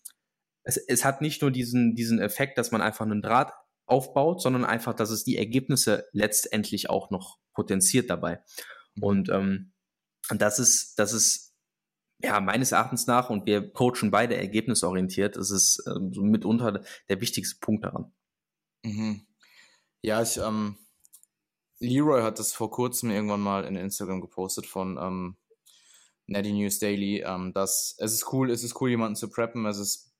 es, 0.66 0.78
es 0.78 1.06
hat 1.06 1.22
nicht 1.22 1.42
nur 1.42 1.52
diesen, 1.52 1.96
diesen 1.96 2.20
Effekt, 2.20 2.58
dass 2.58 2.72
man 2.72 2.82
einfach 2.82 3.06
einen 3.06 3.22
Draht 3.22 3.54
aufbaut, 3.86 4.42
sondern 4.42 4.66
einfach, 4.66 4.94
dass 4.94 5.12
es 5.12 5.24
die 5.24 5.38
Ergebnisse 5.38 6.08
letztendlich 6.12 6.90
auch 6.90 7.12
noch 7.12 7.38
potenziert 7.54 8.10
dabei. 8.10 8.44
Mhm. 8.96 9.04
Und 9.04 9.30
ähm, 9.30 9.74
das 10.30 10.58
ist, 10.60 10.98
das 10.98 11.14
ist 11.14 11.54
ja 12.24 12.40
meines 12.40 12.72
Erachtens 12.72 13.06
nach, 13.06 13.30
und 13.30 13.46
wir 13.46 13.72
coachen 13.72 14.10
beide 14.10 14.36
ergebnisorientiert, 14.36 15.36
das 15.36 15.52
ist 15.52 15.84
ähm, 15.88 16.12
mitunter 16.32 16.84
der 17.10 17.22
wichtigste 17.22 17.60
Punkt 17.60 17.86
daran. 17.86 18.12
Mhm. 18.84 19.28
Ja, 20.02 20.22
ich, 20.24 20.38
ähm, 20.38 20.78
Leroy 21.80 22.24
hat 22.24 22.40
das 22.40 22.54
vor 22.54 22.72
kurzem 22.72 23.12
irgendwann 23.12 23.42
mal 23.42 23.66
in 23.66 23.76
Instagram 23.76 24.22
gepostet 24.22 24.66
von 24.66 24.98
ähm, 24.98 25.38
Natty 26.26 26.54
News 26.54 26.80
Daily, 26.80 27.24
ähm, 27.24 27.54
dass 27.54 27.96
es 28.00 28.14
ist 28.14 28.34
cool, 28.34 28.50
es 28.50 28.64
ist 28.64 28.82
cool, 28.82 28.90
jemanden 28.90 29.16
zu 29.16 29.30
preppen, 29.30 29.66
es 29.68 29.78
ist 29.78 30.15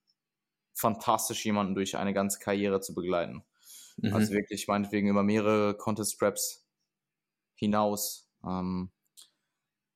fantastisch, 0.76 1.46
jemanden 1.46 1.74
durch 1.74 1.98
eine 1.98 2.14
ganze 2.14 2.40
Karriere 2.40 2.82
zu 2.82 2.94
begleiten. 2.94 3.44
Mhm. 3.98 4.14
Also 4.14 4.34
wirklich 4.34 4.68
meinetwegen 4.68 5.08
über 5.08 5.24
mehrere 5.24 5.76
Contest 5.76 6.20
Preps 6.20 6.68
hinaus 7.56 8.30
ähm, 8.46 8.92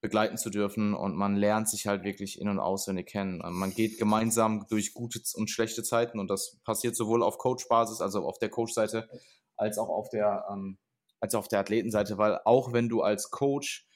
begleiten 0.01 0.37
zu 0.37 0.49
dürfen 0.49 0.93
und 0.93 1.15
man 1.15 1.35
lernt 1.35 1.67
sich 1.67 1.85
halt 1.85 2.03
wirklich 2.03 2.39
in- 2.39 2.47
und 2.47 2.59
auswendig 2.59 3.07
kennen. 3.07 3.41
Ähm, 3.43 3.59
man 3.59 3.73
geht 3.73 3.97
gemeinsam 3.97 4.65
durch 4.69 4.93
gute 4.93 5.19
und 5.35 5.49
schlechte 5.49 5.83
Zeiten 5.83 6.19
und 6.19 6.29
das 6.29 6.57
passiert 6.63 6.95
sowohl 6.95 7.21
auf 7.21 7.37
Coach-Basis, 7.37 7.99
also 7.99 8.25
auf 8.25 8.39
der 8.39 8.49
Coach-Seite, 8.49 9.09
als 9.57 9.77
auch 9.77 9.89
auf 9.89 10.09
der 10.09 10.45
ähm, 10.49 10.77
als 11.19 11.35
auf 11.35 11.49
der 11.49 11.59
Athletenseite, 11.59 12.17
weil 12.17 12.39
auch 12.45 12.71
wenn 12.71 12.87
du 12.87 13.01
als 13.01 13.29
Coach, 13.29 13.88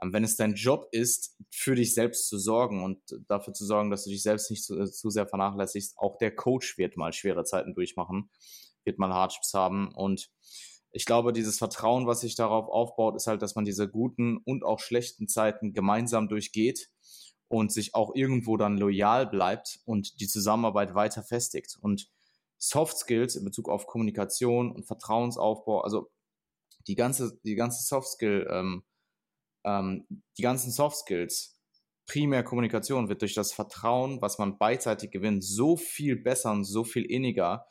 wenn 0.00 0.24
es 0.24 0.36
dein 0.36 0.54
Job 0.54 0.88
ist, 0.92 1.36
für 1.50 1.74
dich 1.74 1.94
selbst 1.94 2.28
zu 2.28 2.38
sorgen 2.38 2.84
und 2.84 3.00
dafür 3.28 3.52
zu 3.52 3.66
sorgen, 3.66 3.90
dass 3.90 4.04
du 4.04 4.10
dich 4.10 4.22
selbst 4.22 4.50
nicht 4.50 4.64
zu, 4.64 4.84
zu 4.84 5.10
sehr 5.10 5.26
vernachlässigst, 5.26 5.98
auch 5.98 6.18
der 6.18 6.34
Coach 6.34 6.78
wird 6.78 6.96
mal 6.96 7.12
schwere 7.12 7.44
Zeiten 7.44 7.74
durchmachen, 7.74 8.30
wird 8.84 8.98
mal 8.98 9.12
Hardships 9.12 9.54
haben 9.54 9.92
und 9.94 10.30
ich 10.90 11.04
glaube, 11.04 11.32
dieses 11.32 11.58
Vertrauen, 11.58 12.06
was 12.06 12.20
sich 12.20 12.34
darauf 12.34 12.68
aufbaut, 12.68 13.14
ist 13.14 13.26
halt, 13.26 13.42
dass 13.42 13.54
man 13.54 13.64
diese 13.64 13.88
guten 13.88 14.38
und 14.38 14.64
auch 14.64 14.80
schlechten 14.80 15.28
Zeiten 15.28 15.72
gemeinsam 15.72 16.28
durchgeht 16.28 16.90
und 17.48 17.72
sich 17.72 17.94
auch 17.94 18.14
irgendwo 18.14 18.56
dann 18.56 18.78
loyal 18.78 19.26
bleibt 19.26 19.80
und 19.84 20.20
die 20.20 20.28
Zusammenarbeit 20.28 20.94
weiter 20.94 21.22
festigt. 21.22 21.76
Und 21.80 22.10
Soft 22.58 22.98
Skills 22.98 23.36
in 23.36 23.44
Bezug 23.44 23.68
auf 23.68 23.86
Kommunikation 23.86 24.72
und 24.72 24.86
Vertrauensaufbau, 24.86 25.82
also 25.82 26.10
die 26.86 26.94
ganze, 26.94 27.38
die 27.44 27.54
ganze 27.54 27.84
Soft 27.84 28.08
Skill, 28.08 28.48
ähm, 28.50 28.82
ähm, 29.68 30.06
die 30.38 30.42
ganzen 30.42 30.70
Soft 30.70 30.96
Skills, 30.96 31.60
primär 32.06 32.42
Kommunikation 32.42 33.08
wird 33.08 33.20
durch 33.20 33.34
das 33.34 33.52
Vertrauen, 33.52 34.22
was 34.22 34.38
man 34.38 34.56
beidseitig 34.56 35.10
gewinnt, 35.10 35.44
so 35.44 35.76
viel 35.76 36.16
besser 36.16 36.52
und 36.52 36.64
so 36.64 36.84
viel 36.84 37.04
inniger, 37.04 37.66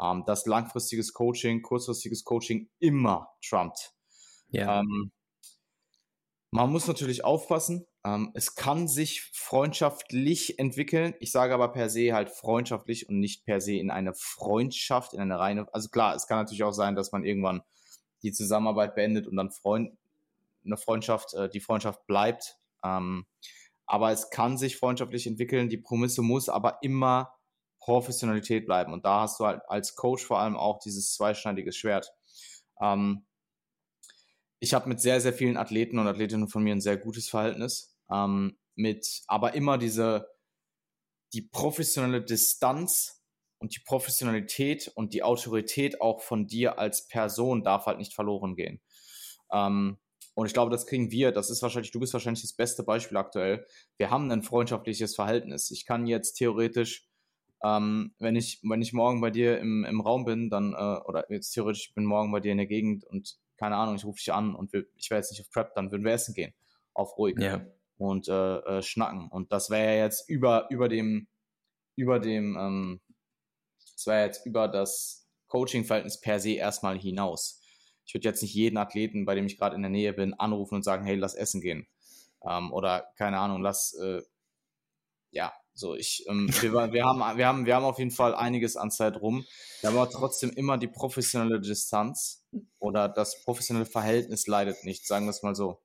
ähm, 0.00 0.24
dass 0.26 0.46
langfristiges 0.46 1.12
Coaching, 1.12 1.62
kurzfristiges 1.62 2.24
Coaching 2.24 2.70
immer 2.78 3.28
trumpt. 3.46 3.92
Ja. 4.48 4.80
Ähm, 4.80 5.12
man 6.50 6.70
muss 6.70 6.86
natürlich 6.86 7.24
aufpassen. 7.24 7.86
Ähm, 8.04 8.30
es 8.34 8.54
kann 8.54 8.88
sich 8.88 9.22
freundschaftlich 9.32 10.58
entwickeln. 10.58 11.14
Ich 11.20 11.32
sage 11.32 11.54
aber 11.54 11.72
per 11.72 11.88
se 11.88 12.12
halt 12.12 12.30
freundschaftlich 12.30 13.08
und 13.08 13.18
nicht 13.20 13.44
per 13.44 13.60
se 13.60 13.74
in 13.76 13.90
eine 13.90 14.14
Freundschaft, 14.14 15.14
in 15.14 15.20
eine 15.20 15.38
reine. 15.38 15.66
Also 15.72 15.88
klar, 15.88 16.14
es 16.14 16.26
kann 16.26 16.38
natürlich 16.38 16.64
auch 16.64 16.72
sein, 16.72 16.94
dass 16.94 17.12
man 17.12 17.24
irgendwann 17.24 17.62
die 18.22 18.32
Zusammenarbeit 18.32 18.94
beendet 18.94 19.26
und 19.26 19.36
dann 19.36 19.50
Freund, 19.50 19.96
eine 20.64 20.76
Freundschaft, 20.76 21.34
äh, 21.34 21.48
die 21.48 21.60
Freundschaft 21.60 22.06
bleibt. 22.06 22.58
Ähm, 22.84 23.26
aber 23.86 24.12
es 24.12 24.30
kann 24.30 24.56
sich 24.56 24.76
freundschaftlich 24.76 25.26
entwickeln. 25.26 25.68
Die 25.68 25.78
Prämisse 25.78 26.22
muss 26.22 26.48
aber 26.48 26.78
immer 26.82 27.34
Professionalität 27.80 28.64
bleiben. 28.64 28.92
Und 28.92 29.04
da 29.04 29.22
hast 29.22 29.40
du 29.40 29.46
halt 29.46 29.62
als 29.68 29.96
Coach 29.96 30.24
vor 30.24 30.38
allem 30.38 30.56
auch 30.56 30.78
dieses 30.78 31.14
zweischneidige 31.14 31.72
Schwert. 31.72 32.12
Ähm, 32.80 33.26
ich 34.60 34.74
habe 34.74 34.88
mit 34.88 35.00
sehr, 35.00 35.20
sehr 35.20 35.32
vielen 35.32 35.56
Athleten 35.56 35.98
und 35.98 36.06
Athletinnen 36.06 36.48
von 36.48 36.62
mir 36.62 36.74
ein 36.74 36.80
sehr 36.80 36.96
gutes 36.96 37.28
Verhältnis. 37.28 37.96
Ähm, 38.10 38.56
mit, 38.74 39.22
aber 39.26 39.54
immer 39.54 39.78
diese, 39.78 40.28
die 41.32 41.42
professionelle 41.42 42.22
Distanz 42.22 43.22
und 43.58 43.74
die 43.74 43.80
Professionalität 43.80 44.90
und 44.94 45.14
die 45.14 45.22
Autorität 45.22 46.00
auch 46.00 46.20
von 46.20 46.46
dir 46.46 46.78
als 46.78 47.08
Person 47.08 47.62
darf 47.62 47.86
halt 47.86 47.98
nicht 47.98 48.14
verloren 48.14 48.54
gehen. 48.54 48.80
Ähm, 49.52 49.98
und 50.34 50.46
ich 50.46 50.54
glaube, 50.54 50.70
das 50.70 50.86
kriegen 50.86 51.10
wir, 51.10 51.30
das 51.30 51.50
ist 51.50 51.62
wahrscheinlich, 51.62 51.90
du 51.90 52.00
bist 52.00 52.12
wahrscheinlich 52.14 52.42
das 52.42 52.54
beste 52.54 52.82
Beispiel 52.82 53.18
aktuell. 53.18 53.66
Wir 53.98 54.10
haben 54.10 54.30
ein 54.30 54.42
freundschaftliches 54.42 55.14
Verhältnis. 55.14 55.70
Ich 55.70 55.84
kann 55.84 56.06
jetzt 56.06 56.34
theoretisch, 56.34 57.06
ähm, 57.62 58.14
wenn 58.18 58.34
ich, 58.34 58.60
wenn 58.62 58.80
ich 58.80 58.92
morgen 58.92 59.20
bei 59.20 59.30
dir 59.30 59.58
im, 59.58 59.84
im 59.84 60.00
Raum 60.00 60.24
bin, 60.24 60.48
dann, 60.48 60.72
äh, 60.72 61.00
oder 61.06 61.30
jetzt 61.30 61.50
theoretisch, 61.50 61.88
ich 61.88 61.94
bin 61.94 62.06
morgen 62.06 62.32
bei 62.32 62.40
dir 62.40 62.52
in 62.52 62.58
der 62.58 62.66
Gegend 62.66 63.04
und 63.04 63.36
keine 63.58 63.76
Ahnung, 63.76 63.94
ich 63.94 64.04
rufe 64.04 64.18
dich 64.18 64.32
an 64.32 64.54
und 64.54 64.72
wir, 64.72 64.86
ich 64.96 65.10
wäre 65.10 65.20
jetzt 65.20 65.30
nicht 65.30 65.42
auf 65.42 65.50
Prep, 65.50 65.74
dann 65.74 65.92
würden 65.92 66.04
wir 66.04 66.12
essen 66.12 66.34
gehen. 66.34 66.54
Auf 66.94 67.16
ruhig. 67.18 67.38
Ja. 67.38 67.64
Und 67.98 68.26
äh, 68.28 68.56
äh, 68.58 68.82
schnacken. 68.82 69.28
Und 69.28 69.52
das 69.52 69.70
wäre 69.70 69.96
ja 69.96 70.04
jetzt 70.04 70.28
über, 70.28 70.66
über 70.70 70.88
dem, 70.88 71.28
über 71.94 72.18
dem, 72.18 72.56
ähm, 72.58 73.00
das 73.92 74.06
wäre 74.06 74.26
jetzt 74.26 74.46
über 74.46 74.66
das 74.66 75.28
Coaching-Verhältnis 75.46 76.20
per 76.20 76.40
se 76.40 76.52
erstmal 76.52 76.98
hinaus. 76.98 77.61
Ich 78.12 78.14
würde 78.14 78.28
jetzt 78.28 78.42
nicht 78.42 78.52
jeden 78.52 78.76
Athleten, 78.76 79.24
bei 79.24 79.34
dem 79.34 79.46
ich 79.46 79.56
gerade 79.56 79.74
in 79.74 79.80
der 79.80 79.90
Nähe 79.90 80.12
bin, 80.12 80.34
anrufen 80.34 80.74
und 80.74 80.82
sagen, 80.82 81.06
hey, 81.06 81.16
lass 81.16 81.34
essen 81.34 81.62
gehen. 81.62 81.86
Ähm, 82.46 82.70
oder 82.70 83.10
keine 83.16 83.38
Ahnung, 83.38 83.62
lass, 83.62 83.94
äh, 83.94 84.20
ja, 85.30 85.50
so, 85.72 85.94
ich, 85.94 86.26
ähm, 86.28 86.46
wir, 86.60 86.92
wir, 86.92 87.06
haben, 87.06 87.38
wir, 87.38 87.46
haben, 87.46 87.64
wir 87.64 87.74
haben 87.74 87.86
auf 87.86 87.98
jeden 87.98 88.10
Fall 88.10 88.34
einiges 88.34 88.76
an 88.76 88.90
Zeit 88.90 89.18
rum. 89.22 89.46
Wir 89.80 89.88
haben 89.88 89.96
aber 89.96 90.10
trotzdem 90.10 90.50
immer 90.50 90.76
die 90.76 90.88
professionelle 90.88 91.58
Distanz 91.58 92.44
oder 92.78 93.08
das 93.08 93.42
professionelle 93.44 93.86
Verhältnis 93.86 94.46
leidet 94.46 94.84
nicht, 94.84 95.06
sagen 95.06 95.24
wir 95.24 95.30
es 95.30 95.42
mal 95.42 95.54
so. 95.54 95.80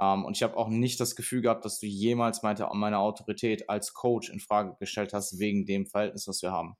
Ähm, 0.00 0.24
und 0.24 0.38
ich 0.38 0.42
habe 0.42 0.56
auch 0.56 0.68
nicht 0.68 0.98
das 1.00 1.16
Gefühl 1.16 1.42
gehabt, 1.42 1.66
dass 1.66 1.80
du 1.80 1.86
jemals 1.86 2.42
meine, 2.44 2.66
meine 2.72 2.96
Autorität 2.96 3.68
als 3.68 3.92
Coach 3.92 4.30
in 4.30 4.40
Frage 4.40 4.74
gestellt 4.80 5.12
hast, 5.12 5.38
wegen 5.38 5.66
dem 5.66 5.84
Verhältnis, 5.84 6.26
was 6.28 6.40
wir 6.40 6.52
haben. 6.52 6.78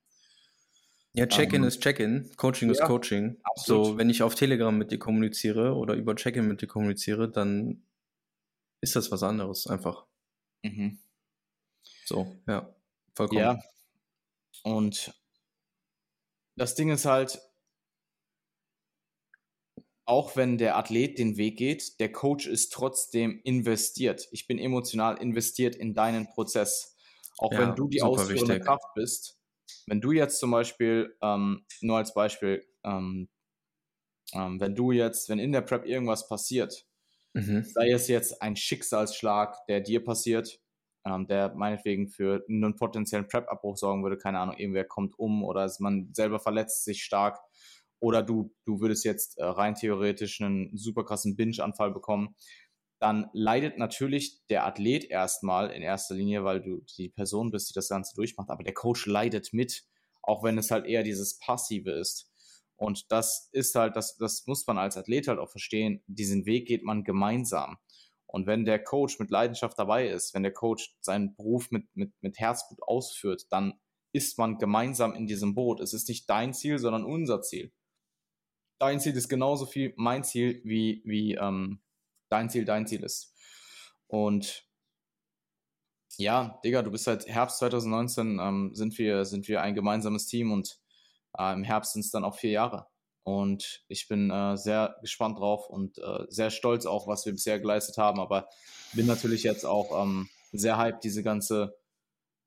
Ja, 1.16 1.26
Check-in 1.26 1.62
ähm, 1.62 1.68
ist 1.68 1.80
Check-in, 1.80 2.30
Coaching 2.36 2.68
ja, 2.68 2.72
ist 2.72 2.82
Coaching. 2.82 3.38
Absolut. 3.42 3.86
So, 3.86 3.98
wenn 3.98 4.10
ich 4.10 4.22
auf 4.22 4.34
Telegram 4.34 4.76
mit 4.76 4.90
dir 4.90 4.98
kommuniziere 4.98 5.74
oder 5.74 5.94
über 5.94 6.14
Check-in 6.14 6.46
mit 6.46 6.60
dir 6.60 6.66
kommuniziere, 6.66 7.30
dann 7.30 7.82
ist 8.82 8.96
das 8.96 9.10
was 9.10 9.22
anderes 9.22 9.66
einfach. 9.66 10.04
Mhm. 10.62 10.98
So, 12.04 12.36
ja, 12.46 12.74
vollkommen. 13.14 13.40
Ja. 13.40 13.58
Und 14.62 15.14
das 16.56 16.74
Ding 16.74 16.90
ist 16.90 17.06
halt, 17.06 17.40
auch 20.04 20.36
wenn 20.36 20.58
der 20.58 20.76
Athlet 20.76 21.18
den 21.18 21.38
Weg 21.38 21.56
geht, 21.56 21.98
der 21.98 22.12
Coach 22.12 22.46
ist 22.46 22.74
trotzdem 22.74 23.40
investiert. 23.42 24.28
Ich 24.32 24.46
bin 24.46 24.58
emotional 24.58 25.16
investiert 25.16 25.74
in 25.76 25.94
deinen 25.94 26.26
Prozess. 26.26 26.94
Auch 27.38 27.52
ja, 27.52 27.60
wenn 27.60 27.74
du 27.74 27.88
die 27.88 28.02
ausführende 28.02 28.54
wichtig. 28.54 28.66
Kraft 28.66 28.94
bist. 28.94 29.40
Wenn 29.86 30.00
du 30.00 30.12
jetzt 30.12 30.38
zum 30.38 30.50
Beispiel, 30.50 31.16
ähm, 31.22 31.64
nur 31.80 31.98
als 31.98 32.14
Beispiel, 32.14 32.64
ähm, 32.84 33.28
ähm, 34.32 34.60
wenn 34.60 34.74
du 34.74 34.92
jetzt, 34.92 35.28
wenn 35.28 35.38
in 35.38 35.52
der 35.52 35.60
Prep 35.60 35.86
irgendwas 35.86 36.28
passiert, 36.28 36.86
mhm. 37.34 37.64
sei 37.64 37.90
es 37.90 38.08
jetzt 38.08 38.42
ein 38.42 38.56
Schicksalsschlag, 38.56 39.56
der 39.68 39.80
dir 39.80 40.02
passiert, 40.02 40.60
ähm, 41.04 41.26
der 41.26 41.54
meinetwegen 41.54 42.08
für 42.08 42.44
einen 42.48 42.76
potenziellen 42.76 43.28
Prep-Abbruch 43.28 43.76
sorgen 43.76 44.02
würde. 44.02 44.18
Keine 44.18 44.40
Ahnung, 44.40 44.56
irgendwer 44.56 44.84
kommt 44.84 45.18
um 45.18 45.44
oder 45.44 45.70
man 45.78 46.10
selber 46.12 46.40
verletzt 46.40 46.84
sich 46.84 47.02
stark. 47.02 47.38
Oder 47.98 48.22
du, 48.22 48.52
du 48.64 48.80
würdest 48.80 49.04
jetzt 49.04 49.38
äh, 49.38 49.44
rein 49.44 49.74
theoretisch 49.74 50.40
einen 50.40 50.76
super 50.76 51.04
krassen 51.04 51.36
Binge-Anfall 51.36 51.92
bekommen. 51.92 52.34
Dann 52.98 53.28
leidet 53.32 53.78
natürlich 53.78 54.46
der 54.48 54.66
Athlet 54.66 55.04
erstmal 55.04 55.70
in 55.70 55.82
erster 55.82 56.14
Linie, 56.14 56.44
weil 56.44 56.62
du 56.62 56.82
die 56.96 57.10
Person 57.10 57.50
bist, 57.50 57.70
die 57.70 57.74
das 57.74 57.88
Ganze 57.88 58.14
durchmacht. 58.14 58.50
Aber 58.50 58.64
der 58.64 58.74
Coach 58.74 59.06
leidet 59.06 59.52
mit, 59.52 59.84
auch 60.22 60.42
wenn 60.42 60.56
es 60.56 60.70
halt 60.70 60.86
eher 60.86 61.02
dieses 61.02 61.38
Passive 61.38 61.90
ist. 61.90 62.30
Und 62.76 63.10
das 63.10 63.48
ist 63.52 63.74
halt, 63.74 63.96
das, 63.96 64.16
das 64.16 64.46
muss 64.46 64.66
man 64.66 64.78
als 64.78 64.96
Athlet 64.96 65.28
halt 65.28 65.38
auch 65.38 65.50
verstehen. 65.50 66.02
Diesen 66.06 66.46
Weg 66.46 66.66
geht 66.66 66.84
man 66.84 67.04
gemeinsam. 67.04 67.78
Und 68.26 68.46
wenn 68.46 68.64
der 68.64 68.82
Coach 68.82 69.18
mit 69.18 69.30
Leidenschaft 69.30 69.78
dabei 69.78 70.08
ist, 70.08 70.34
wenn 70.34 70.42
der 70.42 70.52
Coach 70.52 70.94
seinen 71.00 71.34
Beruf 71.34 71.70
mit, 71.70 71.84
mit, 71.94 72.12
mit 72.20 72.38
Herzblut 72.38 72.82
ausführt, 72.82 73.46
dann 73.50 73.78
ist 74.12 74.38
man 74.38 74.58
gemeinsam 74.58 75.14
in 75.14 75.26
diesem 75.26 75.54
Boot. 75.54 75.80
Es 75.80 75.92
ist 75.92 76.08
nicht 76.08 76.28
dein 76.28 76.52
Ziel, 76.54 76.78
sondern 76.78 77.04
unser 77.04 77.42
Ziel. 77.42 77.72
Dein 78.78 79.00
Ziel 79.00 79.16
ist 79.16 79.28
genauso 79.28 79.64
viel 79.64 79.94
mein 79.96 80.24
Ziel, 80.24 80.60
wie, 80.64 81.02
wie 81.04 81.34
ähm, 81.34 81.80
dein 82.28 82.50
Ziel 82.50 82.64
dein 82.64 82.86
Ziel 82.86 83.02
ist. 83.02 83.34
Und 84.06 84.64
ja, 86.18 86.60
Digga, 86.64 86.82
du 86.82 86.90
bist 86.90 87.04
seit 87.04 87.26
Herbst 87.26 87.58
2019, 87.58 88.38
ähm, 88.40 88.70
sind, 88.74 88.96
wir, 88.98 89.24
sind 89.24 89.48
wir 89.48 89.62
ein 89.62 89.74
gemeinsames 89.74 90.26
Team 90.26 90.52
und 90.52 90.78
äh, 91.38 91.52
im 91.52 91.64
Herbst 91.64 91.92
sind 91.92 92.04
es 92.04 92.10
dann 92.10 92.24
auch 92.24 92.36
vier 92.36 92.50
Jahre. 92.50 92.86
Und 93.22 93.84
ich 93.88 94.06
bin 94.06 94.30
äh, 94.30 94.56
sehr 94.56 94.96
gespannt 95.00 95.38
drauf 95.38 95.68
und 95.68 95.98
äh, 95.98 96.24
sehr 96.28 96.50
stolz 96.50 96.86
auch, 96.86 97.08
was 97.08 97.26
wir 97.26 97.32
bisher 97.32 97.58
geleistet 97.58 97.98
haben. 97.98 98.20
Aber 98.20 98.48
bin 98.92 99.06
natürlich 99.06 99.42
jetzt 99.42 99.66
auch 99.66 100.00
ähm, 100.00 100.28
sehr 100.52 100.78
hyped, 100.78 101.02
diese 101.02 101.24
ganze 101.24 101.76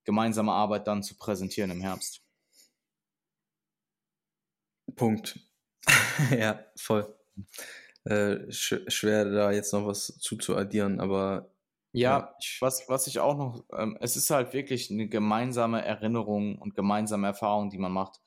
gemeinsame 0.06 0.54
Arbeit 0.54 0.88
dann 0.88 1.04
zu 1.04 1.18
präsentieren 1.18 1.70
im 1.70 1.82
Herbst. 1.82 2.22
Punkt. 4.96 5.40
ja, 6.32 6.66
voll. 6.78 7.14
Äh, 8.10 8.51
sch 8.51 8.76
schwer 8.88 9.26
da 9.26 9.51
jetzt 9.51 9.74
noch 9.74 9.86
was 9.86 10.07
zuzuaddieren, 10.20 10.99
aber 10.99 11.51
ja, 11.91 12.36
was, 12.60 12.88
was 12.88 13.07
ich 13.07 13.20
auch 13.20 13.36
noch, 13.36 13.64
ähm, 13.74 13.97
es 13.99 14.16
ist 14.16 14.30
halt 14.30 14.53
wirklich 14.53 14.91
eine 14.91 15.07
gemeinsame 15.07 15.84
Erinnerung 15.84 16.57
und 16.57 16.76
gemeinsame 16.76 17.28
Erfahrung, 17.28 17.70
die 17.70 17.80
man 17.80 17.91
macht 17.91 18.20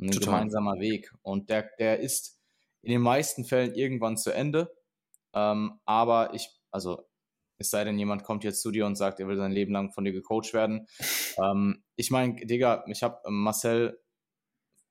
ein 0.00 0.10
Total. 0.10 0.26
gemeinsamer 0.26 0.80
Weg. 0.80 1.12
Und 1.22 1.50
der, 1.50 1.70
der 1.78 2.00
ist 2.00 2.40
in 2.82 2.90
den 2.90 3.02
meisten 3.02 3.44
Fällen 3.44 3.74
irgendwann 3.74 4.16
zu 4.16 4.32
Ende. 4.32 4.74
Ähm, 5.34 5.80
aber 5.84 6.34
ich, 6.34 6.48
also 6.70 7.06
es 7.58 7.70
sei 7.70 7.84
denn, 7.84 7.98
jemand 7.98 8.24
kommt 8.24 8.44
jetzt 8.44 8.62
zu 8.62 8.70
dir 8.70 8.86
und 8.86 8.96
sagt, 8.96 9.20
er 9.20 9.28
will 9.28 9.36
sein 9.36 9.52
Leben 9.52 9.72
lang 9.72 9.92
von 9.92 10.04
dir 10.04 10.12
gecoacht 10.12 10.52
werden. 10.52 10.86
ähm, 11.42 11.84
ich 11.96 12.10
meine, 12.10 12.34
Digga, 12.46 12.84
ich 12.88 13.02
habe 13.02 13.20
ähm, 13.26 13.42
Marcel 13.42 14.00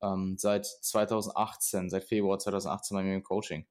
ähm, 0.02 0.36
seit 0.38 0.66
2018, 0.66 1.90
seit 1.90 2.04
Februar 2.04 2.40
2018 2.40 2.96
bei 2.96 3.04
mir 3.04 3.16
im 3.16 3.24
Coaching. 3.24 3.66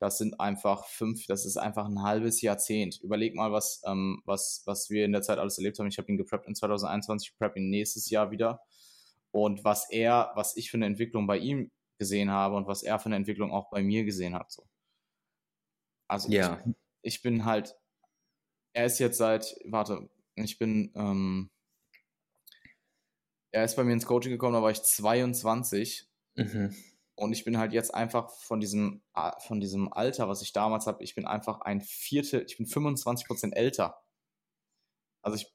Das 0.00 0.18
sind 0.18 0.38
einfach 0.38 0.86
fünf, 0.86 1.26
das 1.26 1.44
ist 1.44 1.56
einfach 1.56 1.86
ein 1.86 2.02
halbes 2.02 2.40
Jahrzehnt. 2.40 3.00
Überleg 3.02 3.34
mal, 3.34 3.50
was, 3.50 3.82
ähm, 3.84 4.22
was, 4.24 4.62
was 4.64 4.90
wir 4.90 5.04
in 5.04 5.12
der 5.12 5.22
Zeit 5.22 5.38
alles 5.38 5.58
erlebt 5.58 5.78
haben. 5.78 5.88
Ich 5.88 5.98
habe 5.98 6.10
ihn 6.10 6.16
gepreppt 6.16 6.46
in 6.46 6.54
2021, 6.54 7.30
ich 7.30 7.38
prep 7.38 7.56
ihn 7.56 7.68
nächstes 7.68 8.08
Jahr 8.10 8.30
wieder. 8.30 8.60
Und 9.32 9.64
was 9.64 9.90
er, 9.90 10.30
was 10.34 10.56
ich 10.56 10.70
für 10.70 10.76
eine 10.76 10.86
Entwicklung 10.86 11.26
bei 11.26 11.38
ihm 11.38 11.70
gesehen 11.98 12.30
habe 12.30 12.54
und 12.56 12.66
was 12.66 12.82
er 12.82 12.98
für 12.98 13.06
eine 13.06 13.16
Entwicklung 13.16 13.50
auch 13.50 13.70
bei 13.70 13.82
mir 13.82 14.04
gesehen 14.04 14.34
hat. 14.34 14.52
So. 14.52 14.68
Also 16.06 16.30
ja. 16.30 16.62
ich, 16.64 16.74
ich 17.02 17.22
bin 17.22 17.44
halt, 17.44 17.76
er 18.72 18.86
ist 18.86 18.98
jetzt 19.00 19.18
seit, 19.18 19.56
warte, 19.64 20.08
ich 20.36 20.58
bin, 20.58 20.92
ähm, 20.94 21.50
er 23.50 23.64
ist 23.64 23.76
bei 23.76 23.84
mir 23.84 23.92
ins 23.92 24.06
Coaching 24.06 24.30
gekommen, 24.30 24.54
da 24.54 24.62
war 24.62 24.70
ich 24.70 24.82
22. 24.82 26.08
Mhm. 26.36 26.74
Und 27.18 27.32
ich 27.32 27.44
bin 27.44 27.58
halt 27.58 27.72
jetzt 27.72 27.92
einfach 27.92 28.30
von 28.30 28.60
diesem, 28.60 29.02
von 29.40 29.58
diesem 29.58 29.92
Alter, 29.92 30.28
was 30.28 30.40
ich 30.40 30.52
damals 30.52 30.86
habe, 30.86 31.02
ich 31.02 31.16
bin 31.16 31.26
einfach 31.26 31.60
ein 31.62 31.80
Viertel, 31.80 32.44
ich 32.46 32.56
bin 32.56 32.66
25 32.66 33.26
Prozent 33.26 33.56
älter. 33.56 34.00
Also 35.20 35.36
ich, 35.36 35.52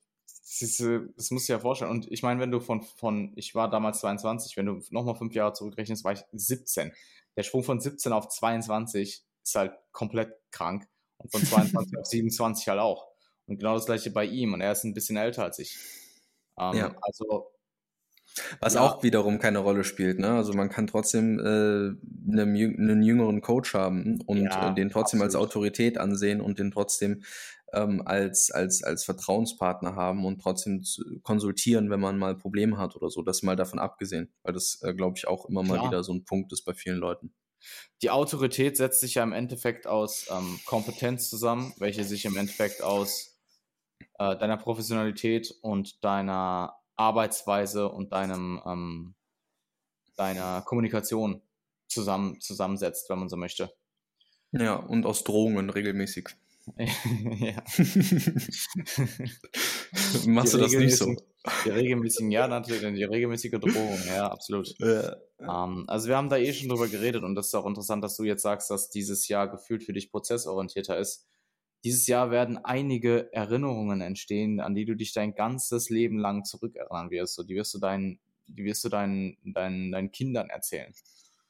das, 0.59 0.75
du 0.75 1.07
dir 1.17 1.41
ja 1.47 1.59
vorstellen. 1.59 1.91
Und 1.91 2.11
ich 2.11 2.21
meine, 2.21 2.41
wenn 2.41 2.51
du 2.51 2.59
von, 2.59 2.81
von, 2.81 3.31
ich 3.37 3.55
war 3.55 3.69
damals 3.69 4.01
22, 4.01 4.57
wenn 4.57 4.65
du 4.65 4.81
nochmal 4.89 5.15
fünf 5.15 5.33
Jahre 5.35 5.53
zurückrechnest, 5.53 6.03
war 6.03 6.11
ich 6.11 6.25
17. 6.33 6.91
Der 7.37 7.43
Sprung 7.43 7.63
von 7.63 7.79
17 7.79 8.11
auf 8.11 8.27
22 8.27 9.23
ist 9.41 9.55
halt 9.55 9.73
komplett 9.93 10.35
krank. 10.51 10.85
Und 11.15 11.31
von 11.31 11.45
22 11.45 11.97
auf 11.97 12.05
27 12.05 12.67
halt 12.67 12.81
auch. 12.81 13.07
Und 13.45 13.57
genau 13.57 13.75
das 13.75 13.85
gleiche 13.85 14.11
bei 14.11 14.25
ihm. 14.25 14.53
Und 14.53 14.59
er 14.59 14.73
ist 14.73 14.83
ein 14.83 14.93
bisschen 14.93 15.15
älter 15.15 15.43
als 15.43 15.59
ich. 15.59 15.77
Ähm, 16.59 16.75
ja. 16.75 16.95
Also 17.01 17.53
was 18.59 18.75
ja. 18.75 18.81
auch 18.81 19.03
wiederum 19.03 19.39
keine 19.39 19.59
Rolle 19.59 19.83
spielt. 19.83 20.19
Ne? 20.19 20.29
Also 20.29 20.53
man 20.53 20.69
kann 20.69 20.87
trotzdem 20.87 21.39
äh, 21.39 21.43
einen, 21.43 22.55
einen 22.55 23.03
jüngeren 23.03 23.41
Coach 23.41 23.73
haben 23.73 24.21
und 24.25 24.43
ja, 24.43 24.71
äh, 24.71 24.75
den 24.75 24.89
trotzdem 24.89 25.21
absolut. 25.21 25.35
als 25.43 25.49
Autorität 25.49 25.97
ansehen 25.97 26.41
und 26.41 26.59
den 26.59 26.71
trotzdem 26.71 27.23
ähm, 27.73 28.01
als, 28.05 28.51
als, 28.51 28.83
als 28.83 29.03
Vertrauenspartner 29.03 29.95
haben 29.95 30.25
und 30.25 30.41
trotzdem 30.41 30.83
konsultieren, 31.23 31.89
wenn 31.89 31.99
man 31.99 32.17
mal 32.17 32.35
Probleme 32.35 32.77
hat 32.77 32.95
oder 32.95 33.09
so. 33.09 33.21
Das 33.23 33.41
mal 33.41 33.55
davon 33.55 33.79
abgesehen, 33.79 34.31
weil 34.43 34.53
das, 34.53 34.81
äh, 34.83 34.93
glaube 34.93 35.17
ich, 35.17 35.27
auch 35.27 35.45
immer 35.45 35.63
Klar. 35.63 35.77
mal 35.77 35.87
wieder 35.87 36.03
so 36.03 36.13
ein 36.13 36.23
Punkt 36.23 36.53
ist 36.53 36.63
bei 36.63 36.73
vielen 36.73 36.99
Leuten. 36.99 37.33
Die 38.01 38.09
Autorität 38.09 38.77
setzt 38.77 38.99
sich 38.99 39.15
ja 39.15 39.23
im 39.23 39.31
Endeffekt 39.31 39.87
aus 39.87 40.27
ähm, 40.29 40.59
Kompetenz 40.65 41.29
zusammen, 41.29 41.73
welche 41.77 42.03
sich 42.03 42.25
im 42.25 42.35
Endeffekt 42.35 42.83
aus 42.83 43.39
äh, 44.19 44.37
deiner 44.37 44.57
Professionalität 44.57 45.55
und 45.61 46.03
deiner 46.03 46.75
Arbeitsweise 46.95 47.89
und 47.89 48.11
deinem, 48.13 48.61
ähm, 48.65 49.15
deiner 50.15 50.61
Kommunikation 50.61 51.41
zusammen, 51.87 52.39
zusammensetzt, 52.41 53.09
wenn 53.09 53.19
man 53.19 53.29
so 53.29 53.37
möchte. 53.37 53.73
Ja, 54.51 54.75
und 54.75 55.05
aus 55.05 55.23
Drohungen 55.23 55.69
regelmäßig. 55.69 56.29
ja. 56.77 57.55
Machst 60.27 60.53
die 60.53 60.57
du 60.57 60.63
das 60.63 60.73
nicht 60.73 60.95
so? 60.95 61.13
Die 61.65 61.69
regelmäßigen, 61.69 62.31
ja, 62.31 62.47
natürlich, 62.47 62.81
die 62.95 63.03
regelmäßige 63.03 63.59
Drohung, 63.59 63.99
ja, 64.07 64.31
absolut. 64.31 64.73
Ja. 64.79 65.17
Ähm, 65.41 65.83
also 65.87 66.07
wir 66.07 66.15
haben 66.15 66.29
da 66.29 66.37
eh 66.37 66.53
schon 66.53 66.69
drüber 66.69 66.87
geredet 66.87 67.23
und 67.23 67.35
das 67.35 67.47
ist 67.47 67.55
auch 67.55 67.65
interessant, 67.65 68.01
dass 68.03 68.15
du 68.15 68.23
jetzt 68.23 68.43
sagst, 68.43 68.69
dass 68.69 68.89
dieses 68.89 69.27
Jahr 69.27 69.49
gefühlt 69.49 69.83
für 69.83 69.91
dich 69.91 70.09
prozessorientierter 70.09 70.97
ist. 70.97 71.27
Dieses 71.83 72.07
Jahr 72.07 72.31
werden 72.31 72.57
einige 72.63 73.31
Erinnerungen 73.33 73.99
entstehen, 73.99 74.61
an 74.61 74.73
die 74.73 74.85
du 74.85 74.95
dich 74.95 75.11
dein 75.11 75.35
ganzes 75.35 75.89
Leben 75.89 76.17
lang 76.17 76.45
zurückerinnern 76.45 77.09
wirst. 77.09 77.35
So, 77.35 77.43
die 77.43 77.55
wirst 77.55 77.73
du 77.73 77.79
deinen, 77.79 78.19
die 78.47 78.63
wirst 78.63 78.85
du 78.85 78.89
deinen, 78.89 79.37
deinen, 79.43 79.91
deinen 79.91 80.11
Kindern 80.11 80.49
erzählen. 80.49 80.93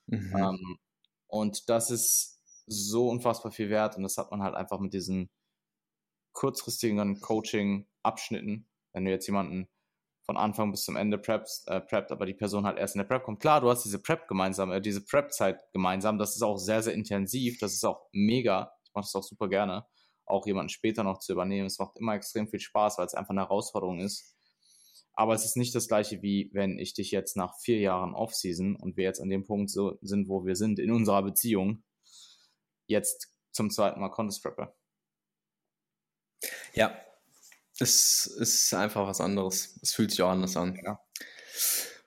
Mhm. 0.08 0.36
Ähm, 0.36 0.78
und 1.28 1.70
das 1.70 1.92
ist 1.92 2.42
so 2.66 3.10
unfassbar 3.10 3.52
viel 3.52 3.70
wert 3.70 3.96
und 3.98 4.04
das 4.04 4.18
hat 4.18 4.32
man 4.32 4.42
halt 4.42 4.56
einfach 4.56 4.80
mit 4.80 4.94
diesen 4.94 5.30
kurzfristigen 6.32 7.20
Coaching-Abschnitten. 7.22 8.66
Wenn 8.94 9.06
du 9.06 9.12
jetzt 9.12 9.28
jemanden 9.28 9.68
von 10.26 10.38
Anfang 10.38 10.72
bis 10.72 10.86
zum 10.86 10.96
Ende 10.96 11.20
preppst, 11.20 11.68
äh, 11.68 11.82
preppt, 11.82 12.12
aber 12.12 12.26
die 12.26 12.34
Person 12.34 12.66
halt 12.66 12.80
erst 12.80 12.96
in 12.96 13.00
der 13.00 13.08
Prep 13.08 13.24
kommt. 13.24 13.40
Klar, 13.40 13.62
du 13.62 13.70
hast 13.70 13.84
diese 13.84 14.02
Prep 14.02 14.28
gemeinsam, 14.28 14.72
äh, 14.72 14.82
diese 14.82 15.04
Prep-Zeit 15.04 15.62
gemeinsam. 15.74 16.18
Das 16.18 16.36
ist 16.36 16.42
auch 16.42 16.58
sehr, 16.58 16.82
sehr 16.82 16.94
intensiv. 16.94 17.60
Das 17.60 17.74
ist 17.74 17.84
auch 17.84 18.08
mega. 18.14 18.74
Ich 18.86 18.94
mache 18.94 19.04
das 19.04 19.16
auch 19.16 19.24
super 19.24 19.50
gerne 19.50 19.86
auch 20.26 20.46
jemanden 20.46 20.70
später 20.70 21.04
noch 21.04 21.20
zu 21.20 21.34
übernehmen. 21.34 21.68
Es 21.68 21.80
macht 21.80 21.98
immer 21.98 22.16
extrem 22.16 22.48
viel 22.48 22.60
Spaß, 22.60 22.98
weil 22.98 23.06
es 23.06 23.14
einfach 23.14 23.32
eine 23.32 23.42
Herausforderung 23.42 24.00
ist. 24.00 24.36
Aber 25.14 25.36
es 25.36 25.46
ist 25.46 25.58
nicht 25.58 25.76
das 25.76 25.88
gleiche, 25.88 26.22
wie 26.22 26.50
wenn 26.54 26.80
ich 26.80 26.94
dich 26.94 27.12
jetzt 27.12 27.38
nach 27.38 27.56
vier 27.60 27.80
Jahren 27.80 28.16
Offseason 28.16 28.76
und 28.76 28.98
wir 28.98 29.04
jetzt 29.04 29.22
an 29.22 29.30
dem 29.30 29.46
Punkt 29.46 29.70
so 29.70 29.98
sind, 30.02 30.28
wo 30.28 30.46
wir 30.46 30.56
sind 30.56 30.80
in 30.80 30.92
unserer 30.92 31.22
Beziehung, 31.22 31.84
jetzt 32.88 33.32
zum 33.52 33.70
zweiten 33.70 34.00
Mal 34.00 34.10
Contest 34.10 34.42
Prepper. 34.42 34.76
Ja, 36.74 37.00
es 37.80 38.26
ist 38.26 38.74
einfach 38.74 39.08
was 39.08 39.22
anderes. 39.22 39.80
Es 39.82 39.94
fühlt 39.94 40.12
sich 40.12 40.22
auch 40.22 40.30
anders 40.30 40.58
an. 40.58 40.80
Ja. 40.84 41.00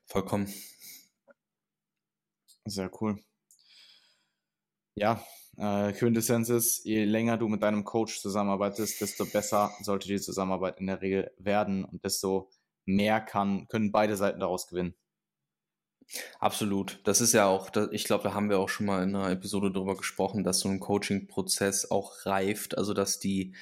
Vollkommen. 0.07 0.53
Sehr 2.65 2.91
cool. 3.01 3.23
Ja, 4.97 5.25
äh, 5.59 5.93
Quintessenz 5.93 6.49
ist, 6.49 6.85
je 6.85 7.05
länger 7.05 7.39
du 7.39 7.49
mit 7.49 7.63
deinem 7.63 7.85
Coach 7.85 8.21
zusammenarbeitest, 8.21 9.01
desto 9.01 9.25
besser 9.25 9.73
sollte 9.81 10.09
die 10.09 10.21
Zusammenarbeit 10.21 10.79
in 10.81 10.87
der 10.87 11.01
Regel 11.01 11.33
werden 11.39 11.85
und 11.85 12.05
desto 12.05 12.51
mehr 12.85 13.21
kann, 13.21 13.67
können 13.69 13.93
beide 13.93 14.17
Seiten 14.17 14.41
daraus 14.41 14.67
gewinnen. 14.67 14.95
Absolut. 16.39 17.01
Das 17.05 17.21
ist 17.21 17.33
ja 17.33 17.47
auch, 17.47 17.71
ich 17.91 18.05
glaube, 18.05 18.25
da 18.25 18.35
haben 18.35 18.49
wir 18.49 18.61
auch 18.61 18.69
schon 18.69 18.87
mal 18.87 19.03
in 19.03 19.15
einer 19.15 19.31
Episode 19.31 19.73
darüber 19.73 19.97
gesprochen, 19.97 20.45
dass 20.45 20.61
so 20.61 20.69
ein 20.69 20.79
Coaching-Prozess 20.79 21.91
auch 21.91 22.27
reift, 22.27 22.79
also 22.79 22.95
dass 22.95 23.19
die, 23.19 23.55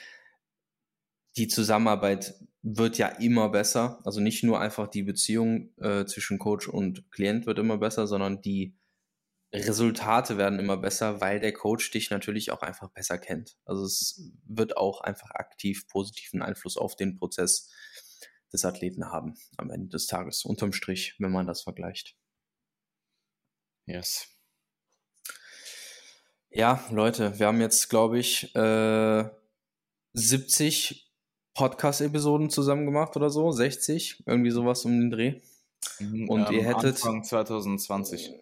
die 1.36 1.48
Zusammenarbeit 1.48 2.34
wird 2.62 2.98
ja 2.98 3.08
immer 3.08 3.48
besser. 3.48 4.00
Also 4.04 4.20
nicht 4.20 4.44
nur 4.44 4.60
einfach 4.60 4.88
die 4.88 5.02
Beziehung 5.02 5.70
äh, 5.78 6.04
zwischen 6.04 6.38
Coach 6.38 6.68
und 6.68 7.10
Klient 7.12 7.46
wird 7.46 7.58
immer 7.58 7.78
besser, 7.78 8.06
sondern 8.06 8.42
die 8.42 8.74
Resultate 9.54 10.36
werden 10.36 10.58
immer 10.58 10.76
besser, 10.76 11.20
weil 11.20 11.38
der 11.38 11.52
Coach 11.52 11.90
dich 11.90 12.10
natürlich 12.10 12.50
auch 12.50 12.62
einfach 12.62 12.90
besser 12.90 13.18
kennt. 13.18 13.56
Also 13.64 13.84
es 13.84 14.30
wird 14.46 14.76
auch 14.76 15.00
einfach 15.00 15.30
aktiv 15.30 15.86
positiven 15.88 16.42
Einfluss 16.42 16.76
auf 16.76 16.96
den 16.96 17.14
Prozess 17.16 17.70
des 18.52 18.64
Athleten 18.64 19.10
haben 19.10 19.34
am 19.56 19.70
Ende 19.70 19.88
des 19.88 20.06
Tages, 20.06 20.44
unterm 20.44 20.72
Strich, 20.72 21.16
wenn 21.18 21.32
man 21.32 21.46
das 21.46 21.62
vergleicht. 21.62 22.16
Yes. 23.86 24.28
Ja, 26.50 26.84
Leute, 26.90 27.38
wir 27.38 27.48
haben 27.48 27.60
jetzt, 27.60 27.90
glaube 27.90 28.18
ich, 28.18 28.54
äh, 28.54 29.28
70 30.12 31.12
Podcast-Episoden 31.54 32.48
zusammen 32.48 32.86
gemacht 32.86 33.16
oder 33.16 33.28
so, 33.28 33.50
60, 33.50 34.22
irgendwie 34.26 34.52
sowas 34.52 34.84
um 34.84 34.92
den 34.92 35.10
Dreh. 35.10 35.40
Mhm, 35.98 36.28
Und 36.28 36.48
ähm, 36.48 36.54
ihr 36.54 36.64
hättet. 36.64 36.96
Anfang 36.96 37.24
2020. 37.24 38.32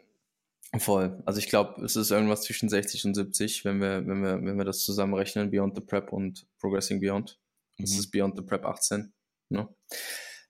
Voll. 0.78 1.22
Also 1.26 1.38
ich 1.38 1.48
glaube, 1.48 1.84
es 1.84 1.96
ist 1.96 2.10
irgendwas 2.10 2.42
zwischen 2.42 2.68
60 2.68 3.04
und 3.04 3.14
70, 3.14 3.64
wenn 3.64 3.80
wir, 3.80 4.06
wenn 4.06 4.22
wir, 4.22 4.42
wenn 4.42 4.56
wir 4.56 4.64
das 4.64 4.84
zusammenrechnen, 4.84 5.50
Beyond 5.50 5.76
the 5.76 5.82
Prep 5.82 6.12
und 6.12 6.46
Progressing 6.58 7.00
Beyond. 7.00 7.38
Das 7.78 7.92
mhm. 7.92 7.98
ist 7.98 8.10
Beyond 8.10 8.36
the 8.36 8.42
Prep 8.42 8.64
18. 8.64 9.12
Ne? 9.50 9.68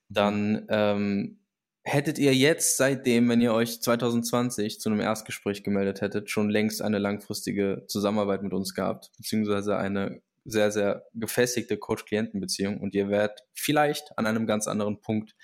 Dann 0.09 0.67
ähm, 0.69 1.41
hättet 1.83 2.19
ihr 2.19 2.35
jetzt 2.35 2.77
seitdem, 2.77 3.29
wenn 3.29 3.41
ihr 3.41 3.53
euch 3.53 3.83
2020 3.83 4.79
zu 4.79 4.91
einem 4.91 5.01
Erstgespräch 5.01 5.65
gemeldet 5.65 6.01
hättet, 6.01 6.31
schon 6.31 6.51
längst 6.51 6.83
eine 6.83 6.99
langfristige 6.99 7.85
Zusammenarbeit 7.89 8.45
mit 8.45 8.53
uns 8.53 8.75
gehabt, 8.75 9.11
beziehungsweise 9.17 9.77
eine 9.77 10.23
sehr, 10.45 10.71
sehr 10.71 11.07
gefestigte 11.15 11.77
Coach-Klienten-Beziehung 11.77 12.81
und 12.81 12.95
ihr 12.95 13.09
wärt 13.09 13.45
vielleicht 13.55 14.17
an 14.17 14.27
einem 14.27 14.47
ganz 14.47 14.69
anderen 14.69 15.01
Punkt, 15.01 15.35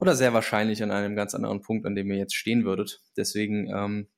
oder 0.00 0.16
sehr 0.16 0.32
wahrscheinlich 0.32 0.82
an 0.82 0.90
einem 0.90 1.14
ganz 1.14 1.34
anderen 1.34 1.60
Punkt, 1.60 1.86
an 1.86 1.94
dem 1.94 2.10
ihr 2.10 2.16
jetzt 2.16 2.34
stehen 2.34 2.64
würdet. 2.64 3.02
Deswegen 3.16 3.68
ähm, 3.68 4.08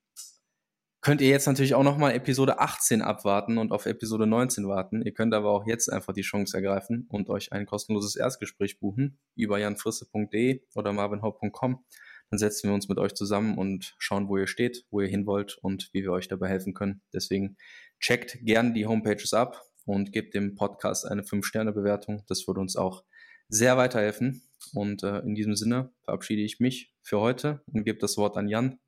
könnt 1.01 1.21
ihr 1.21 1.29
jetzt 1.29 1.47
natürlich 1.47 1.75
auch 1.75 1.83
nochmal 1.83 2.15
Episode 2.15 2.61
18 2.61 3.03
abwarten 3.03 3.59
und 3.59 3.73
auf 3.73 3.87
Episode 3.87 4.27
19 4.27 4.69
warten. 4.69 5.03
Ihr 5.03 5.13
könnt 5.13 5.35
aber 5.35 5.51
auch 5.51 5.67
jetzt 5.67 5.93
einfach 5.93 6.15
die 6.15 6.23
Chance 6.23 6.57
ergreifen 6.57 7.07
und 7.11 7.29
euch 7.29 7.53
ein 7.53 7.67
kostenloses 7.67 8.15
Erstgespräch 8.15 8.79
buchen 8.79 9.19
über 9.35 9.59
janfrisse.de 9.59 10.63
oder 10.75 10.93
marvinhaupt.com. 10.93 11.85
Dann 12.31 12.39
setzen 12.39 12.71
wir 12.71 12.75
uns 12.75 12.89
mit 12.89 12.99
euch 12.99 13.15
zusammen 13.15 13.59
und 13.59 13.95
schauen, 13.99 14.29
wo 14.29 14.39
ihr 14.39 14.47
steht, 14.47 14.87
wo 14.91 15.01
ihr 15.01 15.09
hin 15.09 15.27
wollt 15.27 15.59
und 15.61 15.91
wie 15.93 16.03
wir 16.03 16.13
euch 16.13 16.29
dabei 16.29 16.49
helfen 16.49 16.73
können. 16.73 17.03
Deswegen 17.13 17.57
checkt 18.01 18.39
gerne 18.43 18.73
die 18.73 18.87
Homepages 18.87 19.35
ab 19.35 19.61
und 19.85 20.13
gebt 20.13 20.35
dem 20.35 20.55
Podcast 20.55 21.07
eine 21.07 21.23
5-Sterne-Bewertung. 21.23 22.23
Das 22.29 22.47
würde 22.47 22.61
uns 22.61 22.77
auch 22.77 23.03
sehr 23.49 23.77
weiterhelfen. 23.77 24.43
Und 24.75 25.03
äh, 25.03 25.19
in 25.21 25.35
diesem 25.35 25.57
Sinne 25.57 25.93
verabschiede 26.05 26.43
ich 26.43 26.61
mich 26.61 26.95
für 27.03 27.21
heute 27.21 27.63
und 27.67 27.85
gebe 27.85 27.99
das 27.99 28.17
Wort 28.17 28.37
an 28.37 28.49
Jan. 28.49 28.79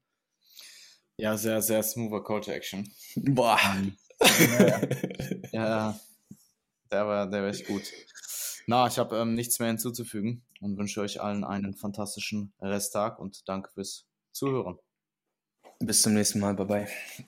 Ja, 1.16 1.37
sehr, 1.37 1.62
sehr 1.62 1.83
smoother 1.83 2.25
Call 2.25 2.41
to 2.41 2.51
Action. 2.51 2.91
Boah. 3.16 3.59
ja, 4.20 4.81
ja, 5.53 6.01
der 6.91 7.07
war, 7.07 7.31
der 7.31 7.43
war 7.43 7.49
echt 7.49 7.66
gut. 7.66 7.83
Na, 8.66 8.87
ich 8.87 8.99
habe 8.99 9.16
ähm, 9.18 9.35
nichts 9.35 9.59
mehr 9.59 9.68
hinzuzufügen 9.68 10.43
und 10.61 10.79
wünsche 10.79 11.01
euch 11.01 11.20
allen 11.20 11.45
einen 11.45 11.75
fantastischen 11.75 12.55
Resttag 12.61 13.18
und 13.18 13.49
danke 13.49 13.70
fürs 13.72 14.07
Zuhören. 14.33 14.79
Bis 15.81 16.03
zum 16.03 16.14
nächsten 16.14 16.41
Mal. 16.41 16.55
Bye 16.55 16.66
bye. 16.66 17.25